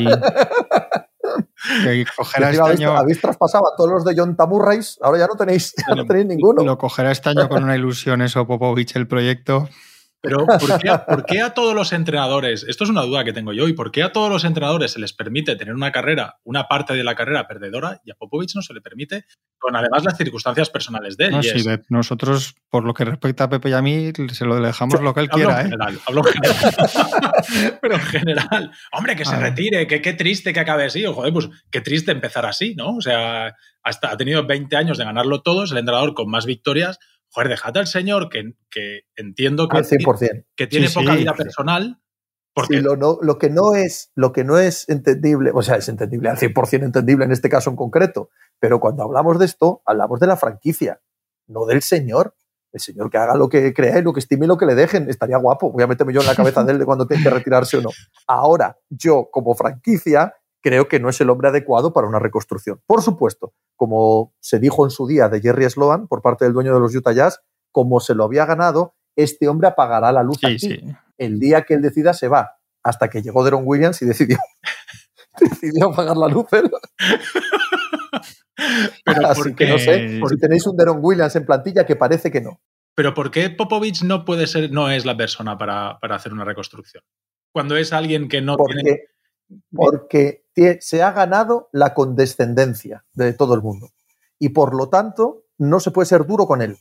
que 1.83 2.05
cogerá 2.17 2.49
este 2.49 2.61
habéis, 2.63 2.79
año. 2.79 2.97
habéis 2.97 3.21
traspasado 3.21 3.67
a 3.71 3.75
todos 3.77 3.91
los 3.91 4.03
de 4.05 4.15
John 4.17 4.35
Tamurrais, 4.35 4.97
ahora 5.03 5.19
ya 5.19 5.27
no 5.27 5.35
tenéis, 5.35 5.73
ya 5.87 5.93
no 5.93 6.05
tenéis 6.07 6.25
ninguno. 6.25 6.63
Lo 6.63 6.79
cogerá 6.79 7.11
este 7.11 7.29
año 7.29 7.47
con 7.47 7.63
una 7.63 7.75
ilusión 7.75 8.23
eso, 8.23 8.47
Popovich, 8.47 8.95
el 8.95 9.07
proyecto. 9.07 9.69
Pero 10.23 10.45
¿por 10.47 11.25
qué, 11.25 11.41
a 11.41 11.53
todos 11.53 11.75
los 11.75 11.91
entrenadores, 11.91 12.63
esto 12.69 12.85
es 12.85 12.89
una 12.89 13.01
duda 13.01 13.25
que 13.25 13.33
tengo 13.33 13.51
yo, 13.51 13.67
y 13.67 13.73
por 13.73 13.91
qué 13.91 14.03
a 14.03 14.13
todos 14.13 14.31
los 14.31 14.45
entrenadores 14.45 14.93
se 14.93 14.99
les 15.01 15.11
permite 15.11 15.57
tener 15.57 15.75
una 15.75 15.91
carrera, 15.91 16.39
una 16.45 16.69
parte 16.69 16.93
de 16.93 17.03
la 17.03 17.13
carrera 17.13 17.45
perdedora, 17.45 17.99
y 18.05 18.11
a 18.11 18.15
Popovich 18.15 18.55
no 18.55 18.61
se 18.61 18.73
le 18.73 18.79
permite, 18.79 19.25
con 19.59 19.75
además 19.75 20.05
las 20.05 20.17
circunstancias 20.17 20.69
personales 20.69 21.17
de 21.17 21.25
él? 21.25 21.31
No, 21.31 21.43
sí, 21.43 21.65
nosotros, 21.89 22.55
por 22.69 22.85
lo 22.85 22.93
que 22.93 23.03
respecta 23.03 23.43
a 23.43 23.49
Pepe 23.49 23.71
y 23.71 23.73
a 23.73 23.81
mí, 23.81 24.13
se 24.31 24.45
lo 24.45 24.61
dejamos 24.61 25.01
lo 25.01 25.13
que 25.13 25.19
él 25.19 25.29
quiera. 25.29 25.59
En 25.59 25.59
¿eh? 25.59 25.69
general, 25.71 25.99
hablo 26.07 26.21
en 26.25 26.33
general. 26.33 27.77
Pero 27.81 27.95
en 27.95 28.01
general, 28.01 28.71
hombre, 28.93 29.17
que 29.17 29.25
se 29.25 29.35
retire, 29.35 29.87
que 29.87 30.01
qué 30.01 30.13
triste 30.13 30.53
que 30.53 30.59
acabe 30.61 30.85
así, 30.85 31.05
o 31.05 31.13
joder, 31.13 31.33
pues 31.33 31.49
qué 31.69 31.81
triste 31.81 32.13
empezar 32.13 32.45
así, 32.45 32.75
¿no? 32.75 32.95
O 32.95 33.01
sea, 33.01 33.55
hasta, 33.83 34.09
ha 34.09 34.15
tenido 34.15 34.47
20 34.47 34.73
años 34.77 34.97
de 34.97 35.03
ganarlo 35.03 35.41
todo, 35.41 35.65
es 35.65 35.71
el 35.71 35.79
entrenador 35.79 36.13
con 36.13 36.29
más 36.29 36.45
victorias, 36.45 36.97
joder, 37.33 37.49
dejate 37.49 37.79
al 37.79 37.87
señor 37.87 38.29
que, 38.29 38.53
que 38.69 39.01
entiendo 39.15 39.67
que, 39.67 39.81
que 40.55 40.67
tiene 40.67 40.89
poca 40.89 41.15
vida 41.15 41.33
personal. 41.33 41.99
Porque... 42.53 42.81
lo, 42.81 42.95
lo, 42.95 43.37
que 43.39 43.49
no 43.49 43.73
es, 43.73 44.11
lo 44.13 44.31
que 44.31 44.43
no 44.43 44.59
es 44.59 44.87
entendible, 44.87 45.51
o 45.55 45.63
sea, 45.63 45.77
es 45.77 45.89
entendible, 45.89 46.29
al 46.29 46.37
100% 46.37 46.83
entendible 46.83 47.25
en 47.25 47.31
este 47.31 47.49
caso 47.49 47.71
en 47.71 47.75
concreto, 47.75 48.29
pero 48.59 48.79
cuando 48.79 49.01
hablamos 49.01 49.39
de 49.39 49.45
esto, 49.45 49.81
hablamos 49.85 50.19
de 50.19 50.27
la 50.27 50.37
franquicia, 50.37 51.01
no 51.47 51.65
del 51.65 51.81
señor. 51.81 52.35
El 52.71 52.79
señor 52.79 53.11
que 53.11 53.17
haga 53.19 53.35
lo 53.35 53.49
que 53.49 53.71
crea 53.71 53.99
y 53.99 54.01
lo 54.01 54.13
que 54.13 54.19
estime 54.19 54.45
y 54.45 54.47
lo 54.47 54.57
que 54.57 54.65
le 54.65 54.73
dejen. 54.73 55.07
Estaría 55.07 55.37
guapo. 55.37 55.71
Voy 55.71 55.83
a 55.83 55.87
meterme 55.87 56.11
yo 56.11 56.21
en 56.21 56.25
la 56.25 56.33
cabeza 56.33 56.63
de 56.63 56.71
él 56.71 56.79
de 56.79 56.85
cuando 56.85 57.05
tiene 57.05 57.21
que 57.21 57.29
retirarse 57.29 57.77
o 57.77 57.81
no. 57.81 57.89
Ahora, 58.25 58.79
yo 58.89 59.29
como 59.31 59.53
franquicia 59.53 60.33
creo 60.63 60.87
que 60.87 60.99
no 60.99 61.09
es 61.09 61.19
el 61.21 61.29
hombre 61.29 61.49
adecuado 61.49 61.93
para 61.93 62.07
una 62.07 62.17
reconstrucción. 62.19 62.81
Por 62.87 63.01
supuesto, 63.01 63.53
como 63.75 64.33
se 64.39 64.59
dijo 64.59 64.85
en 64.85 64.91
su 64.91 65.05
día 65.05 65.27
de 65.29 65.41
Jerry 65.41 65.69
Sloan 65.69 66.07
por 66.07 66.21
parte 66.21 66.45
del 66.45 66.53
dueño 66.53 66.73
de 66.73 66.79
los 66.79 66.95
Utah 66.95 67.11
Jazz, 67.11 67.41
como 67.71 67.99
se 67.99 68.15
lo 68.15 68.23
había 68.23 68.45
ganado, 68.45 68.95
este 69.15 69.47
hombre 69.47 69.67
apagará 69.67 70.11
la 70.11 70.23
luz 70.23 70.37
aquí. 70.43 70.79
El 71.17 71.39
día 71.39 71.63
que 71.63 71.75
él 71.75 71.81
decida 71.81 72.13
se 72.13 72.29
va. 72.29 72.57
Hasta 72.81 73.09
que 73.09 73.21
llegó 73.21 73.43
Deron 73.43 73.63
Williams 73.65 74.01
y 74.01 74.05
decidió, 74.05 74.37
decidió 75.39 75.91
apagar 75.91 76.17
la 76.17 76.27
luz. 76.27 76.47
Pero 79.05 79.27
Así 79.27 79.53
que 79.55 79.67
no 79.67 79.77
sé, 79.77 80.21
si 80.27 80.37
tenéis 80.37 80.65
un 80.65 80.77
Deron 80.77 80.99
Williams 81.01 81.35
en 81.35 81.45
plantilla 81.45 81.85
que 81.85 81.95
parece 81.95 82.31
que 82.31 82.41
no. 82.41 82.61
Pero 82.95 83.13
¿por 83.13 83.31
qué 83.31 83.49
Popovich 83.49 84.03
no 84.03 84.23
puede 84.23 84.47
ser, 84.47 84.71
no 84.71 84.89
es 84.89 85.05
la 85.05 85.17
persona 85.17 85.57
para, 85.57 85.97
hacer 86.01 86.31
una 86.31 86.45
reconstrucción? 86.45 87.03
Cuando 87.51 87.75
es 87.75 87.91
alguien 87.91 88.29
que 88.29 88.41
no 88.41 88.55
tiene 88.55 89.01
porque 89.71 90.42
se 90.79 91.01
ha 91.01 91.11
ganado 91.11 91.69
la 91.71 91.93
condescendencia 91.93 93.05
de 93.13 93.33
todo 93.33 93.53
el 93.55 93.61
mundo. 93.61 93.89
Y 94.39 94.49
por 94.49 94.75
lo 94.75 94.89
tanto, 94.89 95.45
no 95.57 95.79
se 95.79 95.91
puede 95.91 96.05
ser 96.05 96.25
duro 96.25 96.45
con 96.45 96.61
él. 96.61 96.77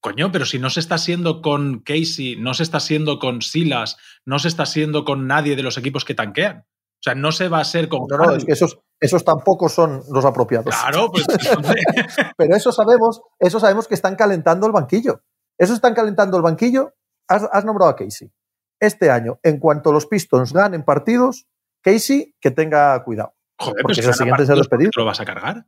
Coño, 0.00 0.32
pero 0.32 0.46
si 0.46 0.58
no 0.58 0.68
se 0.68 0.80
está 0.80 0.98
siendo 0.98 1.42
con 1.42 1.80
Casey, 1.80 2.36
no 2.36 2.54
se 2.54 2.64
está 2.64 2.80
siendo 2.80 3.20
con 3.20 3.40
Silas, 3.40 3.96
no 4.24 4.40
se 4.40 4.48
está 4.48 4.66
siendo 4.66 5.04
con 5.04 5.28
nadie 5.28 5.54
de 5.54 5.62
los 5.62 5.78
equipos 5.78 6.04
que 6.04 6.14
tanquean. 6.14 6.66
O 7.02 7.02
sea, 7.02 7.14
no 7.14 7.30
se 7.32 7.48
va 7.48 7.60
a 7.60 7.64
ser 7.64 7.88
con. 7.88 8.06
No, 8.08 8.16
no, 8.16 8.32
es 8.32 8.44
que 8.44 8.52
esos, 8.52 8.80
esos 9.00 9.24
tampoco 9.24 9.68
son 9.68 10.02
los 10.10 10.24
apropiados. 10.24 10.74
Claro, 10.74 11.10
pues. 11.10 11.24
pero 12.36 12.56
eso 12.56 12.72
sabemos, 12.72 13.22
eso 13.38 13.60
sabemos 13.60 13.86
que 13.86 13.94
están 13.94 14.16
calentando 14.16 14.66
el 14.66 14.72
banquillo. 14.72 15.22
Eso 15.58 15.74
están 15.74 15.94
calentando 15.94 16.36
el 16.36 16.42
banquillo. 16.42 16.94
Has, 17.28 17.48
has 17.52 17.64
nombrado 17.64 17.90
a 17.90 17.96
Casey. 17.96 18.32
Este 18.80 19.10
año, 19.10 19.38
en 19.44 19.58
cuanto 19.58 19.92
los 19.92 20.06
Pistons 20.06 20.52
ganen 20.52 20.84
partidos, 20.84 21.46
Casey, 21.82 22.34
que 22.40 22.50
tenga 22.50 23.02
cuidado. 23.04 23.34
Joder, 23.58 23.82
porque 23.82 24.00
el 24.00 24.14
siguiente 24.14 24.42
es 24.42 24.48
despedir. 24.48 24.90
¿Lo 24.96 25.04
vas 25.04 25.20
a 25.20 25.24
cargar? 25.24 25.66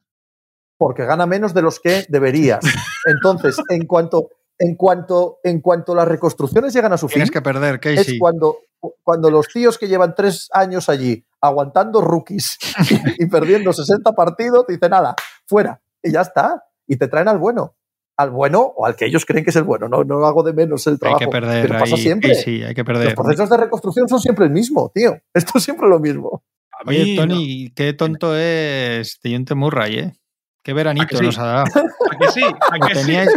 Porque 0.77 1.05
gana 1.05 1.27
menos 1.27 1.55
de 1.55 1.63
los 1.63 1.81
que 1.81 2.05
deberías. 2.09 2.65
Entonces, 3.07 3.57
en 3.69 3.87
cuanto, 3.87 4.31
en 4.59 4.77
cuanto, 4.77 5.39
en 5.43 5.61
cuanto 5.61 5.95
las 5.95 6.09
reconstrucciones 6.09 6.73
llegan 6.73 6.93
a 6.93 6.99
su 6.99 7.09
fin, 7.09 7.29
que 7.29 7.43
perder, 7.43 7.81
es 7.83 8.15
cuando, 8.19 8.59
cuando 9.03 9.31
los 9.31 9.49
tíos 9.49 9.79
que 9.79 9.89
llevan 9.89 10.15
tres 10.15 10.49
años 10.53 10.89
allí 10.89 11.25
aguantando 11.41 12.01
rookies 12.01 12.59
y, 13.19 13.27
perdiendo 13.27 13.73
60 13.73 14.13
partidos, 14.13 14.67
te 14.67 14.73
dicen 14.73 14.91
nada, 14.91 15.15
fuera, 15.47 15.81
y 16.03 16.13
ya 16.13 16.23
está. 16.23 16.65
Y 16.87 16.97
te 16.97 17.09
traen 17.09 17.29
al 17.29 17.39
bueno 17.39 17.77
al 18.17 18.31
bueno 18.31 18.61
o 18.61 18.87
al 18.87 18.97
que 18.97 19.07
ellos 19.07 19.25
creen 19.25 19.45
que 19.45 19.51
es 19.51 19.57
el 19.57 19.65
bueno. 19.65 19.89
No, 19.89 20.05
no 20.05 20.25
hago 20.27 20.43
de 20.43 20.53
menos 20.53 20.87
el 20.87 20.99
trabajo. 20.99 21.21
Hay 21.21 21.27
que 21.27 21.31
perder. 21.31 21.67
Pero 21.67 21.79
pasa 21.79 21.97
siempre. 21.97 22.35
Sí, 22.35 22.63
hay 22.63 22.75
que 22.75 22.85
perder. 22.85 23.07
Los 23.07 23.15
procesos 23.15 23.51
de 23.51 23.57
reconstrucción 23.57 24.09
son 24.09 24.21
siempre 24.21 24.47
el 24.47 24.51
mismo, 24.51 24.91
tío. 24.95 25.19
Esto 25.33 25.59
es 25.59 25.65
siempre 25.65 25.89
lo 25.89 25.99
mismo. 25.99 26.45
Oye, 26.87 27.17
Tony, 27.17 27.73
qué 27.75 27.93
tonto 27.93 28.37
es 28.37 29.19
Teyente 29.21 29.55
Murray, 29.55 29.99
¿eh? 29.99 30.13
Qué 30.65 30.73
veranito 30.73 31.21
nos 31.21 31.39
ha 31.39 31.45
dado. 31.45 31.65
sí? 32.33 32.43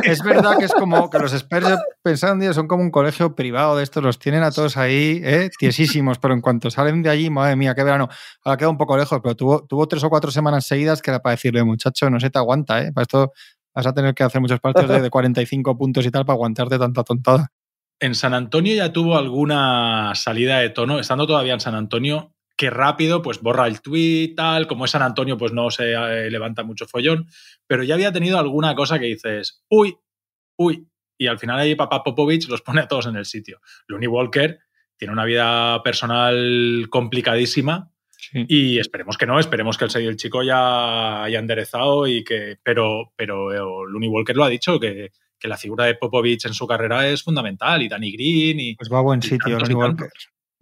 Es 0.04 0.24
verdad 0.24 0.58
que 0.58 0.64
es 0.64 0.74
como 0.74 1.10
que 1.10 1.20
los 1.20 1.34
Spurs 1.34 1.68
pensando 2.02 2.54
son 2.54 2.68
como 2.68 2.84
un 2.84 2.90
colegio 2.90 3.36
privado 3.36 3.76
de 3.76 3.84
estos, 3.84 4.02
los 4.02 4.18
tienen 4.18 4.44
a 4.44 4.52
todos 4.52 4.78
ahí, 4.78 5.22
¿eh? 5.26 5.50
tiesísimos, 5.60 6.20
pero 6.20 6.34
en 6.34 6.40
cuanto 6.40 6.72
salen 6.72 7.04
de 7.04 7.10
allí, 7.10 7.30
madre 7.30 7.58
mía, 7.58 7.76
qué 7.76 7.84
verano. 7.84 8.08
Ahora 8.46 8.58
queda 8.58 8.70
un 8.70 8.78
poco 8.78 8.96
lejos, 8.96 9.20
pero 9.22 9.36
tuvo, 9.36 9.66
tuvo 9.66 9.90
tres 9.90 10.06
o 10.06 10.10
cuatro 10.10 10.32
semanas 10.32 10.66
seguidas 10.68 11.02
que 11.02 11.12
era 11.12 11.20
para 11.20 11.36
decirle, 11.36 11.66
muchacho, 11.66 12.10
no 12.10 12.18
se 12.22 12.30
te 12.30 12.40
aguanta, 12.40 12.82
¿eh? 12.82 12.94
Para 12.94 13.04
esto 13.04 13.34
vas 13.78 13.86
a 13.86 13.94
tener 13.94 14.16
que 14.16 14.24
hacer 14.24 14.42
muchos 14.42 14.60
partidos 14.60 15.02
de, 15.02 15.10
45 15.10 15.78
puntos 15.78 16.06
y 16.06 16.10
tal 16.10 16.26
para 16.26 16.36
aguantarte 16.36 16.80
tanta 16.80 17.04
tontada. 17.04 17.52
En 18.00 18.16
San 18.16 18.34
Antonio 18.34 18.76
ya 18.76 18.92
tuvo 18.92 19.18
alguna 19.18 20.14
salida 20.16 20.60
de 20.60 20.70
tono, 20.70 21.00
estando 21.00 21.28
todavía 21.28 21.54
en 21.54 21.60
San 21.60 21.76
Antonio, 21.76 22.34
que 22.56 22.72
rápido 22.72 23.22
pues 23.22 23.40
borra 23.40 23.68
el 23.68 23.82
tweet, 23.82 24.34
tal, 24.36 24.66
como 24.66 24.86
es 24.86 24.92
San 24.92 25.04
Antonio 25.04 25.38
pues 25.38 25.52
no 25.52 25.70
se 25.70 25.94
eh, 25.94 26.32
levanta 26.32 26.64
mucho 26.64 26.88
follón, 26.88 27.28
pero 27.68 27.84
ya 27.84 27.94
había 27.94 28.12
tenido 28.12 28.40
alguna 28.40 28.74
cosa 28.74 28.98
que 28.98 29.06
dices, 29.06 29.64
uy, 29.70 29.96
uy, 30.58 30.88
y 31.20 31.28
al 31.28 31.38
final 31.38 31.60
ahí 31.60 31.76
papá 31.76 32.04
Popovich 32.04 32.48
los 32.48 32.62
pone 32.62 32.82
a 32.82 32.88
todos 32.88 33.06
en 33.06 33.16
el 33.16 33.26
sitio. 33.26 33.60
Looney 33.88 34.08
Walker 34.08 34.60
tiene 34.98 35.14
una 35.14 35.26
vida 35.26 35.82
personal 35.84 36.88
complicadísima, 36.90 37.92
y 38.34 38.80
esperemos 38.80 39.18
que 39.18 39.26
no, 39.26 39.40
esperemos 39.40 39.78
que 39.78 39.86
el, 39.86 40.08
el 40.08 40.18
chico 40.18 40.44
ya 40.44 41.24
haya 41.24 41.40
enderezado 41.40 42.08
y 42.08 42.24
que. 42.24 42.58
Pero, 42.64 43.14
pero 43.16 43.54
eh, 43.54 43.88
Looney 43.90 44.10
Walker 44.10 44.36
lo 44.36 44.44
ha 44.44 44.50
dicho, 44.50 44.80
que, 44.80 45.12
que, 45.40 45.48
la 45.48 45.58
figura 45.58 45.86
de 45.86 45.96
Popovich 45.96 46.46
en 46.46 46.54
su 46.54 46.68
carrera 46.68 47.08
es 47.08 47.24
fundamental. 47.24 47.82
Y 47.82 47.90
Danny 47.90 48.12
Green. 48.12 48.60
Y, 48.60 48.76
pues 48.76 48.92
va 48.92 49.00
a 49.00 49.02
buen 49.02 49.22
sitio, 49.22 49.58
Looney 49.58 49.76
Walker. 49.76 50.10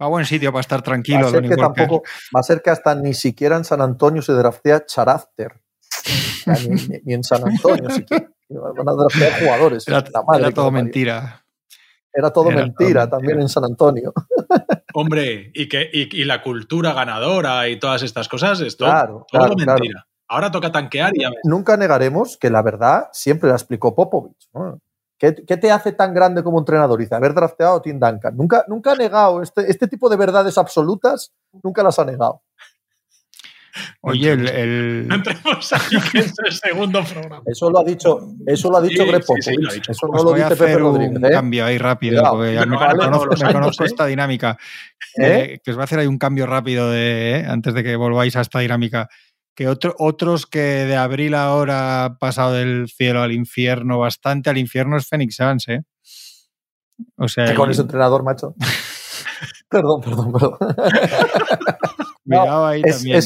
Va 0.00 0.06
a 0.06 0.08
buen 0.10 0.26
sitio 0.26 0.52
para 0.52 0.60
estar 0.60 0.82
tranquilo. 0.82 1.22
Va 1.22 1.28
a 1.28 1.30
ser, 1.30 1.48
que, 1.48 1.56
tampoco, 1.56 2.02
va 2.34 2.40
a 2.40 2.42
ser 2.42 2.60
que 2.62 2.70
hasta 2.70 2.94
ni 2.94 3.14
siquiera 3.14 3.56
en 3.56 3.64
San 3.64 3.80
Antonio 3.80 4.20
se 4.20 4.32
draftea 4.32 4.84
Charafter. 4.84 5.52
ni, 7.04 7.14
en 7.14 7.24
San 7.24 7.42
Antonio 7.44 7.88
siquiera. 7.90 8.30
Van 8.48 8.88
a 8.88 8.92
draftear 8.92 9.40
jugadores. 9.40 9.88
Era, 9.88 10.04
todo 10.52 10.70
mentira. 10.70 11.44
Era 12.12 12.30
todo 12.30 12.50
mentira 12.50 13.08
también 13.08 13.40
en 13.40 13.48
San 13.48 13.64
Antonio. 13.64 14.12
Hombre, 14.98 15.50
y, 15.52 15.68
que, 15.68 15.90
y, 15.92 16.24
la 16.24 16.42
cultura 16.42 16.94
ganadora 16.94 17.68
y 17.68 17.78
todas 17.78 18.02
estas 18.02 18.28
cosas, 18.28 18.62
es 18.62 18.78
todo, 18.78 19.26
mentira. 19.54 20.06
Ahora 20.26 20.50
toca 20.50 20.72
tanquear 20.72 21.12
y 21.14 21.20
ya 21.20 21.30
Nunca 21.44 21.76
negaremos 21.76 22.38
que 22.38 22.48
la 22.48 22.62
verdad 22.62 23.08
siempre 23.12 23.50
la 23.50 23.56
explicó 23.56 23.94
Popovich. 23.94 24.48
¿Qué, 25.18 25.32
te 25.32 25.70
hace 25.70 25.92
tan 25.92 26.14
grande 26.14 26.42
como 26.42 26.58
entrenador? 26.58 26.98
Dice, 26.98 27.14
haber 27.14 27.34
drafteado 27.34 27.76
a 27.76 27.82
Tim 27.82 28.00
Duncan. 28.00 28.38
Nunca, 28.38 28.64
nunca 28.68 28.92
ha 28.92 28.96
negado 28.96 29.42
este, 29.42 29.70
este 29.70 29.86
tipo 29.86 30.08
de 30.08 30.16
verdades 30.16 30.56
absolutas, 30.56 31.34
nunca 31.62 31.82
las 31.82 31.98
ha 31.98 32.06
negado. 32.06 32.40
Oye, 34.02 34.32
el, 34.32 35.06
No 35.08 35.16
entremos 35.16 35.72
aquí 35.72 35.96
en 35.96 36.24
el 36.44 36.52
segundo 36.52 37.04
programa. 37.04 37.42
Eso 37.46 37.70
lo 37.70 37.80
ha 37.80 37.84
dicho, 37.84 38.34
eso 38.46 38.70
lo 38.70 38.78
ha 38.78 38.82
dicho 38.82 39.06
Greg 39.06 39.24
Popovich. 39.24 39.88
Eso 39.88 40.08
no 40.08 40.22
lo 40.22 40.32
dice 40.32 40.56
Pepe 40.56 40.78
Rodríguez. 40.78 41.16
Un 41.16 41.24
¿eh? 41.24 41.30
cambio 41.30 41.64
ahí 41.64 41.78
rápido, 41.78 42.22
porque 42.30 42.66
me, 42.66 43.52
conozco, 43.52 43.84
¿eh? 43.84 43.86
esta 43.86 44.06
dinámica. 44.06 44.56
¿Eh? 45.18 45.60
que 45.62 45.70
os 45.70 45.76
va 45.76 45.82
a 45.82 45.84
hacer 45.84 45.98
ahí 45.98 46.06
un 46.06 46.18
cambio 46.18 46.46
rápido 46.46 46.90
de, 46.90 47.44
antes 47.48 47.74
de 47.74 47.82
que 47.82 47.96
volváis 47.96 48.36
a 48.36 48.40
esta 48.40 48.60
dinámica. 48.60 49.08
Que 49.54 49.68
otro, 49.68 49.94
otros 49.98 50.46
que 50.46 50.58
de 50.58 50.96
abril 50.96 51.34
ahora 51.34 52.04
ha 52.04 52.18
pasado 52.18 52.52
del 52.52 52.88
cielo 52.88 53.22
al 53.22 53.32
infierno 53.32 53.98
bastante, 53.98 54.50
al 54.50 54.58
infierno 54.58 54.98
es 54.98 55.08
Phoenix 55.08 55.36
Suns, 55.36 55.68
¿eh? 55.68 55.82
O 57.16 57.28
sea, 57.28 57.54
con 57.54 57.70
ese 57.70 57.82
entrenador, 57.82 58.22
macho. 58.22 58.54
perdón, 59.68 60.00
perdón, 60.00 60.32
perdón. 60.32 60.58
Miraba 62.24 62.70
ahí 62.70 62.82
también. 62.82 63.22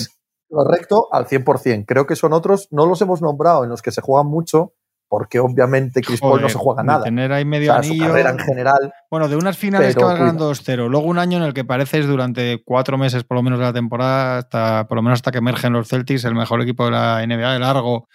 Correcto, 0.50 1.08
al 1.12 1.26
100%. 1.26 1.84
Creo 1.86 2.06
que 2.06 2.16
son 2.16 2.32
otros, 2.32 2.68
no 2.70 2.86
los 2.86 3.00
hemos 3.02 3.22
nombrado, 3.22 3.62
en 3.62 3.70
los 3.70 3.82
que 3.82 3.92
se 3.92 4.00
juegan 4.00 4.26
mucho, 4.26 4.74
porque 5.08 5.38
obviamente 5.38 6.02
Chris 6.02 6.20
Paul 6.20 6.42
no 6.42 6.48
se 6.48 6.58
juega 6.58 6.82
nada. 6.82 7.04
Tener 7.04 7.32
ahí 7.32 7.44
medio 7.44 7.72
anillo. 7.72 8.04
Su 8.04 8.10
carrera 8.10 8.30
en 8.30 8.38
general. 8.38 8.92
Bueno, 9.10 9.28
de 9.28 9.36
unas 9.36 9.56
finales 9.56 9.94
que 9.94 10.04
van 10.04 10.18
ganando 10.18 10.50
2-0. 10.50 10.88
Luego 10.88 11.06
un 11.06 11.18
año 11.18 11.38
en 11.38 11.44
el 11.44 11.54
que 11.54 11.64
pareces 11.64 12.06
durante 12.06 12.62
cuatro 12.64 12.98
meses, 12.98 13.24
por 13.24 13.36
lo 13.36 13.42
menos 13.42 13.58
de 13.58 13.64
la 13.64 13.72
temporada, 13.72 14.38
hasta, 14.38 14.86
por 14.88 14.96
lo 14.96 15.02
menos 15.02 15.18
hasta 15.18 15.30
que 15.30 15.38
emergen 15.38 15.72
los 15.72 15.88
Celtics, 15.88 16.24
el 16.24 16.34
mejor 16.34 16.60
equipo 16.62 16.84
de 16.84 16.92
la 16.92 17.24
NBA 17.26 17.52
de 17.52 17.58
largo. 17.58 18.08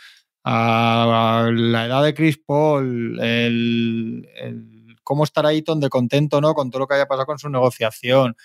A, 0.44 1.50
la 1.52 1.86
edad 1.86 2.04
de 2.04 2.14
Chris 2.14 2.38
Paul, 2.38 3.20
el, 3.20 4.28
el 4.36 4.76
cómo 5.04 5.24
estará 5.24 5.50
Ayton 5.50 5.80
de 5.80 5.90
contento 5.90 6.42
no 6.42 6.54
con 6.54 6.70
todo 6.70 6.82
lo 6.82 6.88
que 6.88 6.96
haya 6.96 7.08
pasado 7.08 7.26
con 7.26 7.40
su 7.40 7.50
negociación 7.50 8.36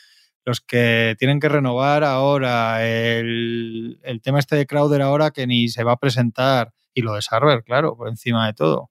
los 0.44 0.60
que 0.60 1.14
tienen 1.18 1.40
que 1.40 1.48
renovar 1.48 2.04
ahora, 2.04 2.84
el, 2.86 3.98
tema 4.22 4.38
este 4.38 4.56
de 4.56 4.66
Crowder 4.66 5.02
ahora 5.02 5.30
que 5.30 5.46
ni 5.46 5.68
se 5.68 5.84
va 5.84 5.92
a 5.92 5.98
presentar, 5.98 6.72
y 6.94 7.02
lo 7.02 7.14
de 7.14 7.22
Sarver, 7.22 7.62
claro, 7.62 7.96
por 7.96 8.08
encima 8.08 8.46
de 8.46 8.54
todo. 8.54 8.90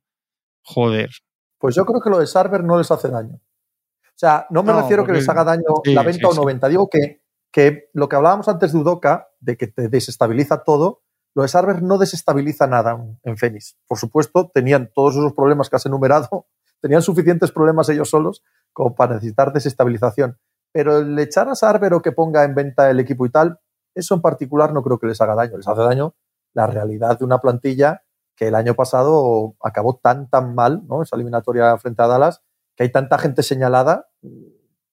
Joder. 0.61 1.09
Pues 1.57 1.75
yo 1.75 1.85
creo 1.85 2.01
que 2.01 2.09
lo 2.09 2.19
de 2.19 2.27
Sarver 2.27 2.63
no 2.63 2.77
les 2.77 2.89
hace 2.91 3.09
daño. 3.09 3.35
O 3.35 4.19
sea, 4.19 4.47
no 4.49 4.63
me 4.63 4.73
refiero 4.73 5.05
que 5.05 5.13
les 5.13 5.27
haga 5.29 5.43
daño 5.43 5.63
la 5.85 6.03
venta 6.03 6.27
o 6.27 6.33
no 6.33 6.43
venta. 6.43 6.67
Digo 6.67 6.89
que, 6.89 7.21
que 7.51 7.89
lo 7.93 8.09
que 8.09 8.15
hablábamos 8.15 8.47
antes 8.47 8.73
de 8.73 8.79
Udoka, 8.79 9.29
de 9.39 9.57
que 9.57 9.67
te 9.67 9.87
desestabiliza 9.87 10.63
todo, 10.63 11.03
lo 11.35 11.43
de 11.43 11.47
Sarver 11.47 11.81
no 11.81 11.97
desestabiliza 11.97 12.67
nada 12.67 13.01
en 13.23 13.37
Phoenix. 13.37 13.77
Por 13.87 13.97
supuesto, 13.97 14.49
tenían 14.53 14.91
todos 14.93 15.15
esos 15.15 15.33
problemas 15.33 15.69
que 15.69 15.75
has 15.77 15.85
enumerado, 15.85 16.47
tenían 16.81 17.01
suficientes 17.01 17.51
problemas 17.51 17.89
ellos 17.89 18.09
solos 18.09 18.43
como 18.73 18.95
para 18.95 19.15
necesitar 19.15 19.53
desestabilización. 19.53 20.37
Pero 20.71 20.99
el 20.99 21.17
echar 21.19 21.49
a 21.49 21.55
Sarver 21.55 21.93
o 21.93 22.01
que 22.01 22.11
ponga 22.11 22.43
en 22.43 22.55
venta 22.55 22.89
el 22.89 22.99
equipo 22.99 23.25
y 23.25 23.29
tal, 23.29 23.59
eso 23.95 24.15
en 24.15 24.21
particular 24.21 24.73
no 24.73 24.83
creo 24.83 24.99
que 24.99 25.07
les 25.07 25.19
haga 25.21 25.35
daño. 25.35 25.57
Les 25.57 25.67
hace 25.67 25.81
daño 25.81 26.15
la 26.53 26.67
realidad 26.67 27.17
de 27.17 27.25
una 27.25 27.39
plantilla 27.39 28.03
que 28.35 28.47
el 28.47 28.55
año 28.55 28.73
pasado 28.73 29.55
acabó 29.61 29.99
tan, 30.01 30.29
tan 30.29 30.55
mal, 30.55 30.83
¿no? 30.87 31.03
Esa 31.03 31.15
eliminatoria 31.15 31.77
frente 31.77 32.01
a 32.01 32.07
Dallas, 32.07 32.41
que 32.75 32.83
hay 32.83 32.91
tanta 32.91 33.17
gente 33.17 33.43
señalada, 33.43 34.07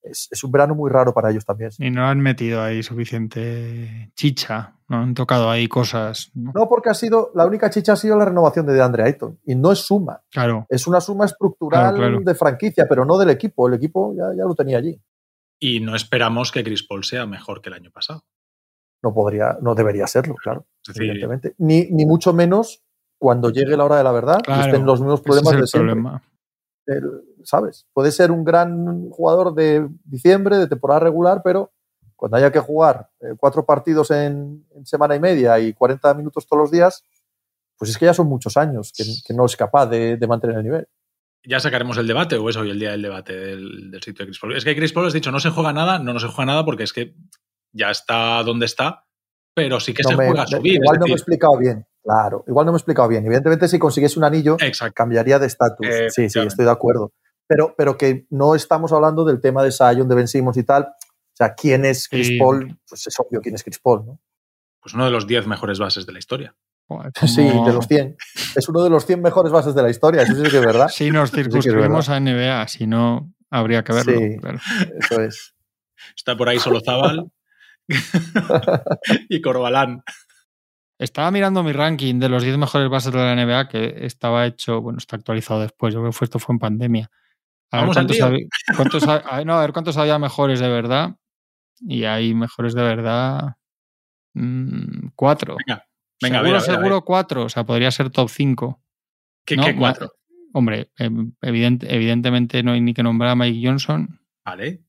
es, 0.03 0.45
un 0.45 0.53
verano 0.53 0.75
muy 0.75 0.91
raro 0.91 1.13
para 1.13 1.31
ellos 1.31 1.45
también. 1.45 1.71
Y 1.79 1.91
no 1.91 2.07
han 2.07 2.21
metido 2.21 2.63
ahí 2.63 2.83
suficiente 2.83 4.11
chicha, 4.15 4.75
no 4.89 4.99
han 4.99 5.15
tocado 5.15 5.51
ahí 5.51 5.69
cosas. 5.69 6.31
¿no? 6.35 6.69
porque 6.69 6.91
ha 6.91 6.95
sido, 6.95 7.31
la 7.35 7.47
única 7.47 7.71
chicha 7.71 7.93
ha 7.93 7.97
sido 7.97 8.17
la 8.17 8.25
renovación 8.25 8.67
de 8.67 8.75
DeAndre 8.75 9.05
Ayton, 9.05 9.39
y 9.45 9.55
no 9.55 9.73
es 9.73 9.81
suma. 9.81 10.23
Claro. 10.31 10.67
Es 10.69 10.87
una 10.87 11.01
suma 11.01 11.25
estructural 11.25 12.25
de 12.25 12.35
franquicia, 12.35 12.87
pero 12.89 13.05
no 13.05 13.19
del 13.19 13.31
equipo. 13.31 13.69
El 13.69 13.75
equipo 13.75 14.15
ya, 14.17 14.35
ya 14.37 14.45
lo 14.45 14.55
tenía 14.55 14.79
allí. 14.79 15.01
Y 15.59 15.81
no 15.81 15.97
esperamos 15.97 16.53
que 16.53 16.63
Chris 16.63 16.83
Paul 16.83 17.05
sea 17.05 17.27
mejor 17.27 17.63
que 17.63 17.71
el 17.71 17.75
año 17.75 17.91
pasado. 17.91 18.25
No 19.03 19.15
podría, 19.15 19.59
no 19.61 19.75
debería 19.75 20.07
serlo, 20.07 20.35
claro. 20.35 20.67
evidentemente. 20.95 21.55
Ni, 21.59 21.91
ni 21.91 22.07
mucho 22.07 22.33
menos 22.33 22.83
cuando 23.19 23.51
llegue 23.51 23.77
la 23.77 23.85
hora 23.85 23.97
de 23.97 24.05
la 24.05 24.13
verdad 24.13 24.39
estén 24.65 24.85
los 24.85 25.01
mismos 25.01 25.21
problemas 25.21 25.57
de 25.57 25.67
siempre. 25.67 25.97
¿Sabes? 27.43 27.87
Puede 27.93 28.13
ser 28.13 28.31
un 28.31 28.45
gran 28.45 29.11
jugador 29.11 29.55
de 29.55 29.89
diciembre, 30.05 30.57
de 30.57 30.67
temporada 30.67 31.01
regular, 31.01 31.43
pero 31.45 31.73
cuando 32.17 32.37
haya 32.37 32.51
que 32.51 32.59
jugar 32.59 33.11
eh, 33.21 33.35
cuatro 33.39 33.65
partidos 33.65 34.11
en, 34.11 34.67
semana 34.85 35.15
y 35.15 35.21
media 35.21 35.59
y 35.59 35.73
40 35.73 36.15
minutos 36.15 36.47
todos 36.47 36.63
los 36.63 36.71
días, 36.71 37.05
pues 37.79 37.91
es 37.91 37.99
que 37.99 38.07
ya 38.07 38.15
son 38.15 38.27
muchos 38.27 38.57
años 38.57 38.93
que, 38.93 39.35
no 39.35 39.45
es 39.45 39.57
capaz 39.57 39.87
de, 39.87 40.19
mantener 40.27 40.57
el 40.57 40.65
nivel. 40.65 40.89
Ya 41.47 41.61
sacaremos 41.61 41.97
el 41.99 42.07
debate, 42.07 42.37
o 42.37 42.49
es 42.51 42.57
hoy 42.57 42.71
el 42.71 42.79
día 42.79 42.91
del 42.91 43.03
debate 43.03 43.35
del, 43.35 43.91
sitio 44.03 44.25
de 44.25 44.27
Chris 44.27 44.39
Paul. 44.39 44.57
Es 44.57 44.65
que 44.65 44.75
Chris 44.75 44.93
Paul 44.93 45.07
has 45.07 45.13
dicho, 45.13 45.31
no 45.31 45.41
se 45.41 45.51
juega 45.51 45.73
nada, 45.73 45.99
no, 45.99 46.13
no 46.13 46.21
se 46.21 46.27
juega 46.27 46.53
nada 46.53 46.65
porque 46.65 46.83
es 46.83 46.93
que 46.93 47.15
ya 47.73 47.91
está 47.91 48.43
donde 48.43 48.67
está, 48.67 49.07
pero 49.55 49.79
sí 49.81 49.95
que 49.95 50.03
se 50.03 50.15
juega 50.15 50.43
a 50.43 50.47
subir. 50.47 50.75
Igual 50.75 50.99
no 50.99 51.07
me 51.07 51.13
he 51.13 51.15
explicado 51.15 51.57
bien. 51.59 51.87
Claro, 52.03 52.45
igual 52.47 52.67
no 52.67 52.73
me 52.73 52.77
he 52.77 52.81
explicado 52.81 53.09
bien. 53.09 53.25
Evidentemente, 53.25 53.69
si 53.69 53.79
consiguiese 53.79 54.19
un 54.19 54.25
anillo, 54.25 54.57
cambiaría 54.95 55.39
de 55.39 55.47
estatus. 55.47 55.87
sí, 56.09 56.29
sí, 56.29 56.39
estoy 56.41 56.65
de 56.65 56.71
acuerdo. 56.71 57.13
Pero, 57.49 57.75
pero 57.77 57.97
que 57.97 58.27
no 58.31 58.55
estamos 58.55 58.93
hablando 58.93 59.25
del 59.25 59.41
tema 59.41 59.63
de 59.63 59.71
Sion, 59.71 60.09
de 60.09 60.15
Ben 60.15 60.29
Simmons 60.29 60.57
y 60.57 60.65
tal. 60.65 60.83
O 60.83 61.37
sea, 61.37 61.55
¿quién 61.55 61.85
es 61.85 62.09
Chris 62.09 62.33
Paul? 62.39 62.79
Pues 62.89 63.07
es 63.07 63.21
obvio 63.21 63.41
quién 63.41 63.55
es 63.55 63.63
Chris 63.63 63.79
Paul, 63.79 64.07
¿no? 64.07 64.21
Pues 64.81 64.95
uno 64.95 65.05
de 65.05 65.11
los 65.11 65.27
10 65.27 65.47
mejores 65.47 65.79
bases 65.79 66.07
de 66.07 66.13
la 66.13 66.19
historia. 66.19 66.57
Sí, 67.27 67.43
de 67.43 67.73
los 67.73 67.87
100. 67.87 68.17
Es 68.55 68.69
uno 68.69 68.83
de 68.83 68.91
los 68.91 69.07
100 69.07 69.23
mejores 69.23 69.53
bases 69.53 69.75
de 69.75 69.83
la 69.83 69.91
historia, 69.91 70.23
eso 70.23 70.35
sí 70.35 70.43
que 70.43 70.59
es 70.59 70.65
verdad. 70.65 70.89
Si 70.93 71.11
nos 71.11 71.31
circunscribimos 71.31 72.09
a 72.09 72.21
NBA, 72.21 72.69
si 72.69 72.87
no, 72.87 73.33
habría 73.51 73.83
que 73.83 73.93
verlo. 73.93 74.19
Sí, 74.19 74.37
eso 74.99 75.21
es. 75.21 75.55
Está 76.17 76.37
por 76.37 76.49
ahí 76.49 76.59
solo 76.59 76.81
Zabal 76.81 77.31
y 79.29 79.41
Corbalán. 79.41 80.03
Estaba 80.99 81.31
mirando 81.31 81.63
mi 81.63 81.73
ranking 81.73 82.19
de 82.19 82.29
los 82.29 82.43
10 82.43 82.57
mejores 82.57 82.89
bases 82.89 83.13
de 83.13 83.19
la 83.19 83.35
NBA 83.35 83.69
que 83.69 84.07
estaba 84.07 84.47
hecho, 84.47 84.81
bueno, 84.81 84.99
está 84.99 85.17
actualizado 85.17 85.61
después, 85.61 85.93
yo 85.93 86.01
creo 86.01 86.13
que 86.13 86.25
esto 86.25 86.39
fue 86.39 86.55
en 86.55 86.59
pandemia. 86.59 87.11
A 87.71 87.85
ver, 87.85 87.91
cuántos 87.93 88.21
había, 89.07 89.45
no, 89.45 89.55
a 89.55 89.61
ver 89.61 89.73
cuántos 89.73 89.97
había 89.97 90.19
mejores 90.19 90.61
de 90.61 90.69
verdad. 90.69 91.17
Y 91.81 92.05
hay 92.05 92.33
mejores 92.33 92.75
de 92.75 92.83
verdad 92.83 93.57
mmm, 94.35 95.09
cuatro. 95.15 95.57
Venga, 95.67 95.85
venga, 96.23 96.41
seguro, 96.41 96.61
seguro 96.61 97.05
cuatro. 97.05 97.45
O 97.45 97.49
sea, 97.49 97.65
podría 97.65 97.91
ser 97.91 98.11
top 98.11 98.29
5. 98.29 98.81
¿Qué, 99.45 99.57
¿Qué, 99.57 99.77
cuatro? 99.77 100.13
Hombre, 100.53 100.91
em, 100.99 101.33
evidentemente 101.43 102.63
no 102.63 102.73
hay 102.73 102.81
ni 102.81 102.95
que 102.95 103.03
nombrar 103.03 103.31
a 103.31 103.37
Mike 103.37 103.67
Johnson. 103.67 104.21
Vale. 104.45 104.83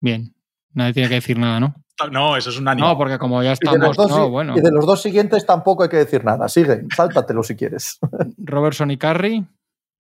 Bien. 0.00 0.34
Nadie 0.74 0.94
tiene 0.94 1.08
que 1.08 1.16
decir 1.16 1.38
nada, 1.38 1.60
¿no? 1.60 1.74
No, 2.10 2.36
eso 2.36 2.50
es 2.50 2.58
un 2.58 2.64
No, 2.64 2.96
porque 2.96 3.18
como 3.18 3.42
ya 3.42 3.52
estamos. 3.52 3.96
Y 3.96 4.02
dos, 4.02 4.30
bueno. 4.30 4.56
y 4.56 4.60
de 4.60 4.70
los 4.70 4.86
dos 4.86 5.02
siguientes 5.02 5.46
tampoco 5.46 5.84
hay 5.84 5.88
que 5.88 5.98
decir 5.98 6.24
nada. 6.24 6.48
Sigue, 6.48 6.84
sáltatelo 6.96 7.42
si 7.42 7.56
quieres. 7.56 7.98
Robertson 8.38 8.90
y 8.90 8.96
Carry. 8.96 9.46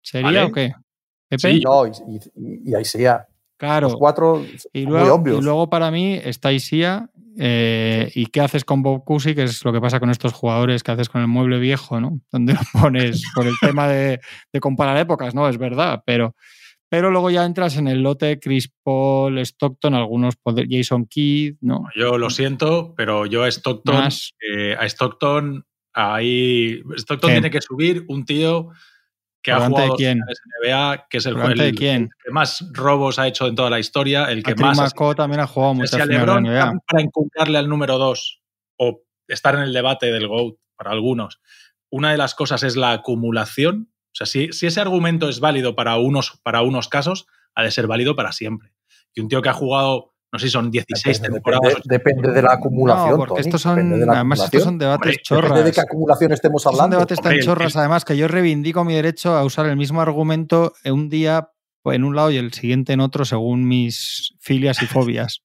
¿Sería 0.03 0.47
o 0.47 0.53
qué? 0.53 0.75
Sí, 1.37 1.61
no, 1.65 1.87
y, 1.87 2.75
ahí 2.75 2.85
sea. 2.85 3.27
Claro. 3.57 3.89
Los 3.89 3.97
cuatro 3.97 4.45
y 4.73 4.85
luego, 4.85 5.23
Y 5.25 5.41
luego 5.41 5.71
para 5.71 5.91
mí 5.91 6.15
está 6.15 6.53
Isia. 6.53 7.09
Eh, 7.39 8.11
¿Y 8.14 8.26
qué 8.26 8.41
haces 8.41 8.64
con 8.64 8.83
Bob 8.83 9.05
Cousy? 9.05 9.35
Que 9.35 9.45
es 9.45 9.64
lo 9.64 9.72
que 9.72 9.80
pasa 9.80 10.01
con 10.01 10.11
estos 10.11 10.33
jugadores, 10.33 10.83
que 10.83 10.93
haces 10.93 11.09
con 11.09 11.20
el 11.20 11.28
mueble 11.28 11.59
viejo, 11.59 12.01
¿no? 12.01 12.20
Donde 12.33 12.55
lo 12.55 12.61
pones 12.72 13.22
por 13.35 13.47
el 13.47 13.55
tema 13.61 13.89
de, 13.89 14.20
de 14.53 14.61
comparar 14.61 14.97
épocas, 14.99 15.35
¿no? 15.35 15.49
Es 15.49 15.59
verdad, 15.59 16.03
pero 16.05 16.35
pero 16.93 17.11
luego 17.11 17.30
ya 17.30 17.47
entras 17.47 17.78
en 17.78 17.89
el 17.89 18.03
lote 18.03 18.39
Chris 18.39 18.70
Paul, 18.83 19.39
Stockton, 19.39 19.95
algunos 19.95 20.35
Jason 20.68 21.07
Kidd, 21.07 21.57
¿no? 21.62 21.87
Yo 21.97 22.18
lo 22.18 22.28
siento, 22.28 22.93
pero 22.95 23.24
yo 23.24 23.45
a 23.45 23.49
Stockton, 23.49 24.11
eh, 24.55 24.76
a 24.78 24.85
Stockton, 24.85 25.64
ahí 25.95 26.83
Stockton 26.97 27.30
tiene 27.30 27.51
que 27.51 27.62
subir 27.62 28.05
un 28.09 28.26
tío 28.26 28.72
que 29.43 29.53
ha 29.53 29.68
jugado 29.68 29.97
en 29.99 30.20
NBA, 30.20 31.07
que 31.11 31.18
es 31.18 31.26
el, 31.26 31.36
el, 31.36 31.76
que 31.76 32.09
más 32.30 32.64
robos 32.72 33.18
ha 33.18 33.26
hecho 33.26 33.47
en 33.47 33.55
toda 33.55 33.70
la 33.70 33.80
historia, 33.80 34.26
el 34.26 34.43
que 34.43 34.55
más 34.55 34.95
también 35.16 35.40
ha 35.40 35.47
jugado 35.47 35.72
en 35.72 35.78
la 36.26 36.40
NBA. 36.40 36.80
para 36.86 37.03
incumplirle 37.03 37.59
al 37.59 37.68
número 37.68 37.99
dos 37.99 38.40
o 38.78 39.03
estar 39.26 39.55
en 39.55 39.62
el 39.62 39.72
debate 39.72 40.12
del 40.12 40.28
GOAT 40.28 40.55
para 40.76 40.93
algunos. 40.93 41.40
Una 41.90 42.12
de 42.12 42.18
las 42.18 42.34
cosas 42.34 42.62
es 42.62 42.76
la 42.76 42.93
acumulación 42.93 43.93
o 44.12 44.14
sea, 44.14 44.26
si, 44.26 44.66
ese 44.66 44.80
argumento 44.80 45.28
es 45.28 45.40
válido 45.40 45.74
para 45.74 45.97
unos, 45.97 46.38
para 46.43 46.61
unos 46.61 46.88
casos, 46.88 47.26
ha 47.55 47.62
de 47.62 47.70
ser 47.70 47.86
válido 47.86 48.14
para 48.14 48.32
siempre. 48.32 48.72
Y 49.14 49.20
un 49.20 49.28
tío 49.28 49.40
que 49.40 49.49
ha 49.49 49.55
jugado, 49.55 50.12
no 50.33 50.39
sé 50.39 50.47
si 50.47 50.53
son 50.53 50.70
16 50.70 51.20
temporadas. 51.20 51.74
Depende, 51.85 52.33
de 52.33 52.41
la 52.41 52.55
acumulación. 52.55 53.11
No, 53.11 53.16
porque 53.18 53.43
estos 53.43 53.61
son, 53.61 54.09
además, 54.11 54.41
estos 54.45 54.62
son 54.62 54.78
debates 54.78 55.18
chorras. 55.22 55.51
Depende 55.51 55.64
de 55.64 55.72
qué 55.72 55.80
acumulación 55.83 56.33
estemos 56.33 56.66
hablando. 56.66 56.83
Son 56.83 56.91
debates 56.91 57.20
tan 57.20 57.39
chorras, 57.41 57.76
además, 57.76 58.05
que 58.07 58.16
yo 58.16 58.28
reivindico 58.28 58.83
mi 58.83 58.95
derecho 58.95 59.37
a 59.37 59.45
usar 59.45 59.66
el 59.66 59.76
mismo 59.76 60.01
argumento 60.01 60.72
un 60.87 61.11
día 61.11 61.51
en 61.85 62.05
un 62.05 62.16
lado 62.16 62.30
y 62.30 62.39
el 62.39 62.53
siguiente 62.53 62.95
en 62.95 63.01
otro, 63.01 63.26
según 63.26 63.68
mis 63.68 64.35
filias 64.41 64.83
y 64.83 64.87
fobias. 64.87 65.43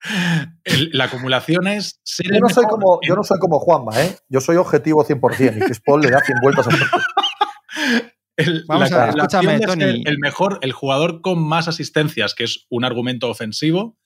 la 0.92 1.04
acumulación 1.04 1.66
es 1.66 2.00
yo 2.22 2.38
no, 2.40 2.48
soy 2.48 2.64
como, 2.64 2.98
yo 3.06 3.14
no 3.14 3.22
soy 3.22 3.38
como 3.38 3.58
Juanma, 3.60 4.02
¿eh? 4.02 4.16
Yo 4.28 4.40
soy 4.40 4.56
objetivo 4.56 5.04
100% 5.04 5.56
y 5.56 5.60
Chris 5.60 5.80
Paul 5.80 6.02
le 6.02 6.10
da 6.10 6.20
100 6.20 6.38
vueltas 6.42 6.66
a 6.66 6.70
el, 8.36 8.64
Vamos 8.66 8.92
a 8.92 9.06
ver, 9.06 9.14
escúchame, 9.16 9.60
Tony. 9.60 10.02
El 10.04 10.18
mejor, 10.18 10.58
el 10.62 10.72
jugador 10.72 11.20
con 11.20 11.42
más 11.42 11.68
asistencias, 11.68 12.34
que 12.34 12.44
es 12.44 12.66
un 12.68 12.84
argumento 12.84 13.30
ofensivo, 13.30 13.96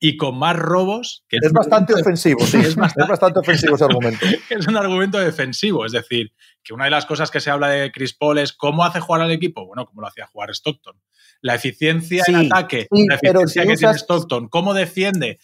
y 0.00 0.16
con 0.16 0.38
más 0.38 0.56
robos. 0.56 1.24
Que 1.28 1.38
es, 1.40 1.52
bastante 1.52 1.94
ofensivo, 1.94 2.44
sí, 2.46 2.58
es 2.60 2.76
bastante, 2.76 3.40
ofensivo 3.40 3.74
ese 3.74 3.84
argumento. 3.84 4.24
es 4.50 4.66
un 4.66 4.76
argumento 4.76 5.18
defensivo, 5.18 5.84
es 5.84 5.92
decir, 5.92 6.32
que 6.62 6.74
una 6.74 6.84
de 6.84 6.90
las 6.90 7.06
cosas 7.06 7.30
que 7.30 7.40
se 7.40 7.50
habla 7.50 7.68
de 7.68 7.90
Chris 7.92 8.14
Paul 8.14 8.38
es 8.38 8.52
cómo 8.52 8.84
hace 8.84 9.00
jugar 9.00 9.22
al 9.22 9.30
equipo. 9.30 9.66
Bueno, 9.66 9.86
como 9.86 10.02
lo 10.02 10.08
hacía 10.08 10.26
jugar 10.26 10.50
Stockton. 10.50 11.00
La 11.40 11.54
eficiencia 11.54 12.24
en 12.26 12.36
ataque, 12.36 12.88
la 12.90 13.14
eficiencia 13.14 13.64
que 13.64 13.76
tiene 13.76 13.94
Stockton, 13.94 14.48
cómo 14.48 14.74
defiende, 14.74 15.38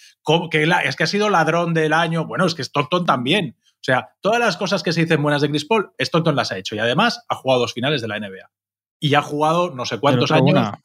que 0.51 0.69
es 0.85 0.97
que 0.97 1.05
ha 1.05 1.07
sido 1.07 1.31
ladrón 1.31 1.73
del 1.73 1.93
año. 1.93 2.27
Bueno, 2.27 2.47
es 2.47 2.55
que 2.55 2.63
Stockton 2.63 3.07
también. 3.07 3.57
O 3.61 3.85
sea, 3.85 4.09
todas 4.21 4.41
las 4.41 4.57
cosas 4.57 4.83
que 4.83 4.93
se 4.93 5.03
dicen 5.03 5.23
buenas 5.23 5.43
de 5.43 5.51
Chris 5.51 5.67
Paul, 5.67 5.93
Stockton 5.99 6.35
las 6.35 6.51
ha 6.51 6.59
hecho 6.59 6.75
y 6.75 6.79
además 6.79 7.25
ha 7.29 7.37
jugado 7.37 7.61
dos 7.61 7.75
finales 7.75 8.01
de 8.03 8.09
la 8.09 8.19
NBA. 8.19 8.51
Y 8.99 9.15
ha 9.15 9.23
jugado 9.23 9.71
no 9.71 9.85
sé 9.85 10.01
cuántos 10.01 10.33
años. 10.33 10.51
Una. 10.51 10.83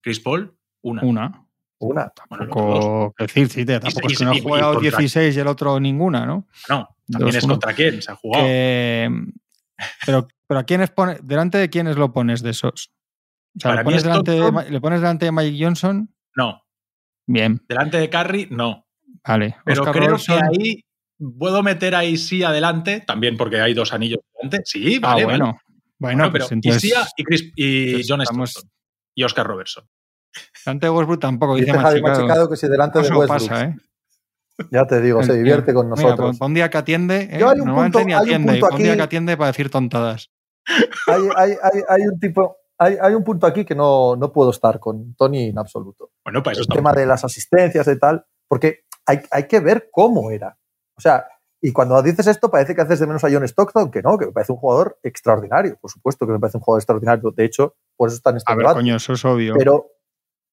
Chris 0.00 0.18
Paul, 0.18 0.56
una. 0.82 1.02
Una. 1.02 1.47
Una. 1.80 2.12
Bueno, 2.28 3.14
decir, 3.18 3.48
sí, 3.48 3.64
tampoco 3.64 4.08
es 4.08 4.18
que 4.18 4.24
no 4.24 4.32
ha 4.32 4.40
jugado 4.40 4.80
16 4.80 5.36
y 5.36 5.40
el 5.40 5.46
otro 5.46 5.78
ninguna, 5.78 6.26
¿no? 6.26 6.46
No, 6.68 6.96
también 7.10 7.36
es 7.36 7.46
contra 7.46 7.72
quién 7.72 8.02
se 8.02 8.10
ha 8.10 8.16
jugado. 8.16 8.44
pero, 10.04 10.28
pero 10.46 10.60
a 10.60 10.64
quiénes 10.64 10.90
pone, 10.90 11.18
delante 11.22 11.58
de 11.58 11.70
quiénes 11.70 11.96
lo 11.96 12.12
pones 12.12 12.42
de 12.42 12.50
esos. 12.50 12.90
O 13.56 13.60
sea, 13.60 13.76
¿le 13.76 13.84
pones, 13.84 14.02
delante 14.02 14.32
de, 14.32 14.70
¿le 14.70 14.80
pones 14.80 15.00
delante 15.00 15.26
de 15.26 15.32
Mike 15.32 15.64
Johnson? 15.64 16.12
No. 16.36 16.62
Bien. 17.26 17.62
Delante 17.68 17.98
de 17.98 18.10
Curry, 18.10 18.48
no. 18.50 18.86
Vale. 19.24 19.56
Pero 19.64 19.84
creo 19.84 20.16
que 20.16 20.32
ahí 20.32 20.84
¿Puedo 21.36 21.62
meter 21.62 21.94
ahí 21.94 22.16
sí 22.16 22.44
adelante? 22.44 23.00
También 23.00 23.36
porque 23.36 23.60
hay 23.60 23.74
dos 23.74 23.92
anillos 23.92 24.20
delante. 24.34 24.62
Sí, 24.64 25.00
ah, 25.02 25.14
vale. 25.14 25.22
Ah, 25.22 25.26
bueno. 25.26 25.60
Bueno, 25.98 26.30
pero 26.30 26.46
pues 26.46 26.84
y, 26.84 26.92
y, 27.16 27.24
Chris, 27.24 27.52
y 27.56 28.02
John 28.06 28.20
Stockton 28.20 28.70
y 29.16 29.24
Oscar 29.24 29.44
Robertson. 29.44 29.84
Delante 30.64 30.86
de 30.86 30.90
Westbrook 30.90 31.20
tampoco 31.20 31.54
dice, 31.54 31.66
dice 31.66 31.78
Javi 31.78 32.02
Machicado 32.02 32.48
que 32.50 32.56
si 32.56 32.68
delante 32.68 33.00
de 33.00 33.08
Westbrook. 33.08 33.28
Pasa, 33.28 33.64
¿eh? 33.64 33.76
Ya 34.72 34.86
te 34.86 35.00
digo, 35.00 35.22
se 35.22 35.36
divierte 35.36 35.72
con 35.72 35.88
nosotros. 35.88 36.34
Mira, 36.34 36.46
un 36.46 36.54
día 36.54 36.70
que 36.70 36.78
atiende, 36.78 37.28
¿eh? 37.30 37.38
Yo 37.38 37.48
hay 37.48 37.60
un 37.60 37.74
punto, 37.74 38.04
ni 38.04 38.12
atiende, 38.12 38.52
hay 38.52 38.56
un, 38.56 38.60
punto 38.60 38.66
aquí, 38.66 38.76
un 38.76 38.82
día 38.82 38.96
que 38.96 39.02
atiende 39.02 39.36
para 39.36 39.48
decir 39.48 39.70
tontadas. 39.70 40.30
Hay, 41.06 41.22
hay, 41.36 41.50
hay, 41.62 41.82
hay, 41.88 42.02
un 42.02 42.18
tipo, 42.18 42.56
hay, 42.76 42.96
hay, 43.00 43.14
un 43.14 43.24
punto 43.24 43.46
aquí 43.46 43.64
que 43.64 43.74
no, 43.74 44.16
no, 44.16 44.32
puedo 44.32 44.50
estar 44.50 44.80
con 44.80 45.14
Tony 45.14 45.48
en 45.48 45.58
absoluto. 45.58 46.10
Bueno, 46.24 46.42
pues 46.42 46.58
El 46.58 46.66
tema 46.66 46.92
de 46.92 47.06
las 47.06 47.24
asistencias 47.24 47.86
y 47.86 47.98
tal, 47.98 48.26
porque 48.48 48.80
hay, 49.06 49.20
hay 49.30 49.46
que 49.46 49.60
ver 49.60 49.88
cómo 49.92 50.30
era. 50.30 50.58
O 50.96 51.00
sea, 51.00 51.24
y 51.60 51.72
cuando 51.72 52.00
dices 52.02 52.26
esto, 52.26 52.50
parece 52.50 52.74
que 52.74 52.82
haces 52.82 53.00
de 53.00 53.06
menos 53.06 53.24
a 53.24 53.30
John 53.30 53.44
Stockton, 53.44 53.90
que 53.90 54.00
no, 54.00 54.16
que 54.16 54.26
me 54.26 54.32
parece 54.32 54.52
un 54.52 54.58
jugador 54.58 54.98
extraordinario. 55.02 55.76
Por 55.80 55.90
supuesto 55.90 56.26
que 56.26 56.32
me 56.32 56.38
parece 56.38 56.58
un 56.58 56.62
jugador 56.62 56.80
extraordinario. 56.80 57.32
De 57.32 57.44
hecho, 57.44 57.74
por 57.96 58.08
eso 58.08 58.16
está 58.16 58.30
en 58.30 58.36
este 58.36 58.52
A 58.52 58.54
ver, 58.54 58.64
debate. 58.64 58.78
coño, 58.80 58.96
eso 58.96 59.12
es 59.12 59.24
obvio. 59.24 59.54
Pero, 59.56 59.86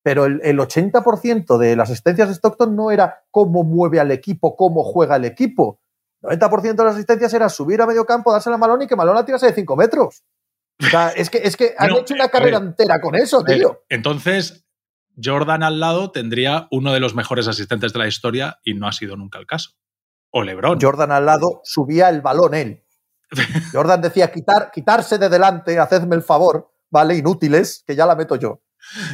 pero 0.05 0.25
el, 0.25 0.39
el 0.43 0.59
80% 0.59 1.57
de 1.57 1.75
las 1.75 1.89
asistencias 1.89 2.27
de 2.27 2.35
Stockton 2.35 2.75
no 2.75 2.91
era 2.91 3.23
cómo 3.31 3.63
mueve 3.63 3.99
al 3.99 4.11
equipo, 4.11 4.55
cómo 4.55 4.83
juega 4.83 5.15
el 5.15 5.25
equipo. 5.25 5.81
El 6.21 6.37
90% 6.37 6.75
de 6.75 6.83
las 6.83 6.93
asistencias 6.93 7.33
era 7.33 7.49
subir 7.49 7.81
a 7.81 7.87
medio 7.87 8.05
campo, 8.05 8.31
dársela 8.31 8.57
a 8.57 8.59
Malón 8.59 8.83
y 8.83 8.87
que 8.87 8.95
Malón 8.95 9.15
la 9.15 9.25
tirase 9.25 9.47
de 9.47 9.53
5 9.53 9.75
metros. 9.75 10.23
O 10.79 10.85
sea, 10.85 11.09
es 11.09 11.31
que, 11.31 11.39
es 11.39 11.57
que 11.57 11.73
han 11.75 11.91
hecho 11.95 12.13
una 12.13 12.29
carrera 12.29 12.59
ver, 12.59 12.67
entera 12.67 13.01
con 13.01 13.15
eso, 13.15 13.43
tío. 13.43 13.81
Entonces, 13.89 14.67
Jordan 15.21 15.63
al 15.63 15.79
lado 15.79 16.11
tendría 16.11 16.67
uno 16.69 16.93
de 16.93 16.99
los 16.99 17.15
mejores 17.15 17.47
asistentes 17.47 17.91
de 17.91 17.97
la 17.97 18.07
historia 18.07 18.59
y 18.63 18.75
no 18.75 18.87
ha 18.87 18.91
sido 18.91 19.17
nunca 19.17 19.39
el 19.39 19.47
caso. 19.47 19.71
O 20.29 20.43
LeBron. 20.43 20.77
Jordan 20.79 21.13
al 21.13 21.25
lado 21.25 21.61
subía 21.63 22.09
el 22.09 22.21
balón 22.21 22.53
él. 22.53 22.85
Jordan 23.73 24.01
decía, 24.01 24.31
Quitar, 24.31 24.69
quitarse 24.69 25.17
de 25.17 25.29
delante, 25.29 25.79
hacedme 25.79 26.15
el 26.15 26.21
favor, 26.21 26.71
¿vale? 26.91 27.17
Inútiles, 27.17 27.83
que 27.87 27.95
ya 27.95 28.05
la 28.05 28.15
meto 28.15 28.35
yo. 28.35 28.61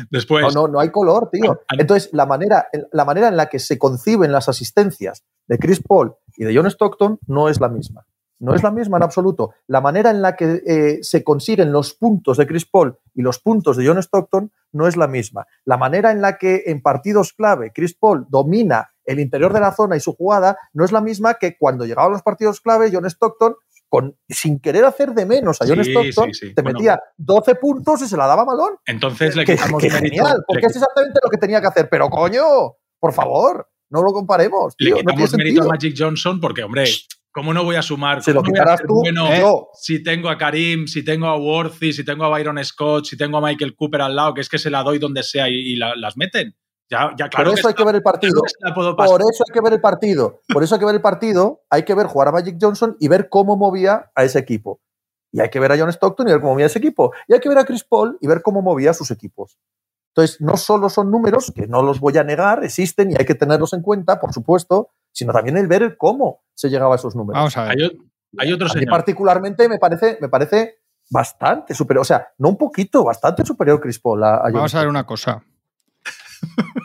Después, 0.09 0.53
No, 0.53 0.67
no, 0.67 0.73
no 0.73 0.79
hay 0.79 0.89
color, 0.89 1.29
tío. 1.31 1.61
Entonces, 1.77 2.09
la 2.13 2.25
manera, 2.25 2.67
la 2.91 3.05
manera 3.05 3.27
en 3.27 3.37
la 3.37 3.47
que 3.47 3.59
se 3.59 3.77
conciben 3.77 4.31
las 4.31 4.49
asistencias 4.49 5.23
de 5.47 5.57
Chris 5.57 5.81
Paul 5.81 6.15
y 6.37 6.45
de 6.45 6.55
John 6.55 6.67
Stockton 6.67 7.19
no 7.27 7.49
es 7.49 7.59
la 7.59 7.69
misma. 7.69 8.05
No 8.41 8.55
es 8.55 8.63
la 8.63 8.71
misma 8.71 8.97
en 8.97 9.03
absoluto. 9.03 9.51
La 9.67 9.81
manera 9.81 10.09
en 10.09 10.23
la 10.23 10.35
que 10.35 10.63
eh, 10.65 10.99
se 11.03 11.23
consiguen 11.23 11.71
los 11.71 11.93
puntos 11.93 12.37
de 12.37 12.47
Chris 12.47 12.65
Paul 12.65 12.97
y 13.13 13.21
los 13.21 13.37
puntos 13.37 13.77
de 13.77 13.85
John 13.85 13.99
Stockton 13.99 14.51
no 14.71 14.87
es 14.87 14.97
la 14.97 15.07
misma. 15.07 15.45
La 15.63 15.77
manera 15.77 16.11
en 16.11 16.21
la 16.21 16.39
que 16.39 16.63
en 16.65 16.81
partidos 16.81 17.33
clave 17.33 17.71
Chris 17.71 17.93
Paul 17.93 18.25
domina 18.29 18.89
el 19.05 19.19
interior 19.19 19.53
de 19.53 19.59
la 19.59 19.73
zona 19.73 19.95
y 19.95 19.99
su 19.99 20.13
jugada 20.15 20.57
no 20.73 20.83
es 20.83 20.91
la 20.91 21.01
misma 21.01 21.35
que 21.35 21.55
cuando 21.55 21.85
llegaban 21.85 22.13
los 22.13 22.23
partidos 22.23 22.61
clave 22.61 22.89
John 22.91 23.05
Stockton, 23.05 23.55
con, 23.91 24.17
sin 24.29 24.61
querer 24.61 24.85
hacer 24.85 25.09
de 25.11 25.25
menos 25.25 25.61
a 25.61 25.65
John 25.67 25.83
Sí, 25.83 25.91
Stockton, 25.91 26.33
sí, 26.33 26.47
sí. 26.47 26.55
te 26.55 26.61
Bueno. 26.61 26.79
metía 26.79 26.97
12 27.17 27.55
puntos 27.55 28.01
y 28.01 28.07
se 28.07 28.15
la 28.15 28.25
daba 28.25 28.45
Malón 28.45 28.75
entonces 28.85 29.35
le 29.35 29.43
que, 29.43 29.55
quitamos 29.57 29.81
que 29.83 29.89
genial, 29.89 30.37
porque 30.47 30.61
le, 30.61 30.67
es 30.67 30.75
exactamente 30.77 31.19
lo 31.21 31.29
que 31.29 31.37
tenía 31.37 31.59
que 31.59 31.67
hacer. 31.67 31.89
Pero 31.91 32.09
coño, 32.09 32.41
por 32.99 33.11
favor, 33.11 33.67
no 33.89 34.01
lo 34.01 34.13
comparemos. 34.13 34.75
le 34.79 34.85
Tío, 34.85 34.95
no 34.95 35.01
quitamos 35.11 35.33
mérito 35.35 35.63
a. 35.63 35.67
Magic 35.67 35.93
Johnson 35.97 36.39
porque, 36.39 36.63
hombre, 36.63 36.85
¿cómo 37.33 37.53
no 37.53 37.65
voy 37.65 37.75
a 37.75 37.81
sumar? 37.81 38.23
Si 38.23 38.31
lo 38.31 38.37
¿Cómo 38.41 38.47
no 38.47 38.51
voy 38.53 38.59
a 38.59 38.61
quitaras 38.61 38.77
ser 38.79 38.87
tú, 38.87 38.93
bueno 38.93 39.35
yo. 39.35 39.67
si 39.73 40.01
tengo 40.01 40.29
a 40.29 40.37
Karim, 40.37 40.87
si 40.87 41.03
tengo 41.03 41.27
a 41.27 41.37
Worthy, 41.37 41.91
si 41.91 42.05
tengo 42.05 42.23
a 42.23 42.29
Byron 42.29 42.63
Scott, 42.63 43.03
si 43.07 43.17
tengo 43.17 43.39
a 43.39 43.41
Michael 43.41 43.75
Cooper 43.75 44.01
al 44.03 44.15
lado, 44.15 44.33
que 44.33 44.39
es 44.41 44.47
que 44.47 44.57
se 44.57 44.69
la 44.69 44.83
doy 44.83 44.99
donde 44.99 45.21
sea 45.23 45.49
y, 45.49 45.53
y 45.55 45.75
la- 45.75 45.97
las 45.97 46.15
meten? 46.15 46.55
Ya, 46.91 47.11
ya 47.17 47.29
claro 47.29 47.51
por 47.51 47.57
eso 47.57 47.67
hay 47.67 47.71
está- 47.71 47.73
que 47.81 47.85
ver 47.85 47.95
el 47.95 48.03
partido. 48.03 48.41
Por 49.05 49.21
eso 49.21 49.43
hay 49.47 49.53
que 49.53 49.61
ver 49.61 49.73
el 49.73 49.79
partido. 49.81 50.41
Por 50.51 50.61
eso 50.63 50.75
hay 50.75 50.79
que 50.79 50.85
ver 50.85 50.95
el 50.95 51.01
partido. 51.01 51.61
Hay 51.69 51.83
que 51.83 51.95
ver 51.95 52.05
jugar 52.07 52.27
a 52.27 52.31
Magic 52.33 52.57
Johnson 52.59 52.97
y 52.99 53.07
ver 53.07 53.29
cómo 53.29 53.55
movía 53.55 54.11
a 54.13 54.23
ese 54.25 54.39
equipo. 54.39 54.81
Y 55.31 55.39
hay 55.39 55.49
que 55.49 55.61
ver 55.61 55.71
a 55.71 55.77
John 55.77 55.87
Stockton 55.89 56.27
y 56.27 56.31
ver 56.31 56.41
cómo 56.41 56.53
movía 56.53 56.65
ese 56.65 56.79
equipo. 56.79 57.13
Y 57.29 57.33
hay 57.33 57.39
que 57.39 57.47
ver 57.47 57.59
a 57.59 57.63
Chris 57.63 57.85
Paul 57.85 58.17
y 58.19 58.27
ver 58.27 58.41
cómo 58.41 58.61
movía 58.61 58.91
a 58.91 58.93
sus 58.93 59.09
equipos. 59.09 59.57
Entonces, 60.13 60.41
no 60.41 60.57
solo 60.57 60.89
son 60.89 61.09
números, 61.09 61.53
que 61.55 61.67
no 61.67 61.81
los 61.81 62.01
voy 62.01 62.17
a 62.17 62.23
negar, 62.25 62.65
existen 62.65 63.11
y 63.11 63.15
hay 63.17 63.25
que 63.25 63.35
tenerlos 63.35 63.71
en 63.71 63.81
cuenta, 63.81 64.19
por 64.19 64.33
supuesto, 64.33 64.89
sino 65.13 65.31
también 65.31 65.55
el 65.55 65.67
ver 65.67 65.95
cómo 65.95 66.41
se 66.53 66.69
llegaba 66.69 66.95
a 66.95 66.97
esos 66.97 67.15
números. 67.15 67.39
Vamos 67.39 67.55
a 67.55 67.63
ver. 67.63 67.71
Hay, 67.71 67.99
hay 68.39 68.51
otro 68.51 68.67
a 68.67 68.73
mí 68.73 68.81
señor. 68.81 68.89
particularmente 68.89 69.69
me 69.69 69.79
parece, 69.79 70.17
me 70.19 70.27
parece 70.27 70.79
bastante 71.09 71.73
superior, 71.73 72.01
o 72.01 72.05
sea, 72.05 72.27
no 72.39 72.49
un 72.49 72.57
poquito, 72.57 73.05
bastante 73.05 73.45
superior 73.45 73.79
Chris 73.79 73.99
Paul 73.99 74.21
a, 74.25 74.35
a 74.35 74.51
Vamos 74.51 74.75
a 74.75 74.79
ver 74.79 74.89
una 74.89 75.05
cosa. 75.05 75.41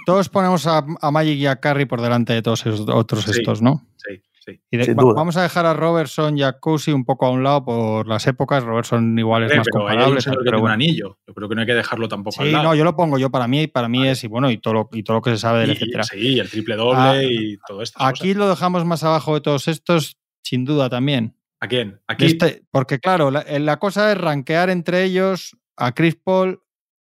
Todos 0.07 0.29
ponemos 0.29 0.67
a, 0.67 0.85
a 1.01 1.11
Magic 1.11 1.37
y 1.39 1.47
a 1.47 1.57
Curry 1.57 1.87
por 1.87 2.01
delante 2.01 2.33
de 2.33 2.43
todos 2.43 2.65
esos 2.67 2.89
otros 2.89 3.25
Sí. 3.25 3.31
estos, 3.33 3.61
¿no? 3.63 3.87
Sí, 3.97 4.21
sí. 4.45 4.61
Y 4.71 4.77
de- 4.77 4.85
Sin 4.85 4.97
va- 4.97 5.03
duda. 5.03 5.15
vamos 5.15 5.37
a 5.37 5.43
dejar 5.43 5.67
a 5.67 5.75
Robertson 5.75 6.39
y 6.39 6.43
a 6.43 6.53
Cousy 6.61 6.93
un 6.93 7.05
poco 7.05 7.27
a 7.27 7.31
un 7.31 7.43
lado 7.43 7.65
por 7.65 8.07
las 8.07 8.27
épocas. 8.27 8.63
Robertson 8.63 9.19
igual 9.19 9.45
es 9.45 9.53
Eh, 9.53 9.57
más 9.57 9.67
pero 9.73 9.83
comparable, 9.85 10.19
que 10.19 10.31
pero 10.31 10.43
tiene 10.43 10.57
un 10.57 10.61
bueno. 10.63 10.75
anillo. 10.75 11.19
Yo 11.27 11.35
creo 11.35 11.49
que 11.49 11.55
no 11.57 11.61
hay 11.63 11.67
que 11.67 11.75
dejarlo 11.75 12.09
tampoco 12.09 12.41
al 12.41 12.47
Sí, 12.47 12.53
lado. 12.53 12.65
no, 12.65 12.75
yo 12.75 12.85
lo 12.85 12.95
pongo 12.95 13.19
yo 13.19 13.31
para 13.31 13.49
mí, 13.49 13.67
para 13.67 13.89
mí 13.89 14.07
es 14.07 14.23
y 14.23 14.29
bueno, 14.29 14.51
y 14.51 14.59
todo 14.59 14.75
lo, 14.75 14.89
y 14.93 15.03
todo 15.03 15.17
lo 15.17 15.23
que 15.23 15.31
se 15.31 15.39
sabe 15.39 15.61
del 15.61 15.71
Y- 15.71 15.73
etcétera. 15.73 16.05
Sí, 16.05 16.39
el 16.39 16.49
triple 16.51 16.77
doble 16.77 16.99
Ah, 17.01 17.23
y 17.23 17.57
todo 17.67 17.83
esto. 17.83 18.01
Aquí 18.01 18.35
lo 18.35 18.49
dejamos 18.49 18.85
más 18.85 19.03
abajo 19.03 19.35
de 19.35 19.41
todos 19.41 19.67
estos, 19.69 20.17
sin 20.45 20.65
duda 20.65 20.89
también. 20.89 21.37
¿A 21.61 21.67
quién? 21.69 22.01
Aquí. 22.07 22.27
Este- 22.27 22.63
porque 22.71 23.01
claro, 23.01 23.31
la, 23.33 23.45
la 23.59 23.79
cosa 23.79 24.13
es 24.13 24.19
rankear 24.19 24.71
entre 24.71 25.03
ellos 25.05 25.57
a 25.77 25.93
Chris 25.93 26.15
Paul, 26.23 26.61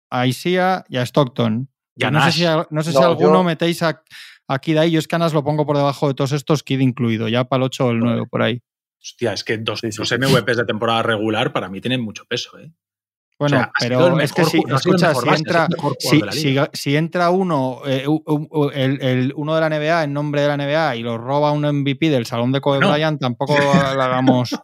a 0.09 0.25
Isia 0.27 0.85
y 0.89 0.97
a 0.97 1.03
Stockton. 1.03 1.69
No 2.11 2.23
sé 2.25 2.31
si, 2.31 2.45
a- 2.45 2.67
no 2.69 2.83
sé 2.83 2.91
si 2.91 2.97
No, 2.99 3.05
alguno 3.05 3.33
yo- 3.39 3.43
metéis 3.43 3.81
a, 3.83 4.01
a 4.47 4.59
Kid 4.59 4.77
ahí. 4.77 4.91
Yo 4.91 4.99
es 4.99 5.07
que 5.07 5.15
a 5.15 5.19
Nash 5.19 5.33
lo 5.33 5.43
pongo 5.43 5.65
por 5.65 5.77
debajo 5.77 6.07
de 6.07 6.13
todos 6.13 6.31
estos, 6.33 6.63
Kid 6.63 6.79
incluido, 6.79 7.27
ya 7.27 7.45
para 7.45 7.59
el 7.61 7.63
8 7.67 7.87
o 7.87 7.91
el 7.91 7.99
9 7.99 8.23
por 8.29 8.41
ahí. 8.41 8.61
Hostia, 9.01 9.33
es 9.33 9.43
que 9.43 9.57
dos, 9.57 9.79
Sí, 9.81 9.91
sí, 9.91 9.97
dos 9.99 10.09
sí. 10.09 10.15
MVPs 10.17 10.57
de 10.57 10.65
temporada 10.65 11.03
regular 11.03 11.53
para 11.53 11.69
mí 11.69 11.79
tienen 11.81 12.01
mucho 12.01 12.25
peso, 12.25 12.57
¿eh? 12.59 12.71
Bueno, 13.37 13.57
O 13.57 13.59
sea, 13.59 13.71
pero 13.79 14.07
el 14.15 14.21
es 14.21 14.31
que 14.31 14.45
si, 14.45 14.61
no 14.61 14.69
el 14.69 14.75
escucha, 14.75 15.13
si 15.13 15.25
base, 15.25 15.37
entra, 15.39 15.67
el 15.69 16.31
si, 16.31 16.53
la 16.93 16.97
entra 16.97 17.29
uno, 17.31 17.81
eh, 17.85 18.07
u- 18.07 18.23
u- 18.25 18.69
el, 18.73 19.01
el 19.01 19.33
uno 19.35 19.53
de 19.53 19.59
la 19.61 19.67
NBA 19.69 20.05
en 20.05 20.13
nombre 20.13 20.41
de 20.41 20.47
la 20.47 20.53
NBA 20.55 20.95
y 20.95 21.03
lo 21.03 21.17
roba 21.17 21.51
un 21.51 21.65
MVP 21.65 22.09
del 22.09 22.25
salón 22.25 22.53
de 22.53 22.61
Kobe 22.61 22.79
No. 22.79 22.89
Bryant, 22.91 23.19
tampoco 23.19 23.53
lo 23.99 24.01
hagamos 24.01 24.55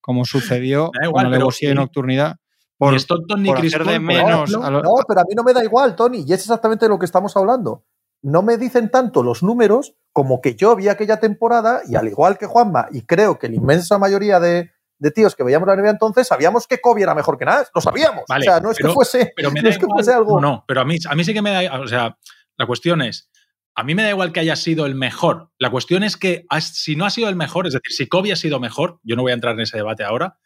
como 0.00 0.24
sucedió 0.24 0.90
Da 0.98 1.06
igual, 1.08 1.24
con 1.26 1.32
pero 1.32 1.48
y 1.60 1.66
ni- 1.66 1.74
Nocturnidad. 1.74 2.36
Por, 2.84 2.92
ni 2.92 2.98
Stockton 2.98 3.42
ni 3.42 3.52
de 3.52 3.98
menos 4.00 4.50
lo- 4.50 4.70
No, 4.70 4.94
pero 5.06 5.20
a 5.20 5.24
mí 5.24 5.34
no 5.36 5.42
me 5.44 5.52
da 5.52 5.62
igual, 5.62 5.94
Tony, 5.94 6.24
y 6.26 6.32
es 6.32 6.40
exactamente 6.40 6.84
de 6.86 6.88
lo 6.88 6.98
que 6.98 7.04
estamos 7.06 7.36
hablando. 7.36 7.84
No 8.22 8.42
me 8.42 8.56
dicen 8.56 8.90
tanto 8.90 9.22
los 9.22 9.42
números 9.42 9.94
como 10.12 10.40
que 10.40 10.54
yo 10.54 10.74
vi 10.76 10.88
aquella 10.88 11.18
temporada 11.18 11.82
y 11.88 11.96
al 11.96 12.08
igual 12.08 12.38
que 12.38 12.46
Juanma, 12.46 12.88
y 12.92 13.02
creo 13.02 13.38
que 13.38 13.48
la 13.48 13.56
inmensa 13.56 13.98
mayoría 13.98 14.38
de, 14.40 14.70
de 14.98 15.10
tíos 15.10 15.34
que 15.34 15.42
veíamos 15.42 15.66
la 15.68 15.76
NBA 15.76 15.90
entonces, 15.90 16.26
sabíamos 16.28 16.66
que 16.66 16.80
Kobe 16.80 17.02
era 17.02 17.14
mejor 17.14 17.38
que 17.38 17.44
nada, 17.44 17.66
lo 17.74 17.80
sabíamos. 17.80 18.24
Vale, 18.28 18.48
o 18.48 18.50
sea, 18.52 18.60
no 18.60 18.70
es 18.70 18.76
pero- 18.76 18.88
que 18.90 18.94
fuese, 18.94 19.32
Pero 19.36 19.50
me 19.50 19.60
no 19.60 19.64
da 19.64 19.70
es 19.70 19.78
que 19.78 19.84
igual- 19.84 19.96
fuese 19.96 20.12
algo. 20.12 20.40
No, 20.40 20.48
no, 20.48 20.64
pero 20.66 20.80
a 20.80 20.84
mí, 20.84 20.96
a 21.08 21.14
mí 21.14 21.24
sí 21.24 21.32
que 21.34 21.42
me 21.42 21.50
da. 21.50 21.80
O 21.80 21.86
sea, 21.88 22.16
la 22.56 22.66
cuestión 22.66 23.02
es. 23.02 23.28
A 23.74 23.84
mí 23.84 23.94
me 23.94 24.02
da 24.02 24.10
igual 24.10 24.32
que 24.32 24.40
haya 24.40 24.54
sido 24.56 24.86
el 24.86 24.94
mejor. 24.94 25.50
La 25.58 25.70
cuestión 25.70 26.02
es 26.02 26.16
que 26.16 26.44
si 26.60 26.94
no 26.94 27.06
ha 27.06 27.10
sido 27.10 27.28
el 27.28 27.36
mejor, 27.36 27.66
es 27.66 27.72
decir, 27.72 27.92
si 27.92 28.06
Kobe 28.06 28.32
ha 28.32 28.36
sido 28.36 28.60
mejor, 28.60 28.98
yo 29.02 29.16
no 29.16 29.22
voy 29.22 29.30
a 29.32 29.34
entrar 29.34 29.54
en 29.54 29.60
ese 29.60 29.78
debate 29.78 30.04
ahora, 30.04 30.36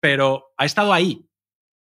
pero 0.00 0.52
ha 0.56 0.64
estado 0.64 0.92
ahí. 0.92 1.26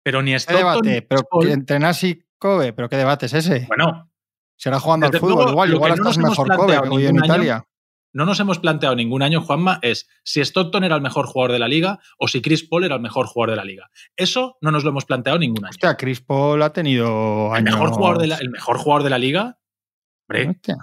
Pero 0.04 0.22
ni 0.22 0.32
¿Qué 0.32 0.38
Stockton. 0.38 0.82
ni 0.84 0.92
debate? 0.92 1.08
Pero 1.10 1.44
entre 1.52 1.80
Nash 1.80 2.06
y 2.06 2.22
Kobe, 2.38 2.74
¿pero 2.74 2.90
qué 2.90 2.98
debate 2.98 3.26
es 3.28 3.34
ese? 3.34 3.66
bueno, 3.68 4.10
Será 4.56 4.80
jugando 4.80 5.08
al 5.08 5.14
fútbol 5.18 5.36
luego, 5.36 5.52
igual, 5.52 5.74
igual 5.74 5.90
no 5.92 5.96
estás 5.96 6.06
nos 6.06 6.18
hemos 6.18 6.30
mejor 6.32 6.48
Kobe 6.48 6.58
planteado 6.58 6.84
que 6.84 6.90
hoy 6.90 7.06
en 7.06 7.14
ningún 7.16 7.24
año- 7.24 7.34
Italia. 7.44 7.68
no 8.14 8.26
nos 8.26 8.40
hemos 8.40 8.60
planteado 8.60 8.96
ningún 8.96 9.24
año, 9.24 9.42
Juanma, 9.42 9.80
es 9.82 10.08
si 10.24 10.40
Stockton 10.42 10.84
era 10.84 10.96
el 10.96 11.02
mejor 11.02 11.26
jugador 11.26 11.52
de 11.52 11.60
la 11.60 11.68
liga 11.68 12.00
o 12.20 12.28
si 12.28 12.42
Chris 12.42 12.64
Paul 12.68 12.84
era 12.84 12.96
el 12.96 13.02
mejor 13.02 13.26
jugador 13.26 13.50
de 13.52 13.56
la 13.58 13.66
liga. 13.66 13.90
Eso 14.16 14.58
no 14.62 14.72
nos 14.72 14.84
lo 14.84 14.92
hemos 14.92 15.06
planteado 15.06 15.40
ningún 15.40 15.66
año. 15.66 15.72
Hostia, 15.72 15.98
Chris 15.98 16.22
Paul 16.22 16.62
ha 16.62 16.72
tenido 16.72 17.54
el, 17.56 17.64
mejor 17.64 17.90
jugador 17.92 18.20
de 18.20 18.28
la, 18.28 18.36
el 18.38 18.50
mejor 18.52 18.78
jugador 18.78 19.04
de 19.04 19.10
la 19.10 19.18
liga. 19.18 19.58
Hombre, 20.30 20.50
Hostia. 20.50 20.76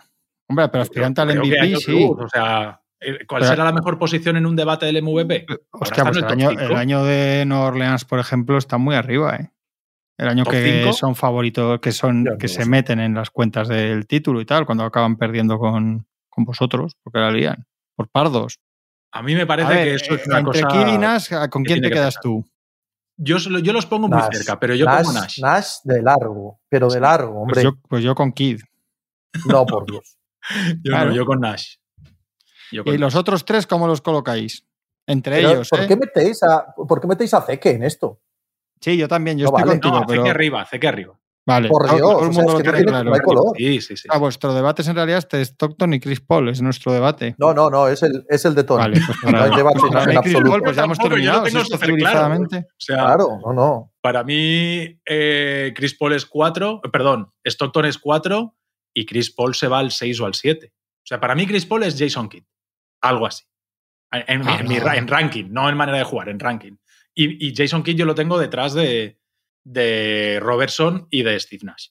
Hombre, 0.49 0.69
pero 0.69 0.83
aspirante 0.83 1.21
al 1.21 1.39
MVP, 1.39 1.77
sí. 1.77 2.09
O 2.11 2.29
sea, 2.29 2.83
¿cuál 3.27 3.41
Pero- 3.41 3.51
será 3.53 3.65
la 3.65 3.73
mejor 3.73 3.99
posición 3.99 4.37
en 4.37 4.47
un 4.47 4.57
debate 4.57 4.87
del 4.87 5.03
MVP? 5.03 5.47
Hostia, 5.73 6.03
está 6.03 6.05
pues 6.05 6.17
el 6.19 6.25
año, 6.25 6.51
cinco. 6.51 6.63
el 6.63 6.77
año 6.77 7.05
de 7.05 7.45
Nueva 7.47 7.65
Orleans, 7.67 8.05
por 8.05 8.19
ejemplo, 8.19 8.59
está 8.59 8.79
muy 8.79 8.95
arriba, 8.95 9.37
¿eh? 9.37 9.51
El 10.19 10.29
año 10.29 10.45
¿Top 10.45 10.53
que 10.53 10.81
cinco? 10.83 10.93
son 10.93 11.15
favoritos, 11.17 11.81
que 11.81 11.93
son, 11.93 12.25
que 12.39 12.47
no 12.47 12.53
se 12.53 12.67
meten 12.67 13.01
en 13.01 13.15
las 13.15 13.31
cuentas 13.31 13.69
del 13.69 14.07
título 14.07 14.41
y 14.43 14.45
tal, 14.45 14.67
cuando 14.67 14.85
acaban 14.85 15.17
perdiendo 15.17 15.59
con, 15.59 16.07
con 16.29 16.45
vosotros, 16.45 16.95
porque 17.03 17.21
la 17.21 17.31
lían. 17.31 17.67
Por 17.97 18.09
pardos. 18.09 18.59
A 19.13 19.23
mí 19.23 19.35
me 19.35 19.47
parece 19.47 19.73
ver, 19.73 19.85
que 19.89 19.95
eso 19.95 20.15
es 20.15 20.21
eh, 20.21 20.25
una 20.27 20.39
entre 20.41 20.61
cosa. 20.63 20.85
Kid 20.85 20.95
y 20.95 20.99
Nash, 20.99 21.31
¿con 21.51 21.65
quién 21.65 21.81
te 21.81 21.89
que 21.89 21.95
quedas 21.95 22.17
tú? 22.21 22.45
Yo, 23.17 23.39
yo 23.39 23.73
los 23.73 23.87
pongo 23.87 24.09
muy 24.09 24.19
Nash, 24.19 24.29
cerca, 24.37 24.61
pero 24.61 24.75
yo 24.75 24.85
Nash, 24.87 25.05
pongo 25.05 25.13
Nash. 25.21 25.41
Nash 25.41 25.69
de 25.85 26.03
largo, 26.03 26.61
pero 26.69 26.89
de 26.89 27.01
largo, 27.01 27.33
Pues 27.33 27.59
hombre. 27.59 27.63
yo, 27.65 27.73
pues 27.89 28.05
yo 28.05 28.15
con 28.15 28.33
Kid. 28.33 28.61
No, 29.47 29.65
por 29.67 29.87
Dios. 29.91 30.19
Yo 30.83 30.91
claro. 30.91 31.11
no, 31.11 31.17
yo 31.17 31.27
con 31.27 31.41
Nash. 31.41 31.77
Yo 32.73 32.83
¿Y 32.87 32.99
los 32.99 33.15
otros 33.15 33.45
tres 33.45 33.67
cómo 33.67 33.87
los 33.87 34.01
colocáis? 34.01 34.65
Entre 35.07 35.37
Pero, 35.37 35.51
ellos, 35.51 35.69
¿por, 35.69 35.81
¿eh? 35.81 35.87
qué 35.89 35.97
metéis 35.97 36.43
a, 36.43 36.73
¿Por 36.75 37.01
qué 37.01 37.07
metéis 37.09 37.35
a 37.35 37.41
Zeke 37.43 37.71
en 37.71 37.83
esto? 37.83 38.21
Sí, 38.81 38.97
yo 38.97 39.09
también, 39.09 39.39
yo 39.39 39.47
No, 39.47 39.57
estoy 39.57 39.63
vale. 39.69 39.81
contigo, 39.81 40.01
No, 40.01 40.07
pero... 40.07 40.25
que 40.25 40.31
arriba, 40.31 40.67
que 40.81 40.89
arriba. 40.89 41.17
Vale, 41.47 41.69
Por 41.69 41.85
Dios, 41.89 42.01
todo 42.01 42.23
el 42.23 42.29
o 42.29 42.33
sea, 42.33 42.43
mundo 42.43 42.53
es 42.53 42.59
lo 42.59 42.59
que 42.59 42.65
no 42.69 42.73
tiene 42.77 42.91
claro. 42.93 43.11
no 43.11 43.15
hay 43.15 43.21
color. 43.23 43.45
Sí, 43.57 43.81
sí, 43.81 43.97
sí. 43.97 44.09
Ah, 44.11 44.19
vuestro 44.19 44.55
debate 44.55 44.83
es 44.83 44.89
en 44.89 44.95
realidad 44.95 45.19
este 45.19 45.41
Stockton 45.45 45.95
y 45.95 45.99
Chris 46.01 46.21
Paul, 46.21 46.49
es 46.51 46.61
nuestro 46.63 46.93
debate. 46.93 47.35
No, 47.39 47.53
no, 47.55 47.71
no, 47.71 47.89
es 47.89 48.03
el, 48.03 48.25
es 48.29 48.45
el 48.45 48.55
de 48.55 48.63
Tony. 48.63 48.83
Vale, 48.83 49.01
pues 49.05 49.19
No 49.35 49.43
hay 49.43 49.57
debate 49.57 49.81
para 49.91 50.03
en 50.05 50.09
mí 50.11 50.17
Chris 50.23 50.35
absoluto. 50.35 50.51
Paul, 50.51 50.63
pues 50.63 50.77
ya 50.77 50.85
hemos 50.85 50.99
Tampoco, 50.99 51.17
yo 51.19 51.33
lo 51.33 51.43
terminado. 51.43 51.45
tengo 51.45 51.65
si 51.65 51.87
civilizadamente. 51.87 52.57
O 52.59 52.63
sea, 52.79 52.97
Claro, 52.99 53.39
no, 53.45 53.53
no. 53.55 53.93
para 54.01 54.23
mí, 54.23 55.01
eh, 55.07 55.73
Chris 55.75 55.97
Paul 55.99 56.13
es 56.13 56.27
4, 56.27 56.83
perdón, 56.93 57.33
Stockton 57.45 57.87
es 57.87 57.99
4 57.99 58.55
y 58.95 59.07
Chris 59.07 59.31
Paul 59.35 59.55
se 59.55 59.67
va 59.67 59.79
al 59.81 59.91
6 59.91 60.21
o 60.21 60.27
al 60.27 60.35
7. 60.35 60.73
O 60.73 61.07
sea, 61.07 61.19
para 61.21 61.35
mí 61.35 61.47
Chris 61.47 61.67
Paul 61.67 61.83
es 61.83 61.99
Jason 61.99 62.29
Kidd. 62.29 62.45
Algo 63.01 63.27
así. 63.27 63.45
En, 64.13 64.43
Ah, 64.49 64.59
en 64.61 65.07
no. 65.07 65.13
ranking, 65.13 65.47
no 65.51 65.69
en 65.69 65.77
manera 65.77 65.99
de 65.99 66.05
jugar, 66.05 66.29
en 66.29 66.41
ranking. 66.41 66.77
Y, 67.15 67.47
y 67.49 67.55
Jason 67.55 67.83
Kidd 67.83 67.97
yo 67.97 68.07
lo 68.07 68.15
tengo 68.15 68.39
detrás 68.39 68.75
de, 68.75 69.19
de 69.65 70.39
Robertson 70.41 71.07
y 71.11 71.23
de 71.23 71.39
Steve 71.39 71.63
Nash. 71.65 71.89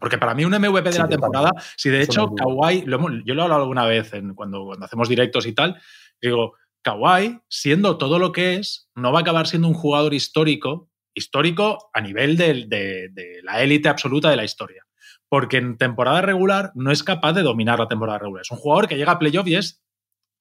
porque 0.00 0.18
para 0.18 0.34
mí 0.34 0.44
un 0.44 0.52
MVP 0.52 0.90
de 0.90 0.98
la 0.98 1.08
temporada, 1.08 1.50
si 1.76 1.88
de 1.90 2.02
hecho 2.02 2.34
Kawhi, 2.34 2.84
yo 3.24 3.34
lo 3.34 3.40
he 3.40 3.44
hablado 3.44 3.62
alguna 3.62 3.84
vez 3.86 4.12
en, 4.14 4.34
cuando, 4.34 4.64
cuando 4.64 4.86
hacemos 4.86 5.08
directos 5.08 5.46
y 5.46 5.52
tal, 5.52 5.80
digo, 6.20 6.54
Kawhi, 6.82 7.40
siendo 7.48 7.96
todo 7.98 8.18
lo 8.18 8.32
que 8.32 8.54
es, 8.54 8.90
no 8.94 9.12
va 9.12 9.20
a 9.20 9.22
acabar 9.22 9.46
siendo 9.46 9.68
un 9.68 9.74
jugador 9.74 10.14
histórico, 10.14 10.90
histórico 11.14 11.90
a 11.94 12.00
nivel 12.00 12.36
de, 12.36 12.66
de 12.66 13.40
la 13.42 13.62
élite 13.62 13.88
absoluta 13.88 14.30
de 14.30 14.36
la 14.36 14.44
historia. 14.44 14.84
Porque 15.28 15.56
en 15.58 15.78
temporada 15.78 16.20
regular 16.22 16.72
no 16.74 16.90
es 16.90 17.02
capaz 17.02 17.32
de 17.34 17.42
dominar 17.42 17.78
la 17.78 17.88
temporada 17.88 18.18
regular. 18.18 18.42
Es 18.42 18.50
un 18.50 18.58
jugador 18.58 18.88
que 18.88 18.96
llega 18.96 19.12
a 19.12 19.18
playoff 19.18 19.46
y 19.46 19.56
es 19.56 19.82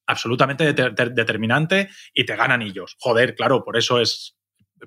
absolutamente 0.06 0.74
determinante 0.74 1.90
y 2.14 2.26
te 2.26 2.36
gana 2.36 2.56
anillos. 2.56 2.96
Joder, 3.00 3.36
claro, 3.36 3.64
por 3.64 3.78
eso 3.78 4.00
es 4.00 4.38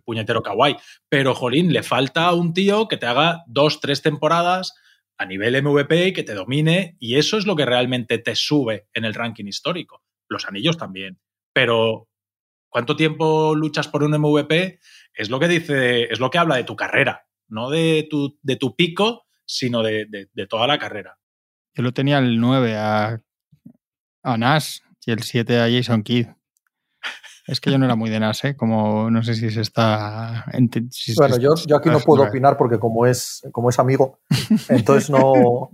puñetero 0.04 0.42
kawaii. 0.42 0.76
Pero, 1.08 1.34
jolín, 1.34 1.72
le 1.72 1.82
falta 1.82 2.32
un 2.32 2.52
tío 2.52 2.88
que 2.88 2.96
te 2.96 3.06
haga 3.06 3.42
dos, 3.46 3.80
tres 3.80 4.02
temporadas 4.02 4.74
a 5.18 5.24
nivel 5.24 5.62
MVP 5.62 6.08
y 6.08 6.12
que 6.12 6.24
te 6.24 6.34
domine, 6.34 6.96
y 7.00 7.16
eso 7.16 7.38
es 7.38 7.46
lo 7.46 7.56
que 7.56 7.64
realmente 7.64 8.18
te 8.18 8.36
sube 8.36 8.86
en 8.92 9.04
el 9.04 9.14
ranking 9.14 9.46
histórico. 9.46 10.02
Los 10.28 10.46
anillos 10.46 10.76
también. 10.76 11.18
Pero, 11.52 12.08
¿cuánto 12.68 12.96
tiempo 12.96 13.54
luchas 13.54 13.88
por 13.88 14.02
un 14.02 14.12
MVP? 14.12 14.78
Es 15.14 15.30
lo 15.30 15.40
que 15.40 15.48
dice, 15.48 16.04
es 16.04 16.20
lo 16.20 16.30
que 16.30 16.38
habla 16.38 16.56
de 16.56 16.64
tu 16.64 16.76
carrera, 16.76 17.26
no 17.48 17.70
de 17.70 18.06
tu, 18.10 18.38
de 18.42 18.56
tu 18.56 18.76
pico, 18.76 19.24
sino 19.46 19.82
de, 19.82 20.28
toda 20.48 20.66
la 20.66 20.78
carrera. 20.78 21.18
Yo 21.74 21.82
lo 21.82 21.92
tenía 21.92 22.18
el 22.18 22.38
9 22.38 22.76
a, 22.76 23.20
a 24.22 24.36
Nash 24.36 24.80
y 25.06 25.12
el 25.12 25.22
7 25.22 25.60
a 25.60 25.70
Jason 25.70 26.02
Kidd. 26.02 26.26
Es 27.46 27.60
que 27.60 27.70
yo 27.70 27.78
no 27.78 27.84
era 27.84 27.94
muy 27.94 28.10
de 28.10 28.18
Nas, 28.18 28.44
¿eh? 28.44 28.56
Como 28.56 29.08
no 29.08 29.22
sé 29.22 29.34
si 29.36 29.50
se 29.50 29.60
está. 29.60 30.44
bueno, 31.16 31.38
yo, 31.38 31.54
yo, 31.64 31.76
aquí 31.76 31.88
no 31.88 32.00
puedo 32.00 32.24
opinar 32.24 32.56
porque 32.56 32.80
como 32.80 33.06
es, 33.06 33.42
como 33.52 33.70
es 33.70 33.78
amigo, 33.78 34.18
entonces 34.68 35.08
no. 35.08 35.70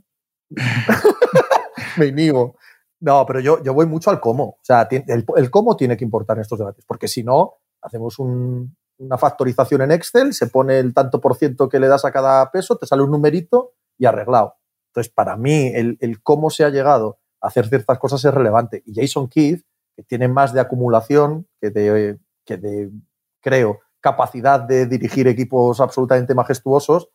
Me 1.96 2.06
inhibo. 2.06 2.56
No, 3.00 3.24
pero 3.24 3.40
yo, 3.40 3.62
yo 3.62 3.72
voy 3.72 3.86
mucho 3.86 4.10
al 4.10 4.20
cómo. 4.20 4.44
O 4.44 4.60
sea, 4.62 4.86
el, 4.90 5.24
el 5.34 5.50
cómo 5.50 5.74
tiene 5.74 5.96
que 5.96 6.04
importar 6.04 6.36
en 6.36 6.42
estos 6.42 6.58
debates, 6.58 6.84
porque 6.86 7.08
si 7.08 7.24
no, 7.24 7.54
hacemos 7.80 8.18
una 8.18 9.18
factorización 9.18 9.80
en 9.80 9.92
Excel, 9.92 10.34
se 10.34 10.48
pone 10.48 10.78
el 10.78 10.92
tanto 10.92 11.22
por 11.22 11.36
ciento 11.36 11.70
que 11.70 11.80
le 11.80 11.88
das 11.88 12.04
a 12.04 12.12
cada 12.12 12.50
peso, 12.50 12.76
te 12.76 12.86
sale 12.86 13.02
un 13.02 13.10
numerito 13.10 13.72
y 13.96 14.04
arreglado. 14.04 14.56
Entonces, 14.90 15.10
para 15.10 15.38
mí, 15.38 15.72
el, 15.74 15.96
el 16.00 16.22
cómo 16.22 16.50
se 16.50 16.64
ha 16.64 16.68
llegado 16.68 17.21
hacer 17.42 17.68
ciertas 17.68 17.98
cosas 17.98 18.24
es 18.24 18.32
relevante. 18.32 18.82
Y 18.86 18.94
Jason 18.94 19.28
Keith 19.28 19.64
que 19.96 20.02
tiene 20.02 20.28
más 20.28 20.52
de 20.52 20.60
acumulación 20.60 21.46
que 21.60 21.70
de, 21.70 22.18
que 22.44 22.56
de, 22.56 22.90
creo, 23.40 23.80
capacidad 24.00 24.60
de 24.60 24.86
dirigir 24.86 25.28
equipos 25.28 25.80
absolutamente 25.80 26.34
majestuosos, 26.34 27.08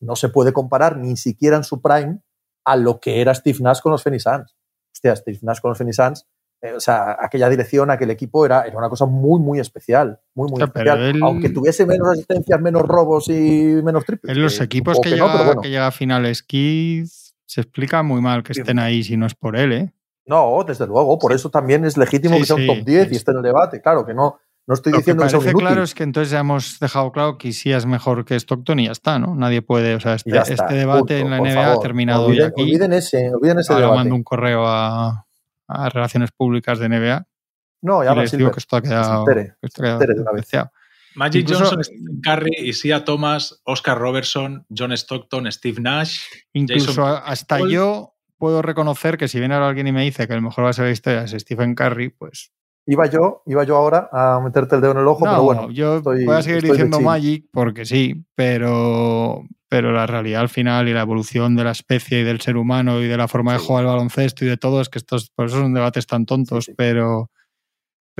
no 0.00 0.16
se 0.16 0.28
puede 0.28 0.52
comparar 0.52 0.96
ni 0.96 1.16
siquiera 1.16 1.56
en 1.56 1.64
su 1.64 1.82
prime 1.82 2.20
a 2.64 2.76
lo 2.76 3.00
que 3.00 3.20
era 3.20 3.34
Steve 3.34 3.58
Nash 3.60 3.80
con 3.80 3.92
los 3.92 4.02
Phoenix 4.02 4.22
Suns. 4.22 4.56
Hostia, 4.92 5.16
Steve 5.16 5.38
Nash 5.42 5.60
con 5.60 5.70
los 5.70 5.78
Phoenix 5.78 5.96
Suns, 5.96 6.26
eh, 6.62 6.72
o 6.72 6.80
sea, 6.80 7.16
aquella 7.18 7.48
dirección, 7.48 7.90
aquel 7.90 8.10
equipo 8.10 8.44
era, 8.44 8.62
era 8.62 8.76
una 8.76 8.88
cosa 8.88 9.06
muy, 9.06 9.40
muy 9.40 9.60
especial. 9.60 10.20
Muy, 10.34 10.50
muy 10.50 10.62
especial. 10.62 11.18
Aunque 11.22 11.50
tuviese 11.50 11.86
menos 11.86 12.08
asistencias, 12.08 12.60
menos 12.60 12.82
robos 12.82 13.28
y 13.28 13.80
menos 13.82 14.04
triples. 14.04 14.36
En 14.36 14.42
los 14.42 14.60
equipos 14.60 15.00
que, 15.00 15.10
llega, 15.10 15.56
que 15.60 15.70
llega 15.70 15.86
a 15.86 15.92
finales, 15.92 16.42
Keith 16.42 17.08
se 17.50 17.62
explica 17.62 18.04
muy 18.04 18.20
mal 18.20 18.44
que 18.44 18.52
estén 18.52 18.78
ahí 18.78 19.02
si 19.02 19.16
no 19.16 19.26
es 19.26 19.34
por 19.34 19.56
él, 19.56 19.72
¿eh? 19.72 19.92
No, 20.24 20.62
desde 20.64 20.86
luego, 20.86 21.18
por 21.18 21.32
eso 21.32 21.50
también 21.50 21.84
es 21.84 21.96
legítimo 21.96 22.38
que 22.38 22.44
sea 22.44 22.54
un 22.54 22.64
top 22.64 22.84
10 22.84 23.10
y 23.10 23.16
esté 23.16 23.32
en 23.32 23.38
el 23.38 23.42
debate. 23.42 23.80
Claro, 23.80 24.06
que 24.06 24.14
no, 24.14 24.38
no 24.68 24.74
estoy 24.74 24.92
diciendo 24.92 25.26
que, 25.26 25.32
parece 25.32 25.52
claro 25.54 25.82
es 25.82 25.92
que 25.92 26.04
entonces 26.04 26.30
ya 26.30 26.38
hemos 26.38 26.78
dejado 26.78 27.10
claro 27.10 27.38
que 27.38 27.52
sí 27.52 27.72
es 27.72 27.86
mejor 27.86 28.24
que 28.24 28.36
Stockton 28.36 28.78
y 28.78 28.86
ya 28.86 28.92
está, 28.92 29.18
¿no? 29.18 29.34
Nadie 29.34 29.62
puede, 29.62 29.96
o 29.96 30.00
sea, 30.00 30.14
este, 30.14 30.30
este 30.38 30.74
debate 30.74 31.18
en 31.18 31.30
la 31.30 31.40
NBA 31.40 31.72
ha 31.72 31.80
terminado 31.80 32.26
olviden, 32.26 32.46
aquí. 32.46 32.62
Olviden 32.62 32.92
ese, 32.92 33.34
olviden 33.34 33.58
ese 33.58 33.72
Ahora 33.72 33.88
mando 33.88 34.14
un 34.14 34.22
correo 34.22 34.62
a, 34.64 35.26
Relaciones 35.92 36.30
Públicas 36.30 36.78
de 36.78 36.88
NBA. 36.88 37.26
No, 37.82 38.04
ya 38.04 38.12
y 38.12 38.16
les 38.16 38.30
digo 38.30 38.52
que 38.52 38.60
esto 38.60 38.76
ha 38.76 38.82
quedado, 38.82 39.24
Magic 41.14 41.46
Johnson, 41.48 41.82
Stephen 41.82 42.20
Curry, 42.22 42.68
Isia 42.68 43.04
Thomas, 43.04 43.60
Oscar 43.64 43.98
Robertson, 43.98 44.64
John 44.76 44.92
Stockton, 44.92 45.50
Steve 45.50 45.80
Nash. 45.80 46.20
Incluso 46.52 47.06
hasta 47.06 47.60
yo 47.68 48.14
puedo 48.38 48.62
reconocer 48.62 49.18
que 49.18 49.28
si 49.28 49.38
viene 49.38 49.54
ahora 49.54 49.68
alguien 49.68 49.86
y 49.86 49.92
me 49.92 50.02
dice 50.02 50.26
que 50.26 50.34
el 50.34 50.42
mejor 50.42 50.64
va 50.64 50.70
a 50.70 50.72
ser 50.72 50.86
la 50.86 50.92
historia 50.92 51.24
es 51.24 51.32
Stephen 51.32 51.74
Curry, 51.74 52.10
pues. 52.10 52.52
Iba 52.86 53.06
yo, 53.06 53.42
iba 53.46 53.62
yo 53.64 53.76
ahora 53.76 54.08
a 54.10 54.40
meterte 54.40 54.74
el 54.74 54.80
dedo 54.80 54.92
en 54.92 54.98
el 54.98 55.06
ojo, 55.06 55.24
pero 55.24 55.42
bueno. 55.42 55.70
Yo 55.70 56.00
voy 56.02 56.26
a 56.28 56.42
seguir 56.42 56.62
diciendo 56.62 57.00
Magic 57.00 57.44
porque 57.52 57.84
sí, 57.84 58.24
pero, 58.34 59.44
pero 59.68 59.92
la 59.92 60.06
realidad 60.06 60.40
al 60.40 60.48
final 60.48 60.88
y 60.88 60.94
la 60.94 61.02
evolución 61.02 61.54
de 61.54 61.64
la 61.64 61.72
especie 61.72 62.20
y 62.20 62.24
del 62.24 62.40
ser 62.40 62.56
humano 62.56 63.00
y 63.00 63.06
de 63.06 63.16
la 63.16 63.28
forma 63.28 63.52
de 63.52 63.58
jugar 63.58 63.84
el 63.84 63.90
baloncesto 63.90 64.44
y 64.44 64.48
de 64.48 64.56
todo 64.56 64.80
es 64.80 64.88
que 64.88 64.98
estos, 64.98 65.30
por 65.30 65.46
eso 65.46 65.58
son 65.60 65.74
debates 65.74 66.06
tan 66.06 66.24
tontos, 66.24 66.70
pero. 66.76 67.30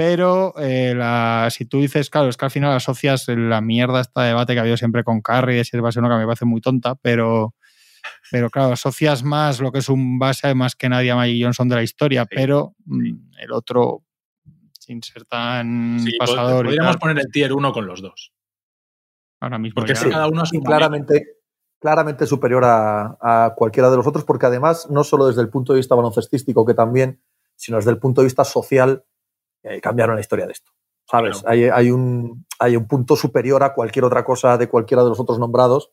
Pero 0.01 0.55
eh, 0.57 0.95
la, 0.97 1.49
si 1.51 1.67
tú 1.67 1.83
dices, 1.83 2.09
claro, 2.09 2.31
es 2.31 2.39
que 2.39 2.47
al 2.47 2.51
final 2.51 2.73
asocias 2.73 3.29
la 3.29 3.61
mierda 3.61 4.01
esta 4.01 4.23
debate 4.23 4.55
que 4.55 4.59
ha 4.59 4.63
habido 4.63 4.79
siempre 4.79 5.05
con 5.05 5.21
Curry, 5.21 5.57
de 5.57 5.65
si 5.67 5.77
es 5.77 5.83
base 5.83 5.99
o 5.99 6.03
no, 6.03 6.09
que 6.09 6.15
me 6.15 6.25
parece 6.25 6.47
muy 6.47 6.63
tonta, 6.63 6.95
pero, 6.95 7.55
pero 8.31 8.49
claro, 8.49 8.73
asocias 8.73 9.23
más 9.23 9.61
lo 9.61 9.71
que 9.71 9.81
es 9.81 9.91
un 9.91 10.19
base 10.19 10.55
más 10.55 10.75
que 10.75 10.89
nadie 10.89 11.11
a 11.11 11.17
Magic 11.17 11.45
Johnson 11.45 11.69
de 11.69 11.75
la 11.75 11.83
historia, 11.83 12.25
pero 12.25 12.75
mm, 12.87 13.11
el 13.41 13.53
otro, 13.53 14.05
sin 14.73 15.03
ser 15.03 15.27
tan 15.27 16.03
pasador. 16.19 16.65
Podríamos 16.65 16.97
poner 16.97 17.19
el 17.19 17.31
tier 17.31 17.53
1 17.53 17.71
con 17.71 17.87
los 17.87 18.01
dos. 18.01 18.33
Ahora 19.39 19.59
mismo. 19.59 19.75
Porque 19.75 19.93
cada 19.93 20.29
uno 20.29 20.45
es 20.45 20.51
claramente, 20.65 21.27
claramente 21.79 22.25
superior 22.25 22.63
a, 22.65 23.53
cualquiera 23.55 23.91
de 23.91 23.99
los 23.99 24.07
otros, 24.07 24.25
porque 24.25 24.47
además, 24.47 24.89
no 24.89 25.05
solo 25.05 25.27
desde 25.27 25.43
el 25.43 25.51
punto 25.51 25.75
de 25.75 25.81
vista 25.81 25.95
baloncestístico, 25.95 26.65
que 26.65 26.73
también, 26.73 27.21
sino 27.55 27.77
desde 27.77 27.91
el 27.91 27.99
punto 27.99 28.23
de 28.23 28.29
vista 28.29 28.45
social, 28.45 29.05
eh, 29.63 29.81
cambiaron 29.81 30.17
la 30.17 30.21
historia 30.21 30.47
de 30.47 30.53
esto. 30.53 30.73
¿Sabes? 31.11 31.43
Hay, 31.45 31.65
hay, 31.65 31.91
un, 31.91 32.47
hay 32.61 32.77
un 32.77 32.87
punto 32.87 33.17
superior 33.17 33.63
a 33.65 33.75
cualquier 33.75 34.05
otra 34.05 34.25
cosa 34.25 34.57
de 34.59 34.69
cualquiera 34.69 35.03
de 35.03 35.09
los 35.09 35.19
otros 35.19 35.39
nombrados, 35.39 35.93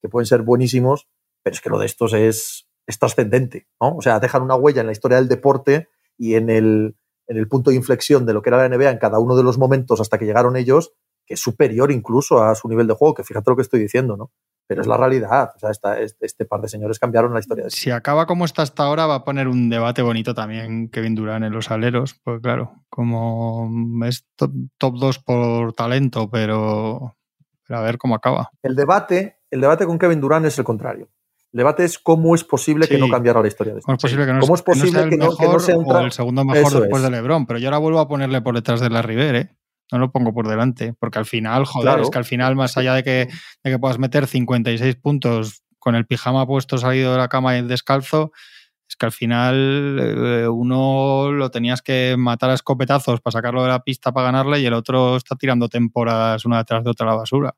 que 0.00 0.08
pueden 0.08 0.26
ser 0.26 0.42
buenísimos, 0.42 1.08
pero 1.42 1.54
es 1.54 1.60
que 1.60 1.70
lo 1.70 1.78
de 1.78 1.86
estos 1.86 2.14
es, 2.14 2.68
trascendente, 2.98 3.66
¿no? 3.80 3.96
O 3.96 4.02
sea, 4.02 4.20
dejan 4.20 4.42
una 4.42 4.56
huella 4.56 4.80
en 4.80 4.86
la 4.86 4.92
historia 4.92 5.18
del 5.18 5.28
deporte 5.28 5.88
y 6.16 6.34
en 6.34 6.50
el, 6.50 6.96
en 7.26 7.36
el 7.36 7.48
punto 7.48 7.70
de 7.70 7.76
inflexión 7.76 8.26
de 8.26 8.32
lo 8.32 8.42
que 8.42 8.50
era 8.50 8.58
la 8.58 8.68
NBA 8.68 8.90
en 8.90 8.98
cada 8.98 9.18
uno 9.18 9.36
de 9.36 9.42
los 9.42 9.58
momentos 9.58 10.00
hasta 10.00 10.18
que 10.18 10.26
llegaron 10.26 10.56
ellos, 10.56 10.92
que 11.26 11.34
es 11.34 11.40
superior 11.40 11.90
incluso 11.90 12.42
a 12.42 12.54
su 12.54 12.68
nivel 12.68 12.86
de 12.86 12.94
juego, 12.94 13.14
que 13.14 13.24
fíjate 13.24 13.50
lo 13.50 13.56
que 13.56 13.62
estoy 13.62 13.80
diciendo, 13.80 14.16
¿no? 14.16 14.32
Pero 14.66 14.80
es 14.80 14.86
la 14.86 14.96
realidad. 14.96 15.52
O 15.56 15.58
sea, 15.58 15.70
esta, 15.70 16.00
este 16.00 16.44
par 16.46 16.60
de 16.60 16.68
señores 16.68 16.98
cambiaron 16.98 17.34
la 17.34 17.40
historia. 17.40 17.64
De 17.64 17.70
si 17.70 17.90
acaba 17.90 18.26
como 18.26 18.44
está 18.44 18.62
hasta 18.62 18.84
ahora, 18.84 19.06
va 19.06 19.16
a 19.16 19.24
poner 19.24 19.48
un 19.48 19.68
debate 19.68 20.02
bonito 20.02 20.34
también 20.34 20.88
Kevin 20.88 21.14
Durant 21.14 21.44
en 21.44 21.52
los 21.52 21.70
aleros. 21.70 22.20
Pues 22.24 22.40
claro, 22.40 22.72
como 22.88 23.68
es 24.06 24.26
top, 24.36 24.52
top 24.78 24.94
2 24.98 25.18
por 25.18 25.72
talento, 25.74 26.30
pero, 26.30 27.16
pero, 27.66 27.78
a 27.78 27.82
ver 27.82 27.98
cómo 27.98 28.14
acaba. 28.14 28.50
El 28.62 28.74
debate, 28.74 29.38
el 29.50 29.60
debate 29.60 29.84
con 29.84 29.98
Kevin 29.98 30.20
Durant 30.20 30.46
es 30.46 30.58
el 30.58 30.64
contrario. 30.64 31.08
El 31.52 31.58
debate 31.58 31.84
es 31.84 32.00
cómo 32.00 32.34
es 32.34 32.42
posible 32.42 32.88
que 32.88 32.98
no 32.98 33.08
cambiara 33.08 33.40
la 33.40 33.46
historia 33.46 33.74
de 33.74 33.80
¿Cómo 33.82 33.94
es 33.94 34.02
posible 34.02 34.26
que 34.26 34.32
no, 34.32 34.40
¿Cómo 34.40 34.56
es 34.56 34.62
posible 34.62 35.08
que, 35.08 35.16
no, 35.16 35.30
sea 35.30 35.48
o 35.48 36.00
el 36.00 36.10
segundo 36.10 36.44
mejor 36.44 36.80
después 36.80 37.00
de 37.00 37.10
LeBron? 37.10 37.46
Pero 37.46 37.60
yo 37.60 37.68
ahora 37.68 37.78
vuelvo 37.78 38.00
a 38.00 38.08
ponerle 38.08 38.40
por 38.40 38.56
detrás 38.56 38.80
de 38.80 38.90
la 38.90 39.02
River, 39.02 39.34
¿eh? 39.36 39.56
No 39.92 39.98
lo 39.98 40.10
pongo 40.10 40.32
por 40.32 40.48
delante, 40.48 40.94
porque 40.98 41.18
al 41.18 41.26
final, 41.26 41.66
joder, 41.66 42.00
es 42.00 42.10
que 42.10 42.18
al 42.18 42.24
final, 42.24 42.56
más 42.56 42.76
allá 42.76 42.94
de 42.94 43.04
que, 43.04 43.28
de 43.62 43.70
que 43.70 43.78
puedas 43.78 43.98
meter 43.98 44.26
56 44.26 44.96
puntos 44.96 45.62
con 45.78 45.94
el 45.94 46.06
pijama 46.06 46.46
puesto 46.46 46.78
salido 46.78 47.12
de 47.12 47.18
la 47.18 47.28
cama 47.28 47.54
y 47.54 47.58
el 47.58 47.68
descalzo, 47.68 48.32
es 48.88 48.96
que 48.96 49.06
al 49.06 49.12
final 49.12 49.98
eh, 50.00 50.48
uno 50.48 51.30
lo 51.32 51.50
tenías 51.50 51.82
que 51.82 52.16
matar 52.18 52.50
a 52.50 52.54
escopetazos 52.54 53.20
para 53.20 53.32
sacarlo 53.32 53.62
de 53.62 53.68
la 53.68 53.82
pista 53.82 54.12
para 54.12 54.26
ganarle 54.26 54.60
y 54.60 54.66
el 54.66 54.74
otro 54.74 55.16
está 55.16 55.36
tirando 55.36 55.68
temporadas 55.68 56.44
una 56.44 56.58
detrás 56.58 56.84
de 56.84 56.90
otra 56.90 57.06
a 57.06 57.10
la 57.10 57.16
basura. 57.16 57.54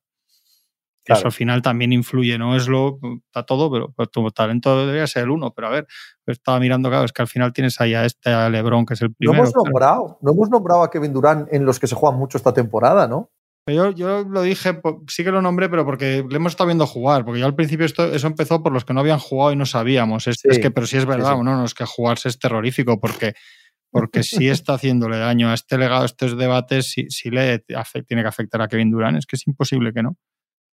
Eso 1.06 1.26
al 1.26 1.32
final 1.32 1.62
también 1.62 1.92
influye, 1.92 2.36
no 2.38 2.56
es 2.56 2.68
lo, 2.68 2.98
está 3.26 3.44
todo, 3.44 3.92
pero, 3.96 4.06
tu 4.08 4.28
talento 4.30 4.86
debería 4.86 5.06
ser 5.06 5.24
el 5.24 5.30
uno. 5.30 5.52
Pero 5.54 5.68
a 5.68 5.70
ver, 5.70 5.86
estaba 6.26 6.58
mirando, 6.58 6.88
claro, 6.88 7.04
es 7.04 7.12
que 7.12 7.22
al 7.22 7.28
final 7.28 7.52
tienes 7.52 7.80
ahí 7.80 7.94
a 7.94 8.04
este 8.04 8.30
a 8.30 8.48
Lebron, 8.48 8.86
que 8.86 8.94
es 8.94 9.02
el 9.02 9.14
primero. 9.14 9.42
No 9.42 9.48
hemos 9.48 9.54
nombrado, 9.54 10.18
no 10.20 10.32
hemos 10.32 10.50
nombrado 10.50 10.82
a 10.82 10.90
Kevin 10.90 11.12
Durant 11.12 11.52
en 11.52 11.64
los 11.64 11.78
que 11.78 11.86
se 11.86 11.94
juegan 11.94 12.18
mucho 12.18 12.38
esta 12.38 12.52
temporada, 12.52 13.06
¿no? 13.06 13.30
Yo, 13.68 13.90
yo 13.90 14.22
lo 14.22 14.42
dije, 14.42 14.80
sí 15.08 15.24
que 15.24 15.32
lo 15.32 15.42
nombré, 15.42 15.68
pero 15.68 15.84
porque 15.84 16.24
le 16.28 16.36
hemos 16.36 16.52
estado 16.52 16.68
viendo 16.68 16.86
jugar, 16.86 17.24
porque 17.24 17.40
yo 17.40 17.46
al 17.46 17.56
principio 17.56 17.84
esto, 17.84 18.12
eso 18.12 18.28
empezó 18.28 18.62
por 18.62 18.72
los 18.72 18.84
que 18.84 18.94
no 18.94 19.00
habían 19.00 19.18
jugado 19.18 19.52
y 19.52 19.56
no 19.56 19.66
sabíamos. 19.66 20.28
Es, 20.28 20.40
que, 20.42 20.70
pero 20.70 20.86
sí 20.86 20.96
es 20.96 21.04
verdad, 21.04 21.36
no, 21.36 21.42
no, 21.42 21.64
es 21.64 21.74
que 21.74 21.84
jugarse 21.84 22.28
es 22.28 22.38
terrorífico, 22.38 23.00
porque 23.00 23.34
porque 23.90 24.22
sí 24.22 24.48
está 24.48 24.74
haciéndole 24.74 25.18
daño 25.18 25.50
a 25.50 25.54
este 25.54 25.78
legado, 25.78 26.02
a 26.02 26.06
estos 26.06 26.36
debates, 26.36 26.90
sí, 26.90 27.06
sí 27.08 27.30
le 27.30 27.64
tiene 28.06 28.22
que 28.22 28.28
afectar 28.28 28.62
a 28.62 28.68
Kevin 28.68 28.90
Durant, 28.90 29.18
es 29.18 29.26
que 29.26 29.36
es 29.36 29.46
imposible 29.46 29.92
que 29.92 30.02
no. 30.02 30.16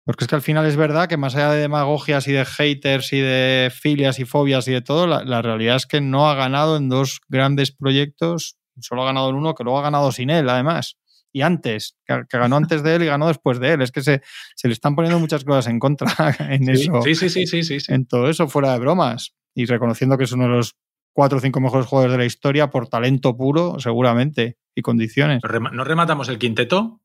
Porque 0.05 0.23
es 0.23 0.27
que 0.27 0.35
al 0.35 0.41
final 0.41 0.65
es 0.65 0.75
verdad 0.75 1.07
que 1.07 1.17
más 1.17 1.35
allá 1.35 1.51
de 1.51 1.61
demagogias 1.61 2.27
y 2.27 2.31
de 2.31 2.45
haters 2.45 3.13
y 3.13 3.19
de 3.19 3.71
filias 3.71 4.19
y 4.19 4.25
fobias 4.25 4.67
y 4.67 4.71
de 4.71 4.81
todo, 4.81 5.05
la, 5.05 5.41
realidad 5.41 5.75
es 5.75 5.85
que 5.85 6.01
no 6.01 6.29
ha 6.29 6.35
ganado 6.35 6.77
en 6.77 6.89
dos 6.89 7.21
grandes 7.27 7.71
proyectos, 7.71 8.57
solo 8.79 9.03
ha 9.03 9.05
ganado 9.05 9.29
en 9.29 9.35
uno, 9.35 9.53
que 9.53 9.63
luego 9.63 9.79
ha 9.79 9.83
ganado 9.83 10.11
sin 10.11 10.29
él, 10.29 10.49
además. 10.49 10.97
y 11.31 11.41
antes, 11.41 11.95
que, 12.05 12.23
ganó 12.31 12.55
antes 12.57 12.81
de 12.81 12.95
él 12.95 13.03
y 13.03 13.05
ganó 13.05 13.27
después 13.27 13.59
de 13.59 13.73
él. 13.73 13.81
Es 13.81 13.91
que 13.91 14.01
se, 14.01 14.21
se 14.55 14.67
le 14.67 14.73
están 14.73 14.95
poniendo 14.95 15.19
muchas 15.19 15.43
cosas 15.43 15.67
en 15.67 15.79
contra 15.79 16.07
en 16.39 16.69
eso. 16.69 17.01
Sí, 17.03 17.13
sí, 17.13 17.29
sí, 17.29 17.45
sí, 17.45 17.63
sí, 17.63 17.77
En 17.93 18.07
todo 18.07 18.29
eso, 18.29 18.47
fuera 18.47 18.73
de 18.73 18.79
bromas. 18.79 19.35
Y 19.53 19.65
reconociendo 19.65 20.17
que 20.17 20.23
es 20.23 20.31
uno 20.31 20.45
de 20.45 20.49
los 20.49 20.75
cuatro 21.13 21.37
o 21.37 21.41
cinco 21.41 21.59
mejores 21.59 21.85
jugadores 21.85 22.13
de 22.13 22.17
la 22.19 22.25
historia 22.25 22.69
por 22.69 22.87
talento 22.87 23.35
puro, 23.35 23.79
seguramente, 23.79 24.57
y 24.73 24.81
condiciones. 24.81 25.41
¿No 25.43 25.83
rematamos 25.83 26.29
el 26.29 26.39
quinteto? 26.39 27.01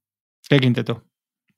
¿Qué 0.48 0.60
quinteto? 0.60 1.04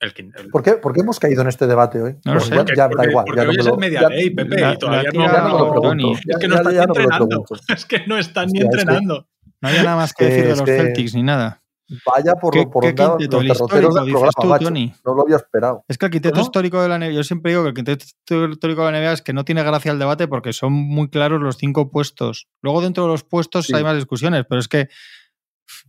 El, 0.01 0.12
el... 0.16 0.51
¿Por, 0.51 0.62
qué, 0.62 0.72
¿Por, 0.72 0.92
qué, 0.92 1.01
hemos 1.01 1.18
caído 1.18 1.40
en 1.42 1.49
este 1.49 1.66
debate 1.66 2.03
hoy? 2.03 2.16
No 2.24 2.34
lo 2.34 2.40
sé. 2.40 2.55
Porque, 2.55 2.74
ya, 2.76 2.88
porque, 2.88 3.07
da 3.07 3.11
igual. 3.11 3.24
Porque 3.26 3.40
ya 3.42 3.49
hoy 3.49 3.55
no 3.57 3.61
es 3.61 3.66
lo, 3.66 3.74
el 3.74 3.80
media 3.80 4.01
ya, 4.03 4.09
day, 4.09 4.30
Pepe, 4.30 4.61
la, 4.61 4.72
y 4.74 4.78
todavía 4.78 5.11
no, 5.12 5.26
ya 5.26 5.38
no 5.42 5.44
me 5.44 5.59
lo 5.59 5.70
pregunto. 5.70 6.12
Es 6.28 6.36
que 6.36 6.49
no 6.49 6.57
están 6.59 6.76
ni 6.76 6.80
entrenando. 7.01 7.57
Es 7.68 7.86
que 7.86 8.07
no 8.07 8.18
están 8.18 8.47
ni 8.49 8.61
Hostia, 8.62 8.68
es 8.68 8.74
que- 8.76 8.80
entrenando. 8.82 9.28
No 9.62 9.68
había 9.68 9.82
nada 9.84 9.97
más 9.97 10.12
que 10.12 10.24
decir 10.26 10.42
de 10.44 10.51
los 10.51 10.62
que- 10.62 10.76
Celtics 10.76 11.14
ni 11.14 11.22
nada. 11.22 11.62
Vaya 12.05 12.34
por, 12.34 12.53
¿Qué- 12.53 12.66
por 12.66 12.82
qué 12.82 12.92
los 13.01 13.20
¿El 13.22 13.28
derroteros 13.30 13.61
histórico, 13.61 13.94
del 13.94 14.05
dices 14.07 14.12
programa, 14.20 14.32
tú, 14.42 14.47
macho. 14.49 14.64
Tony? 14.64 14.92
No 15.05 15.14
lo 15.14 15.22
había 15.22 15.36
esperado. 15.36 15.84
Es 15.88 15.97
que 15.99 16.07
el 16.07 16.12
quinteto 16.12 16.34
¿Cómo? 16.34 16.42
histórico 16.44 16.82
de 16.82 16.88
la 16.88 16.99
NBA, 16.99 17.11
yo 17.12 17.22
siempre 17.24 17.53
digo 17.53 17.62
que 17.62 17.68
el 17.68 17.74
quinteto 17.74 18.05
histórico 18.51 18.84
de 18.84 18.92
la 18.92 18.99
NBA 19.01 19.12
es 19.12 19.22
que 19.22 19.32
no 19.32 19.44
tiene 19.44 19.62
gracia 19.62 19.92
el 19.92 19.99
debate 20.01 20.26
porque 20.28 20.53
son 20.53 20.72
muy 20.72 21.09
claros 21.09 21.40
los 21.40 21.57
cinco 21.57 21.90
puestos. 21.90 22.49
Luego 22.61 22.82
dentro 22.82 23.05
de 23.05 23.11
los 23.11 23.22
puestos 23.24 23.66
Sí. 23.66 23.74
hay 23.74 23.84
más 23.84 23.94
discusiones, 23.94 24.44
pero 24.49 24.61
es 24.61 24.66
que 24.68 24.88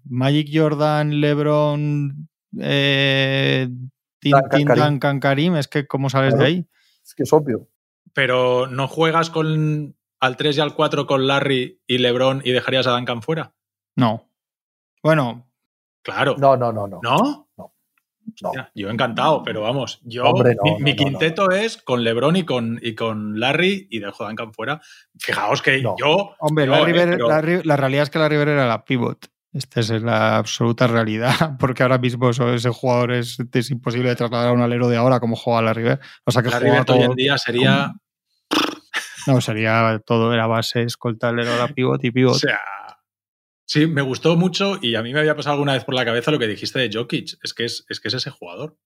Magic 0.05 0.49
Jordan, 0.53 1.19
LeBron, 1.19 2.29
eh, 2.61 3.67
Tin- 4.19 4.31
Duncan, 4.51 4.99
Tin- 4.99 5.19
Karim. 5.19 5.55
Es 5.55 5.67
que 5.67 5.87
¿cómo 5.87 6.09
sales 6.09 6.33
Claro. 6.33 6.43
de 6.43 6.49
ahí? 6.49 6.65
Es 7.03 7.13
que 7.15 7.23
es 7.23 7.33
obvio. 7.33 7.67
Pero 8.13 8.67
no 8.67 8.87
juegas 8.87 9.29
con 9.29 9.95
al 10.19 10.37
3 10.37 10.57
y 10.57 10.61
al 10.61 10.73
4 10.73 11.05
con 11.05 11.27
Larry 11.27 11.81
y 11.85 11.97
LeBron 11.99 12.41
y 12.43 12.51
dejarías 12.51 12.87
a 12.87 12.91
Duncan 12.91 13.21
fuera. 13.21 13.53
No. 13.95 14.29
Bueno, 15.03 15.43
Claro. 16.01 16.35
No, 16.37 16.55
no, 16.55 16.71
no, 16.71 16.87
no. 16.87 16.99
¿No? 17.03 17.49
No. 17.57 17.73
Hostia, 18.43 18.71
Yo 18.75 18.89
encantado, 18.89 19.41
pero 19.43 19.61
vamos, 19.61 19.99
yo 20.03 20.23
Hombre, 20.25 20.55
no, 20.55 20.63
mi, 20.63 20.71
no, 20.71 20.79
mi 20.79 20.91
no, 20.93 20.97
no, 20.97 21.03
quinteto 21.03 21.51
es 21.51 21.77
con 21.81 22.03
LeBron 22.03 22.35
y 22.35 22.43
con, 22.43 22.77
y 22.81 22.93
con 22.95 23.39
Larry 23.39 23.87
y 23.89 23.99
dejo 23.99 24.23
a 24.23 24.27
Duncan 24.27 24.53
fuera. 24.53 24.81
Fijaos 25.17 25.61
que 25.61 25.81
No. 25.81 25.95
yo. 25.97 26.33
hombre, 26.39 26.65
yo, 26.65 26.71
la, 26.71 26.81
eh, 26.81 26.93
pero- 27.17 27.61
la 27.63 27.77
realidad 27.77 28.03
es 28.03 28.09
que 28.09 28.19
la 28.19 28.27
River 28.29 28.49
era 28.49 28.67
la 28.67 28.83
pivot. 28.83 29.27
Esta 29.53 29.79
es 29.79 29.89
la 29.89 30.37
absoluta 30.37 30.87
realidad, 30.87 31.57
porque 31.59 31.83
ahora 31.83 31.97
mismo 31.97 32.29
ese 32.29 32.69
jugador 32.69 33.13
es, 33.13 33.37
es 33.53 33.71
imposible 33.71 34.09
de 34.09 34.15
trasladar 34.15 34.49
a 34.49 34.53
un 34.53 34.61
alero 34.61 34.87
de 34.87 34.97
ahora 34.97 35.19
como 35.19 35.35
juega 35.35 35.61
la 35.61 35.73
River. 35.73 35.99
O 36.25 36.31
sea 36.31 36.43
que 36.43 36.49
la 36.49 36.59
River 36.59 36.85
hoy 36.89 37.01
en 37.03 37.15
día 37.15 37.37
sería. 37.37 37.93
No, 39.25 39.41
sería 39.41 40.01
todo, 40.05 40.33
era 40.33 40.47
base, 40.47 40.83
escolta, 40.83 41.29
alero, 41.29 41.57
la 41.57 41.67
pivot 41.67 42.03
y 42.03 42.09
O 42.09 42.13
pivot. 42.13 42.35
sea. 42.35 42.59
Sí, 43.65 43.85
me 43.85 44.01
gustó 44.01 44.37
mucho 44.37 44.79
y 44.81 44.95
a 44.95 45.03
mí 45.03 45.11
me 45.11 45.19
había 45.19 45.35
pasado 45.35 45.55
alguna 45.55 45.73
vez 45.73 45.83
por 45.83 45.93
la 45.93 46.05
cabeza 46.05 46.31
lo 46.31 46.39
que 46.39 46.47
dijiste 46.47 46.79
de 46.79 46.89
Jokic. 46.91 47.37
Es 47.43 47.53
que 47.53 47.65
es, 47.65 47.85
es, 47.89 47.99
que 47.99 48.07
es 48.07 48.13
ese 48.13 48.29
jugador. 48.29 48.77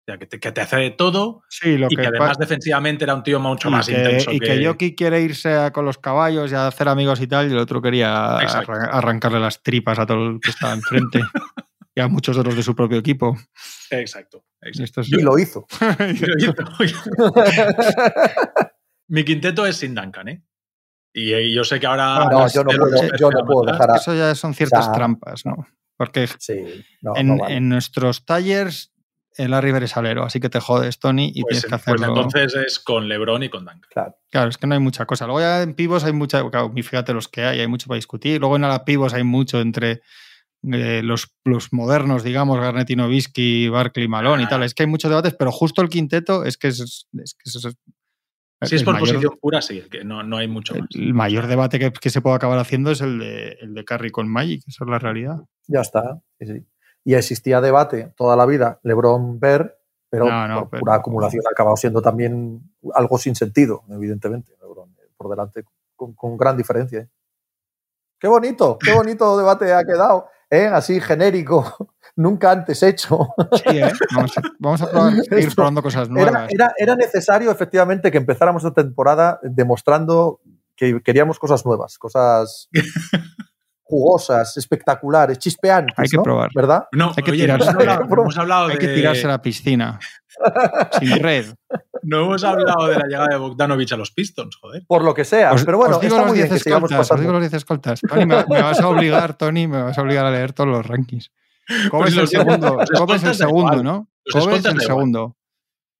O 0.00 0.02
sea, 0.06 0.18
que 0.18 0.26
te, 0.26 0.40
que 0.40 0.50
te 0.50 0.60
hace 0.62 0.76
de 0.76 0.90
todo 0.90 1.42
sí, 1.48 1.76
lo 1.76 1.86
y 1.90 1.94
que, 1.94 2.02
que 2.02 2.08
además 2.08 2.38
defensivamente 2.38 3.04
era 3.04 3.14
un 3.14 3.22
tío 3.22 3.38
mucho 3.38 3.68
y 3.68 3.72
más 3.72 3.86
que, 3.86 3.92
intenso. 3.92 4.32
y 4.32 4.40
que 4.40 4.64
Jokic 4.66 4.96
quiere 4.96 5.20
irse 5.20 5.52
a- 5.54 5.72
con 5.72 5.84
los 5.84 5.98
caballos 5.98 6.50
y 6.50 6.54
a 6.54 6.66
hacer 6.66 6.88
amigos 6.88 7.20
y 7.20 7.26
tal, 7.26 7.48
y 7.48 7.52
el 7.52 7.58
otro 7.58 7.82
quería 7.82 8.38
arran- 8.38 8.88
arrancarle 8.90 9.40
las 9.40 9.62
tripas 9.62 9.98
a 9.98 10.06
todo 10.06 10.30
el 10.30 10.40
que 10.40 10.50
estaba 10.50 10.72
enfrente. 10.72 11.20
y 11.94 12.00
a 12.00 12.08
muchos 12.08 12.36
de 12.36 12.44
los 12.44 12.56
de 12.56 12.62
su 12.62 12.74
propio 12.74 12.98
equipo. 12.98 13.36
Exacto. 13.90 14.42
exacto. 14.62 14.84
Esto 14.84 15.00
es- 15.02 15.12
Y 15.12 15.20
lo 15.22 15.38
hizo. 15.38 15.66
Mi 19.08 19.24
quinteto 19.24 19.66
es 19.66 19.76
sin 19.76 19.94
Duncan, 19.94 20.28
¿eh? 20.28 20.42
Y, 21.12 21.34
y 21.34 21.54
yo 21.54 21.64
sé 21.64 21.80
que 21.80 21.86
ahora. 21.86 22.16
Ah, 22.22 22.28
No, 22.30 22.48
yo 22.48 22.62
no 22.62 22.70
puedo, 22.70 23.16
yo 23.18 23.30
no 23.30 23.62
dejar 23.72 23.90
a. 23.90 23.96
Eso 23.96 24.14
ya 24.14 24.34
son 24.34 24.54
ciertas 24.54 24.80
O 24.80 24.82
sea, 24.84 24.92
trampas, 24.92 25.44
¿no? 25.44 25.66
Porque 25.96 26.28
Sí, 26.38 26.84
no, 27.02 27.16
en, 27.16 27.26
no 27.26 27.38
vale. 27.38 27.56
en 27.56 27.68
nuestros 27.68 28.24
tallers 28.24 28.89
el 29.42 29.50
Larry 29.50 29.72
Bird 29.72 29.84
es 29.84 29.96
alero, 29.96 30.24
así 30.24 30.38
que 30.40 30.48
te 30.48 30.60
jodes, 30.60 30.98
Tony, 30.98 31.32
y 31.34 31.42
Pues, 31.42 31.60
tienes 31.60 31.64
que 31.64 31.70
pues 31.70 32.02
hacerlo. 32.02 32.06
entonces 32.22 32.54
es 32.54 32.78
con 32.78 33.08
LeBron 33.08 33.42
y 33.42 33.48
con 33.48 33.64
Duncan. 33.64 33.80
Claro. 33.90 34.16
Claro, 34.30 34.48
es 34.50 34.58
que 34.58 34.66
no 34.66 34.74
hay 34.74 34.80
mucha 34.80 35.06
cosa. 35.06 35.26
Luego 35.26 35.40
ya 35.40 35.62
en 35.62 35.74
pivos 35.74 36.04
hay 36.04 36.12
mucha, 36.12 36.48
claro, 36.50 36.72
fíjate 36.74 37.12
los 37.12 37.28
que 37.28 37.42
hay, 37.44 37.60
hay 37.60 37.66
mucho 37.66 37.86
para 37.88 37.96
discutir. 37.96 38.40
Luego 38.40 38.56
en 38.56 38.64
ala 38.64 38.84
pivos 38.84 39.14
hay 39.14 39.24
mucho 39.24 39.60
entre 39.60 40.00
eh, 40.72 41.00
los, 41.02 41.34
los 41.44 41.72
modernos, 41.72 42.22
digamos, 42.22 42.60
Garnett 42.60 42.90
y 42.90 42.96
Nowitzki, 42.96 43.68
Barkley, 43.70 44.08
Malone 44.08 44.42
y 44.42 44.46
tal. 44.46 44.62
Es 44.62 44.74
que 44.74 44.82
hay 44.82 44.88
muchos 44.88 45.08
debates, 45.10 45.34
pero 45.38 45.50
justo 45.52 45.80
el 45.82 45.88
quinteto 45.88 46.44
es 46.44 46.56
que 46.58 46.68
es, 46.68 46.80
es 46.80 47.06
que 47.34 47.48
es- 47.48 47.64
es- 47.64 47.76
Si 48.68 48.76
es 48.76 48.82
por 48.82 48.92
mayor- 48.92 49.08
posición 49.08 49.38
pura, 49.40 49.62
sí, 49.62 49.82
que 49.90 50.04
no, 50.04 50.22
no 50.22 50.36
hay 50.36 50.46
mucho 50.46 50.74
más. 50.74 50.86
El 50.94 51.14
mayor 51.14 51.46
debate 51.46 51.78
que, 51.78 51.90
que 51.92 52.10
se 52.10 52.20
puede 52.20 52.36
acabar 52.36 52.58
haciendo 52.58 52.90
es 52.90 53.00
el 53.00 53.18
de, 53.18 53.56
el 53.62 53.72
de 53.72 53.84
Curry 53.86 54.10
con 54.10 54.28
Magic, 54.28 54.62
esa 54.68 54.84
es 54.84 54.90
la 54.90 54.98
realidad. 54.98 55.36
Ya 55.66 55.80
está. 55.80 56.20
sí, 56.38 56.46
sí. 56.46 56.66
Y 57.04 57.14
existía 57.14 57.60
debate 57.60 58.12
toda 58.16 58.36
la 58.36 58.46
vida, 58.46 58.78
LeBron 58.82 59.40
Ver, 59.40 59.78
pero 60.10 60.26
No, 60.26 60.48
no, 60.48 60.60
por 60.60 60.70
pero- 60.70 60.80
pura 60.80 60.94
acumulación 60.96 61.42
ha 61.46 61.50
acabado 61.52 61.76
siendo 61.76 62.02
también 62.02 62.72
algo 62.94 63.16
sin 63.18 63.34
sentido, 63.34 63.82
evidentemente. 63.88 64.52
LeBron 64.60 64.94
por 65.16 65.30
delante 65.30 65.64
con, 65.96 66.14
con 66.14 66.36
gran 66.36 66.56
diferencia. 66.56 67.00
¿eh? 67.00 67.08
Qué 68.18 68.28
bonito, 68.28 68.78
qué 68.78 68.92
bonito 68.92 69.36
debate 69.38 69.72
ha 69.72 69.84
quedado. 69.84 70.26
¿eh? 70.50 70.66
Así 70.66 71.00
genérico, 71.00 71.92
nunca 72.16 72.50
antes 72.50 72.82
hecho. 72.82 73.28
Sí, 73.52 73.78
¿eh? 73.78 73.92
Vamos 74.14 74.36
a, 74.38 74.42
vamos 74.58 74.82
a 74.82 74.90
probar, 74.90 75.12
Esto 75.30 75.54
probando 75.54 75.82
cosas 75.82 76.08
nuevas. 76.10 76.50
era- 76.52 76.72
era 76.76 76.96
necesario, 76.96 77.50
efectivamente, 77.50 78.10
que 78.10 78.18
empezáramos 78.18 78.64
esta 78.64 78.82
temporada 78.82 79.38
demostrando 79.42 80.40
que 80.76 81.02
queríamos 81.02 81.38
cosas 81.38 81.64
nuevas, 81.66 81.98
cosas 81.98 82.68
jugosas, 83.90 84.56
espectaculares, 84.56 85.38
chispeantes. 85.38 85.94
Hay 85.98 86.08
que 86.08 86.16
¿no? 86.16 86.22
probar. 86.22 86.48
¿Verdad? 86.54 86.84
No, 86.92 87.12
Hay 87.16 87.22
que 87.22 87.32
oye, 87.32 87.44
tirarse- 87.46 87.74
no 87.74 88.14
hemos 88.22 88.38
hablado 88.38 88.66
Hay 88.68 88.74
de, 88.74 88.78
que 88.78 88.88
tirarse 88.94 89.26
a 89.26 89.28
la 89.30 89.42
piscina. 89.42 89.98
Sin 90.98 91.18
red. 91.18 91.46
no 92.02 92.20
hemos 92.20 92.44
hablado 92.44 92.86
de 92.86 92.96
la 92.96 93.04
llegada 93.06 93.26
de 93.30 93.36
Bogdanovich 93.36 93.92
a 93.92 93.96
los 93.96 94.12
Pistons, 94.12 94.56
joder. 94.60 94.84
Por 94.86 95.02
lo 95.04 95.12
que 95.12 95.24
sea. 95.24 95.52
Os, 95.52 95.64
pero 95.64 95.76
bueno, 95.78 95.96
os 95.96 96.00
digo 96.00 96.14
está 96.14 96.22
los 96.22 96.28
muy 96.30 96.38
bien 96.38 96.48
10 96.48 96.58
que 96.58 96.64
sigamos 96.64 96.90
escoltas, 96.90 97.10
os 97.10 97.20
digo 97.20 97.32
los 97.32 97.40
10 97.42 97.54
escoltas. 97.54 98.00
Tony, 98.00 98.26
me, 98.26 98.44
me 98.48 98.62
vas 98.62 98.80
a 98.80 98.88
obligar, 98.88 99.34
Tony, 99.36 99.66
me 99.66 99.82
vas 99.82 99.98
a 99.98 100.02
obligar 100.02 100.24
a 100.24 100.30
leer 100.30 100.52
todos 100.52 100.70
los 100.70 100.86
rankings. 100.86 101.30
Pues 101.90 102.10
es 102.10 102.14
el 102.14 102.20
los- 102.22 102.30
segundo, 102.30 102.80
es 102.80 102.88
el 102.90 102.94
escoltas 102.94 103.36
segundo, 103.36 103.72
igual. 103.72 103.84
¿no? 103.84 104.08
Kobe 104.32 104.40
es 104.40 104.46
escoltas 104.46 104.74
el 104.74 104.80
segundo. 104.80 105.36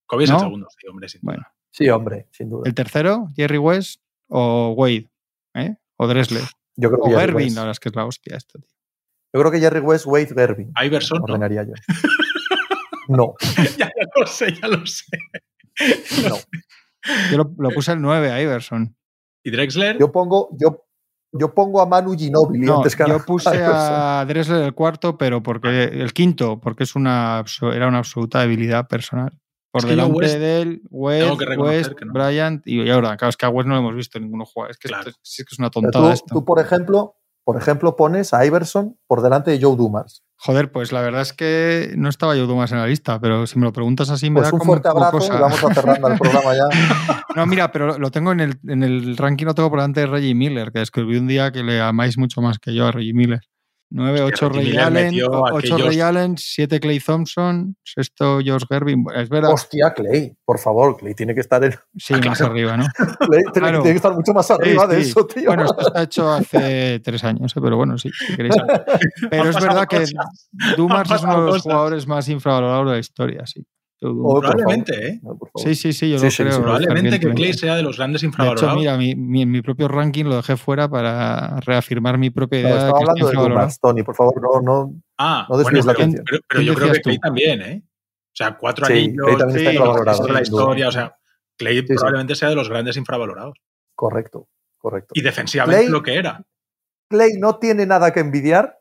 Kobe 0.07 0.25
es 0.25 0.31
el 0.31 0.39
segundo, 0.39 0.69
sí, 0.79 0.87
hombre, 0.89 1.09
sin 1.09 1.21
duda. 1.21 1.33
Bueno, 1.33 1.47
Sí, 1.73 1.89
hombre, 1.89 2.29
sin 2.33 2.51
duda. 2.51 2.63
el 2.67 2.75
tercero, 2.75 3.29
Jerry 3.37 3.59
West 3.59 4.01
o 4.29 4.71
Wade, 4.77 5.09
¿eh? 5.55 5.77
O 5.97 6.09
Dressler. 6.09 6.43
Yo 6.81 6.91
creo 6.91 7.03
O 7.05 7.09
que 7.09 7.17
Gervin, 7.17 7.55
verdad 7.55 7.71
es 7.71 7.81
que 7.81 7.89
es 7.91 7.97
la 7.97 8.05
hostia 8.07 8.37
esto, 8.37 8.59
tío. 8.59 8.71
Yo 9.33 9.41
creo 9.41 9.53
que 9.53 9.61
Jerry 9.61 9.81
West, 9.81 10.07
Wade, 10.07 10.35
Gervin. 10.35 10.73
Iverson, 10.83 11.19
¿no? 11.19 11.25
Ordenaría 11.25 11.65
yo. 11.65 11.75
No, 13.09 13.35
ya, 13.77 13.87
ya 13.87 14.07
lo 14.15 14.25
sé, 14.27 14.55
ya 14.55 14.69
lo 14.69 14.87
sé. 14.87 15.05
no. 16.29 16.37
Yo 17.33 17.39
lo, 17.39 17.53
lo 17.59 17.71
puse 17.71 17.91
el 17.91 18.01
9 18.01 18.31
a 18.31 18.41
Iverson. 18.41 18.95
¿Y 19.43 19.51
Drexler? 19.51 19.99
Yo 19.99 20.13
pongo, 20.13 20.49
yo, 20.53 20.87
yo 21.33 21.53
pongo 21.53 21.81
a 21.81 21.87
Manu 21.87 22.17
Ginobili 22.17 22.67
No, 22.67 22.77
antes 22.77 22.95
que 22.95 23.03
a 23.03 23.09
yo 23.09 23.25
puse 23.25 23.49
Iverson. 23.51 23.75
a 23.75 24.25
Dressler 24.29 24.63
el 24.63 24.75
cuarto, 24.75 25.19
pero 25.19 25.43
porque 25.43 25.85
el 25.85 26.13
quinto, 26.13 26.61
porque 26.61 26.85
es 26.85 26.95
una 26.95 27.43
era 27.73 27.89
una 27.89 27.99
absoluta 27.99 28.43
debilidad 28.43 28.87
personal. 28.87 29.33
Por 29.73 29.81
Es 29.83 29.85
que 29.87 29.91
yo 29.91 29.97
delante 29.97 30.19
West 30.19 30.39
de 30.39 30.63
él, 30.63 30.83
West, 30.91 31.41
West, 31.59 31.93
no. 32.05 32.13
Bryant 32.13 32.67
y 32.67 32.79
Jordan. 32.89 33.17
Claro, 33.17 33.31
es 33.31 33.37
que 33.37 33.47
a 33.47 33.51
West 33.51 33.69
no 33.69 33.75
lo 33.75 33.81
hemos 33.81 33.95
visto 33.95 34.19
ninguno 34.19 34.45
jugar. 34.45 34.71
Es 34.73 34.79
que, 34.79 34.89
Claro. 34.89 35.09
esto- 35.11 35.21
sí 35.23 35.45
que 35.45 35.49
es 35.53 35.59
una 35.59 35.71
tontada 35.71 36.09
tú, 36.09 36.13
esto. 36.13 36.35
tú, 36.35 36.45
por 36.45 36.59
ejemplo, 36.61 37.15
por 37.45 37.57
ejemplo, 37.57 37.95
pones 37.97 38.35
a 38.35 38.45
Iverson 38.45 38.97
por 39.07 39.23
delante 39.23 39.51
de 39.53 39.61
Joe 39.63 39.77
Dumas. 39.77 40.23
Joder, 40.37 40.73
pues 40.73 40.91
la 40.93 41.03
verdad 41.03 41.21
es 41.23 41.33
que 41.35 41.93
no 41.97 42.09
estaba 42.09 42.35
yo 42.35 42.47
más 42.57 42.73
en 42.73 42.79
la 42.79 42.87
lista, 42.87 43.21
pero 43.21 43.47
si 43.47 43.59
me 43.59 43.65
lo 43.67 43.73
preguntas 43.73 44.09
así 44.11 44.31
me 44.31 44.37
Pues 44.41 44.49
da 44.49 44.55
un 44.55 44.59
como 44.59 44.73
fuerte 44.73 44.89
poco 44.89 45.05
abrazo 45.05 45.19
cosa. 45.19 45.37
y 45.37 45.41
vamos 45.41 45.65
a 45.65 45.75
cerrando 45.75 46.09
el 46.09 46.19
programa 46.19 46.55
ya. 46.55 46.65
No, 47.37 47.47
mira, 47.47 47.71
pero 47.71 47.97
lo 47.99 48.11
tengo 48.11 48.33
en 48.33 48.41
el, 48.41 48.59
en 48.67 48.83
el 48.83 49.17
ranking, 49.17 49.45
lo 49.47 49.55
tengo 49.55 49.71
por 49.71 49.79
delante 49.79 50.01
de 50.01 50.07
Reggie 50.07 50.35
Miller, 50.35 50.73
que 50.73 50.83
escribí 50.83 51.17
un 51.17 51.29
día 51.29 51.53
que 51.53 51.63
le 51.63 51.81
amáis 51.81 52.19
mucho 52.19 52.41
más 52.41 52.59
que 52.59 52.75
yo 52.75 52.87
a 52.89 52.91
Reggie 52.93 53.15
Miller. 53.15 53.41
9, 53.93 54.21
Hostia, 54.23 54.47
8 54.47 54.49
Reggie 54.51 54.71
Ray 54.73 54.79
Allen, 54.87 55.05
metió 55.07 55.31
8 55.31 55.57
aquellos- 55.57 55.83
Ray 55.85 56.01
Allen, 56.01 56.39
7 56.39 56.79
Clay 56.81 57.01
Thompson, 57.01 57.77
sexto 57.83 58.39
Josh 58.45 58.63
Gervin. 58.69 59.05
Es 59.17 59.29
verdad, 59.29 59.53
Hostia, 59.53 59.93
Clay, 59.95 60.37
por 60.45 60.59
favor, 60.61 60.97
Clay 60.97 61.15
tiene 61.15 61.35
que 61.35 61.41
estar 61.41 61.63
en, 61.65 61.75
sí, 61.99 62.15
más 62.39 62.41
arriba, 62.41 62.77
¿no? 62.77 62.85
Clay 63.19 63.43
tiene, 63.53 63.53
Claro. 63.53 63.79
tiene 63.83 63.91
que 63.93 63.97
estar 63.97 64.15
mucho 64.15 64.33
más 64.33 64.51
arriba 64.51 64.87
Sí, 64.89 64.95
de 64.97 65.05
sí. 65.05 65.11
eso, 65.11 65.27
tío. 65.27 65.47
Bueno, 65.47 65.65
esto 65.65 65.81
está 65.89 66.03
hecho 66.03 66.31
hace 66.31 67.01
tres 67.01 67.25
años, 67.25 67.53
¿eh? 67.57 67.61
pero 67.63 67.77
bueno, 67.77 67.99
sí, 67.99 68.11
si 68.27 68.37
queréis. 68.37 68.55
Pero 69.31 69.51
es 69.51 69.61
verdad 69.61 69.87
que 69.89 69.99
cosas. 69.99 70.15
Han 70.15 70.71
es 70.73 70.79
uno 70.79 70.97
de 70.99 71.37
los 71.47 71.47
cosas. 71.57 71.63
jugadores 71.63 72.07
más 72.07 72.29
infravalorados 72.29 72.87
de 72.87 72.93
la 72.93 72.99
historia, 72.99 73.47
sí. 73.47 73.65
Oh, 74.03 74.41
Probablemente, 74.41 75.09
¿eh? 75.09 75.21
No. 75.23 75.39
Sí, 75.57 75.75
sí, 75.75 75.93
sí, 75.93 76.11
yo 76.11 76.19
Sí, 76.19 76.25
lo 76.25 76.31
sí, 76.31 76.43
creo. 76.43 76.53
sí, 76.55 76.61
Probablemente 76.63 77.21
que. 77.21 77.35
Clay 77.35 77.53
sea 77.53 77.77
de 77.77 77.83
los 77.83 77.99
grandes 77.99 78.23
De 78.23 78.29
hecho, 78.29 78.33
infravalorados. 78.33 78.79
mira, 78.79 78.97
mi, 78.97 79.15
mi- 79.15 79.43
en 79.43 79.51
mi 79.51 79.61
propio 79.61 79.89
ranking 79.89 80.25
lo 80.25 80.37
dejé 80.37 80.57
fuera 80.57 80.89
para 80.89 81.61
reafirmar 81.61 82.17
mi 82.17 82.31
propia 82.31 82.63
No, 82.63 82.69
idea 82.69 82.77
de 82.77 82.81
estaba 82.87 82.99
hablando 82.99 83.29
de. 83.29 83.37
Dumas, 83.37 83.79
Tony, 83.79 84.03
por 84.03 84.15
favor, 84.17 84.41
no, 84.41 84.61
no. 84.63 84.95
ah, 85.19 85.47
no 85.51 85.59
desvíes 85.59 85.85
bueno, 85.85 85.87
la 85.87 85.93
pero, 85.93 86.03
atención. 86.05 86.25
pero- 86.31 86.41
pero 86.49 86.59
¿Quién 86.61 86.67
yo 86.67 86.75
creo 86.81 86.93
que 86.95 87.01
Clay 87.03 87.17
tú? 87.17 87.21
también, 87.21 87.63
¿eh? 87.63 87.83
O 87.85 88.33
sea, 88.33 88.57
cuatro 88.57 88.87
Sí, 88.87 88.93
anillos, 88.93 89.17
Clay 89.27 89.37
también 89.37 89.59
está 89.59 89.73
infravalorado, 89.73 90.27
de 90.27 90.33
la 90.33 90.41
historia, 90.43 90.89
o 90.89 90.93
sea, 90.93 91.17
Clay 91.59 91.77
sí. 91.81 91.83
probablemente 91.95 92.35
sea 92.37 92.49
de 92.49 92.55
los 92.55 92.69
grandes 92.71 92.97
infravalorados. 92.97 93.59
Correcto, 93.95 94.49
correcto. 94.79 95.13
Y 95.15 95.21
defensivamente 95.21 95.83
Clay- 95.83 95.91
lo 95.93 96.03
que 96.03 96.15
era. 96.15 96.43
Clay 97.11 97.33
no 97.39 97.57
tiene 97.59 97.85
nada 97.85 98.13
que 98.13 98.21
envidiar. 98.21 98.79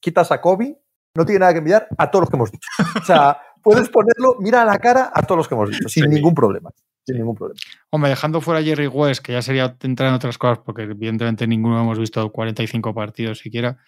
Quitas 0.00 0.30
a 0.30 0.40
Kobe 0.42 0.78
no 1.14 1.24
tiene 1.24 1.40
nada 1.40 1.52
que 1.52 1.58
envidiar 1.58 1.88
a 1.96 2.10
todos 2.10 2.22
los 2.24 2.30
que 2.30 2.36
hemos 2.36 2.52
dicho. 2.52 2.68
O 3.00 3.04
sea, 3.04 3.40
puedes 3.62 3.88
ponerlo, 3.88 4.36
mira 4.40 4.62
a 4.62 4.64
la 4.64 4.78
cara 4.78 5.10
a 5.12 5.22
todos 5.22 5.36
los 5.38 5.48
que 5.48 5.54
hemos 5.54 5.70
dicho, 5.70 5.88
sin 5.88 6.04
Sí. 6.04 6.08
ningún 6.10 6.34
problema. 6.34 6.70
Sin 7.06 7.16
ningún 7.16 7.34
problema. 7.36 7.58
Hombre, 7.90 8.10
dejando 8.10 8.40
fuera 8.40 8.60
a 8.60 8.62
Jerry 8.62 8.86
West, 8.86 9.22
que 9.24 9.32
ya 9.32 9.42
sería 9.42 9.76
entrar 9.80 10.08
en 10.10 10.14
otras 10.14 10.36
cosas, 10.38 10.58
porque 10.64 10.82
evidentemente 10.82 11.46
ninguno 11.46 11.80
hemos 11.80 11.98
visto 11.98 12.30
45 12.30 12.94
partidos 12.94 13.38
siquiera, 13.38 13.78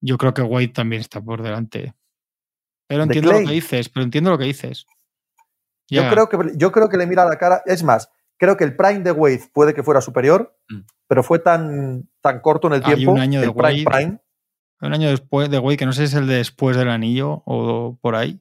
yo 0.00 0.18
creo 0.18 0.34
que 0.34 0.42
Wade 0.42 0.68
también 0.68 1.00
está 1.00 1.20
por 1.20 1.42
delante. 1.42 1.94
Pero 2.88 3.00
De 3.00 3.04
entiendo 3.04 3.32
lo 3.32 3.46
que 3.46 3.52
dices, 3.54 3.88
pero 3.88 4.04
entiendo 4.04 4.30
lo 4.30 4.38
que 4.38 4.44
dices. 4.44 4.86
Yo, 5.90 6.08
creo 6.10 6.28
que, 6.28 6.38
yo 6.56 6.72
creo 6.72 6.88
que 6.88 6.96
le 6.96 7.06
mira 7.06 7.22
a 7.22 7.26
la 7.26 7.36
cara. 7.36 7.62
Es 7.66 7.82
más, 7.82 8.10
creo 8.38 8.56
que 8.56 8.64
el 8.64 8.76
prime 8.76 9.00
de 9.00 9.12
Wade 9.12 9.42
puede 9.52 9.72
que 9.74 9.82
fuera 9.82 10.00
superior, 10.00 10.56
Mm. 10.68 10.80
pero 11.06 11.22
fue 11.22 11.38
tan, 11.38 12.08
tan 12.20 12.40
corto 12.40 12.66
en 12.68 12.74
el 12.74 12.84
Hay 12.84 12.94
tiempo. 12.96 13.12
un 13.12 13.20
año 13.20 13.40
de 13.40 13.46
el 13.46 13.52
prime, 13.54 13.84
Wade. 13.84 13.84
prime. 13.84 14.18
Un 14.80 14.92
año 14.92 15.08
después 15.10 15.50
de 15.50 15.58
Wade, 15.58 15.76
que 15.76 15.86
no 15.86 15.92
sé 15.92 16.06
si 16.06 16.14
es 16.14 16.20
el 16.20 16.26
de 16.28 16.34
después 16.36 16.76
del 16.76 16.88
anillo 16.90 17.42
o 17.46 17.98
por 18.00 18.14
ahí. 18.16 18.40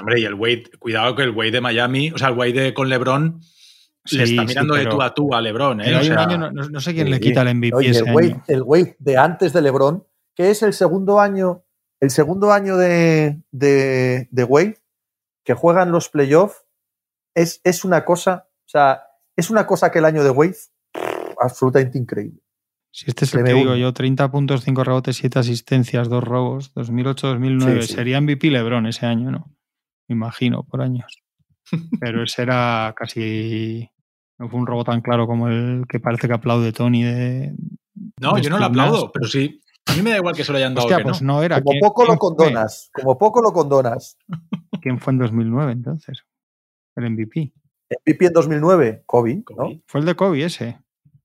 Hombre, 0.00 0.20
y 0.20 0.24
el 0.24 0.34
Wade, 0.34 0.64
cuidado 0.78 1.14
que 1.16 1.22
el 1.22 1.30
Wade 1.30 1.52
de 1.52 1.60
Miami, 1.60 2.10
o 2.10 2.18
sea, 2.18 2.28
el 2.28 2.34
Wade 2.36 2.52
de- 2.52 2.74
con 2.74 2.88
LeBron 2.88 3.40
Sí, 4.04 4.18
le 4.18 4.24
está 4.24 4.42
sí, 4.42 4.46
mirando 4.48 4.74
de 4.76 4.86
tú 4.86 5.02
a 5.02 5.12
tú 5.14 5.34
a 5.34 5.40
LeBron, 5.42 5.80
¿eh? 5.80 5.96
O 5.96 6.04
sea, 6.04 6.22
año, 6.22 6.50
no, 6.52 6.80
sé 6.80 6.94
quién 6.94 7.10
le 7.10 7.18
quita 7.18 7.42
el 7.42 7.48
MVP 7.56 7.74
Oye, 7.76 7.90
ese 7.90 8.04
el 8.04 8.14
Wade, 8.14 8.32
año. 8.34 8.44
el 8.46 8.62
Wade 8.62 8.96
de 9.00 9.16
antes 9.16 9.52
de 9.52 9.62
LeBron, 9.62 10.06
que 10.36 10.50
es 10.50 10.62
el 10.62 10.74
segundo 10.74 11.18
año, 11.18 11.64
el 11.98 12.10
segundo 12.10 12.52
año 12.52 12.76
de, 12.76 13.42
de, 13.50 14.28
de 14.30 14.44
Wade, 14.44 14.78
que 15.44 15.54
juegan 15.54 15.90
los 15.90 16.08
playoffs, 16.08 16.64
es, 17.34 17.60
es 17.64 17.84
una 17.84 18.04
cosa, 18.04 18.48
o 18.64 18.68
sea, 18.68 19.02
es 19.34 19.50
una 19.50 19.66
cosa 19.66 19.90
que 19.90 19.98
el 19.98 20.04
año 20.04 20.22
de 20.22 20.30
Wade, 20.30 20.56
absolutamente 21.40 21.98
increíble. 21.98 22.40
Si 22.96 23.10
este 23.10 23.26
es 23.26 23.34
el 23.34 23.44
que 23.44 23.52
digo 23.52 23.76
yo, 23.76 23.92
30 23.92 24.30
puntos, 24.30 24.64
5 24.64 24.82
rebotes, 24.82 25.16
7 25.16 25.38
asistencias, 25.38 26.08
2 26.08 26.24
robos, 26.24 26.72
2008-2009. 26.74 27.82
Sí, 27.82 27.88
sí. 27.88 27.94
Sería 27.94 28.18
MVP 28.22 28.50
LeBron 28.50 28.86
ese 28.86 29.04
año, 29.04 29.30
¿no? 29.30 29.54
Me 30.08 30.14
imagino, 30.14 30.62
por 30.62 30.80
años. 30.80 31.22
Pero 32.00 32.22
ese 32.22 32.40
era 32.40 32.94
casi... 32.96 33.90
No 34.38 34.48
fue 34.48 34.58
un 34.60 34.66
robo 34.66 34.82
tan 34.82 35.02
claro 35.02 35.26
como 35.26 35.48
el 35.48 35.84
que 35.86 36.00
parece 36.00 36.26
que 36.26 36.32
aplaude 36.32 36.72
Tony 36.72 37.02
de... 37.02 37.54
no, 38.18 38.32
de 38.32 38.40
yo 38.40 38.48
no 38.48 38.58
lo 38.58 38.64
aplaudo, 38.64 39.12
pero 39.12 39.26
sí. 39.26 39.60
A 39.86 39.94
mí 39.94 40.02
me 40.02 40.10
da 40.10 40.16
igual 40.16 40.34
que 40.34 40.44
se 40.44 40.52
lo 40.52 40.58
hayan 40.58 40.74
dado 40.74 40.86
Hostia, 40.86 40.98
que 40.98 41.04
pues 41.04 41.22
no. 41.22 41.34
no 41.34 41.42
era. 41.42 41.56
Como 41.62 41.70
¿Quién- 41.72 41.80
poco 41.80 42.02
lo 42.02 42.08
quién 42.08 42.18
fue? 42.18 42.28
condonas, 42.36 42.90
como 42.92 43.18
poco 43.18 43.40
lo 43.42 43.52
condonas. 43.52 44.18
¿Quién 44.82 44.98
fue 45.00 45.12
en 45.14 45.18
2009 45.20 45.72
entonces? 45.72 46.22
El 46.96 47.10
MVP. 47.10 47.52
MVP 48.06 48.26
en 48.26 48.32
2009, 48.32 49.02
Kobe, 49.06 49.36
¿no? 49.36 49.44
Kobe. 49.44 49.82
Fue 49.86 50.00
el 50.00 50.06
de 50.06 50.14
Kobe 50.14 50.44
ese. 50.44 50.78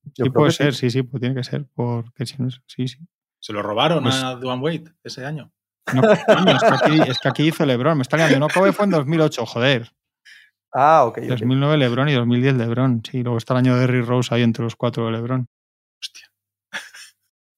Yo 0.04 0.12
sí 0.14 0.22
creo 0.24 0.34
puede 0.34 0.50
que 0.50 0.56
ser, 0.58 0.74
sí, 0.76 0.90
sí, 0.90 1.04
pues 1.04 1.20
tiene 1.22 1.36
que 1.36 1.44
ser. 1.44 1.66
Porque 1.76 2.26
si 2.26 2.36
no 2.42 2.48
es- 2.48 2.62
Sí, 2.68 2.88
sí. 2.88 2.98
Se 3.40 3.54
lo 3.54 3.62
robaron 3.62 4.04
Pues- 4.04 4.16
a 4.22 4.36
Duane 4.36 4.62
Wade 4.62 4.84
ese 5.04 5.26
año. 5.26 5.52
No, 5.94 6.02
coño, 6.02 6.56
es, 6.56 6.64
que 6.64 6.74
aquí, 6.74 7.10
es 7.10 7.20
que 7.20 7.28
aquí 7.30 7.48
hizo 7.48 7.66
LeBron. 7.66 7.98
Me 7.98 8.04
está 8.04 8.16
liando. 8.18 8.40
No, 8.40 8.48
Kobe 8.50 8.72
fue 8.72 8.86
en 8.86 8.92
2008, 8.92 9.46
joder. 9.46 9.92
Ah, 10.74 11.06
ok. 11.06 11.18
ok. 11.18 11.24
2009 11.30 11.78
LeBron 11.78 12.08
y 12.10 12.14
2010 12.14 12.56
LeBron. 12.56 13.02
Sí, 13.10 13.24
luego 13.24 13.38
está 13.38 13.54
el 13.56 13.58
año 13.60 13.74
de 13.76 13.82
Derrick 13.82 14.06
Rose 14.08 14.34
ahí 14.34 14.44
entre 14.44 14.64
los 14.64 14.76
cuatro 14.76 15.06
de 15.08 15.12
LeBron. 15.14 15.48
Hostia. 16.00 16.28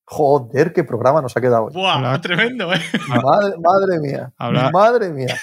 Joder, 0.06 0.74
qué 0.74 0.84
programa 0.84 1.22
nos 1.22 1.36
ha 1.36 1.42
quedado 1.42 1.66
hoy. 1.66 1.74
¡Buah! 1.74 1.98
Hola. 1.98 2.22
Tremendo, 2.22 2.74
¿eh? 2.74 2.82
Madre, 3.08 3.56
madre 3.60 4.00
mía. 4.00 4.32
Habla- 4.38 4.70
Madre 4.72 5.10
mía. 5.12 5.36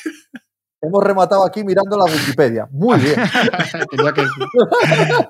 Hemos 0.83 1.05
rematado 1.05 1.45
aquí 1.45 1.62
mirando 1.62 1.97
la 1.99 2.05
Wikipedia. 2.11 2.66
Muy 2.70 2.99
bien. 3.01 3.14
Que 4.14 4.22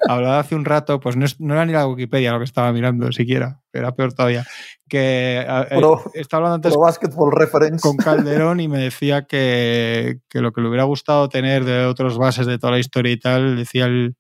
Hablaba 0.08 0.38
hace 0.38 0.54
un 0.54 0.64
rato, 0.64 1.00
pues 1.00 1.16
no, 1.16 1.24
es- 1.24 1.40
no 1.40 1.54
era 1.54 1.64
ni 1.66 1.72
la 1.72 1.86
Wikipedia 1.88 2.32
lo 2.32 2.38
que 2.38 2.44
estaba 2.44 2.72
mirando 2.72 3.10
siquiera. 3.12 3.60
Era 3.72 3.92
peor 3.94 4.12
todavía. 4.12 4.44
Que 4.88 5.40
eh, 5.40 5.80
estaba 6.14 6.38
hablando 6.46 6.54
antes 6.56 6.72
Pro 6.72 6.82
Basketball 6.82 7.32
Reference. 7.32 7.80
con 7.82 7.96
Calderón 7.96 8.60
y 8.60 8.68
me 8.68 8.78
decía 8.78 9.22
que, 9.26 10.20
que 10.28 10.40
lo 10.40 10.52
que 10.52 10.60
le 10.60 10.68
hubiera 10.68 10.84
gustado 10.84 11.28
tener 11.28 11.64
de 11.64 11.84
otros 11.84 12.16
bases 12.18 12.46
de 12.46 12.58
toda 12.58 12.72
la 12.74 12.78
historia 12.78 13.12
y 13.12 13.18
tal, 13.18 13.56
decía 13.56 13.86
el, 13.86 14.14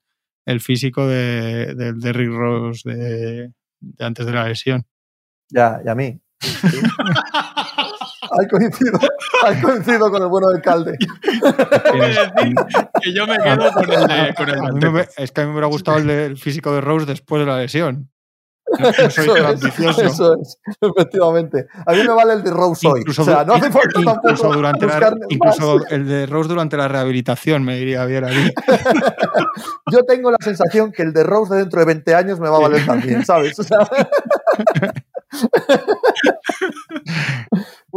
el 0.46 0.60
físico 0.60 1.06
de, 1.06 1.74
del 1.74 2.00
Derrick 2.00 2.30
Rose 2.32 2.88
de, 2.90 3.52
de 3.80 4.04
antes 4.04 4.26
de 4.26 4.32
la 4.32 4.48
lesión. 4.48 4.84
Ya, 5.48 5.80
y 5.84 5.88
a 5.88 5.94
mí. 5.94 6.20
Hay 8.38 8.46
coincido, 8.48 8.98
hay 9.44 9.60
coincido 9.60 10.10
con 10.10 10.22
el 10.22 10.28
bueno 10.28 10.48
del 10.48 10.62
calde. 10.62 10.96
Tienes- 11.00 12.18
que 13.02 13.12
yo 13.14 13.26
me 13.26 13.38
quedo 13.38 13.72
con 13.72 13.90
el 13.92 14.06
de, 14.06 14.34
con 14.36 14.48
el 14.48 14.54
A 14.54 14.66
de 14.66 14.72
mí 14.72 14.80
me- 14.92 15.00
Antep. 15.00 15.08
es 15.16 15.32
que 15.32 15.40
a 15.40 15.44
mí 15.44 15.48
me 15.48 15.54
hubiera 15.54 15.66
gustado 15.68 15.98
el, 15.98 16.06
de- 16.06 16.26
el 16.26 16.36
físico 16.36 16.72
de 16.72 16.80
Rose 16.80 17.06
después 17.06 17.40
de 17.40 17.46
la 17.46 17.58
lesión. 17.58 18.10
No, 18.78 18.86
no 18.86 18.92
soy 18.92 19.24
Eso 19.24 19.34
tan 19.34 19.36
es, 19.36 19.44
ambicioso. 19.64 20.02
eso 20.02 20.36
es, 20.40 20.58
efectivamente. 20.80 21.66
A 21.84 21.92
mí 21.92 21.98
me 22.04 22.14
vale 22.14 22.34
el 22.34 22.44
de 22.44 22.52
Rose 22.52 22.86
hoy. 22.86 23.00
Incluso, 23.00 23.22
o 23.22 23.24
sea, 23.24 23.42
no 23.44 23.54
hace 23.54 23.68
falta 23.68 23.88
incluso 23.98 24.20
tampoco 24.22 24.52
durante 24.54 24.86
la, 24.86 25.12
incluso 25.28 25.78
más. 25.78 25.90
el 25.90 26.06
de 26.06 26.26
Rose 26.26 26.48
durante 26.50 26.76
la 26.76 26.86
rehabilitación 26.86 27.64
me 27.64 27.76
diría 27.76 28.04
bien 28.04 28.24
a 28.26 28.28
mí. 28.28 28.48
Yo 29.90 30.04
tengo 30.04 30.30
la 30.30 30.36
sensación 30.40 30.92
que 30.92 31.02
el 31.02 31.12
de 31.12 31.24
Rose 31.24 31.52
de 31.54 31.60
dentro 31.62 31.80
de 31.80 31.86
20 31.86 32.14
años 32.14 32.38
me 32.38 32.48
va 32.48 32.58
a 32.58 32.60
valer 32.60 32.86
también, 32.86 33.24
¿sabes? 33.26 33.58
O 33.58 33.64
sea, 33.64 33.78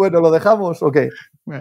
bueno, 0.04 0.20
¿lo 0.20 0.32
dejamos 0.32 0.84
o 0.84 0.91
qué? 0.91 1.10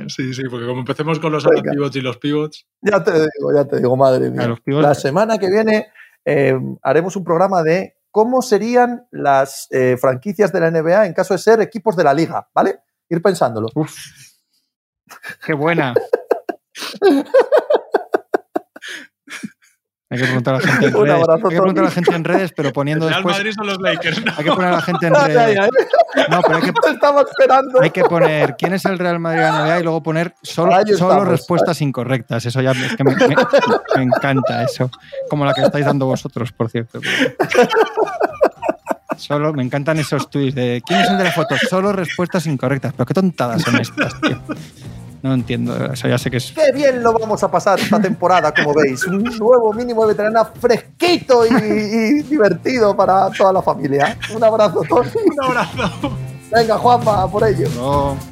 Sí, 0.09 0.35
sí, 0.35 0.43
porque 0.51 0.67
como 0.67 0.81
empecemos 0.81 1.21
con 1.21 1.31
los 1.31 1.45
Venga. 1.45 1.71
pivots 1.71 1.95
y 1.95 2.01
los 2.01 2.17
pivots. 2.19 2.67
Ya 2.81 3.05
te 3.05 3.13
digo, 3.13 3.55
ya 3.55 3.65
te 3.65 3.77
digo, 3.77 3.97
madre 3.97 4.31
mía. 4.31 4.57
La 4.67 4.97
semana 4.97 5.39
que 5.39 5.49
viene 5.49 5.93
eh, 6.25 6.59
haremos 6.83 7.15
un 7.15 7.23
programa 7.23 7.63
de 7.63 7.95
cómo 8.11 8.43
serían 8.43 9.07
las 9.13 9.69
eh, 9.71 9.97
franquicias 9.97 10.53
de 10.53 10.59
la 10.59 10.73
NBA 10.73 11.07
en 11.07 11.15
caso 11.15 11.35
de 11.35 11.39
ser 11.39 11.61
equipos 11.61 11.95
de 11.95 12.03
la 12.03 12.13
liga, 12.13 12.49
¿vale? 12.53 12.81
Ir 13.09 13.23
pensándolo. 13.23 13.69
Uf, 13.77 13.95
qué 15.47 15.53
buena. 15.53 15.95
Hay 20.13 20.19
que 20.19 20.25
preguntar 20.25 20.55
a 20.55 20.59
la 20.59 20.63
gente 20.63 20.87
en 20.87 20.93
redes. 21.03 21.11
abrazo, 21.15 21.33
Hay 21.35 21.41
que 21.43 21.57
preguntar 21.57 21.85
a 21.85 21.87
la 21.87 21.91
gente 21.91 22.15
en 22.15 22.25
redes, 22.25 22.53
pero 22.55 22.73
poniendo 22.73 23.09
Real 23.09 23.19
después. 23.21 23.37
Madrid 23.37 23.53
son 23.55 23.67
los 23.67 23.81
Lakers. 23.81 24.25
¿no? 24.25 24.33
Hay 24.37 24.45
que 24.45 24.53
poner 24.53 24.69
a 24.69 24.73
la 24.77 24.83
gente 24.83 25.07
en 25.07 25.15
redes. 25.15 25.59
No, 26.31 26.41
pero 26.43 26.57
hay 26.57 26.63
que, 26.63 26.73
estaba 26.93 27.23
esperando. 27.23 27.81
hay 27.81 27.91
que 27.91 28.05
poner 28.05 28.55
quién 28.57 28.75
es 28.75 28.85
el 28.85 28.99
Real 28.99 29.19
Madrid 29.19 29.41
de 29.41 29.47
la 29.47 29.65
NBA 29.67 29.81
y 29.81 29.83
luego 29.85 30.03
poner 30.03 30.35
solo, 30.43 30.73
solo 30.73 30.93
estamos. 30.93 31.29
respuestas 31.29 31.81
incorrectas. 31.81 32.45
Eso 32.45 32.61
ya 32.61 32.73
es 32.73 32.95
que 32.97 33.05
me, 33.05 33.15
me- 33.17 33.37
me 33.97 34.03
encanta 34.03 34.63
eso. 34.63 34.91
Como 35.31 35.45
la 35.47 35.55
que 35.55 35.63
estáis 35.63 35.87
dando 35.87 36.07
vosotros, 36.07 36.53
por 36.53 36.69
cierto. 36.71 37.01
Solo 39.17 39.53
me 39.53 39.63
encantan 39.63 39.99
esos 39.99 40.29
tweets 40.31 40.55
de 40.55 40.83
quién 40.85 41.01
es 41.01 41.09
el 41.11 41.19
de 41.19 41.25
la 41.25 41.33
foto, 41.33 41.55
solo 41.69 41.93
respuestas 41.93 42.47
incorrectas. 42.47 42.93
Pero 42.97 43.07
qué 43.07 43.15
tontadas 43.15 43.63
son 43.63 43.77
estas, 43.81 44.21
tío. 44.21 44.41
No 45.23 45.33
entiendo, 45.35 45.93
eso 45.93 46.09
ya 46.09 46.19
sé 46.19 46.31
que 46.31 46.39
es. 46.39 46.53
Qué 46.53 46.73
bien 46.73 47.01
lo 47.03 47.13
vamos 47.13 47.43
a 47.45 47.51
pasar 47.51 47.79
esta 47.79 48.01
temporada, 48.01 48.53
como 48.53 48.75
veis. 48.75 49.07
Un 49.07 49.23
nuevo 49.23 49.73
mínimo 49.73 50.03
de 50.03 50.15
veterana 50.15 50.45
fresquito 50.45 51.47
y, 51.47 51.51
y 51.51 52.23
divertido 52.23 52.97
para 52.97 53.31
toda 53.31 53.53
la 53.53 53.63
familia. 53.63 54.19
Un 54.35 54.43
abrazo, 54.43 54.83
Tony. 54.89 55.09
Un 55.33 55.45
abrazo. 55.45 56.17
Venga, 56.51 56.77
Juanma, 56.77 57.31
por 57.31 57.47
ello. 57.47 57.69
No. 57.77 58.32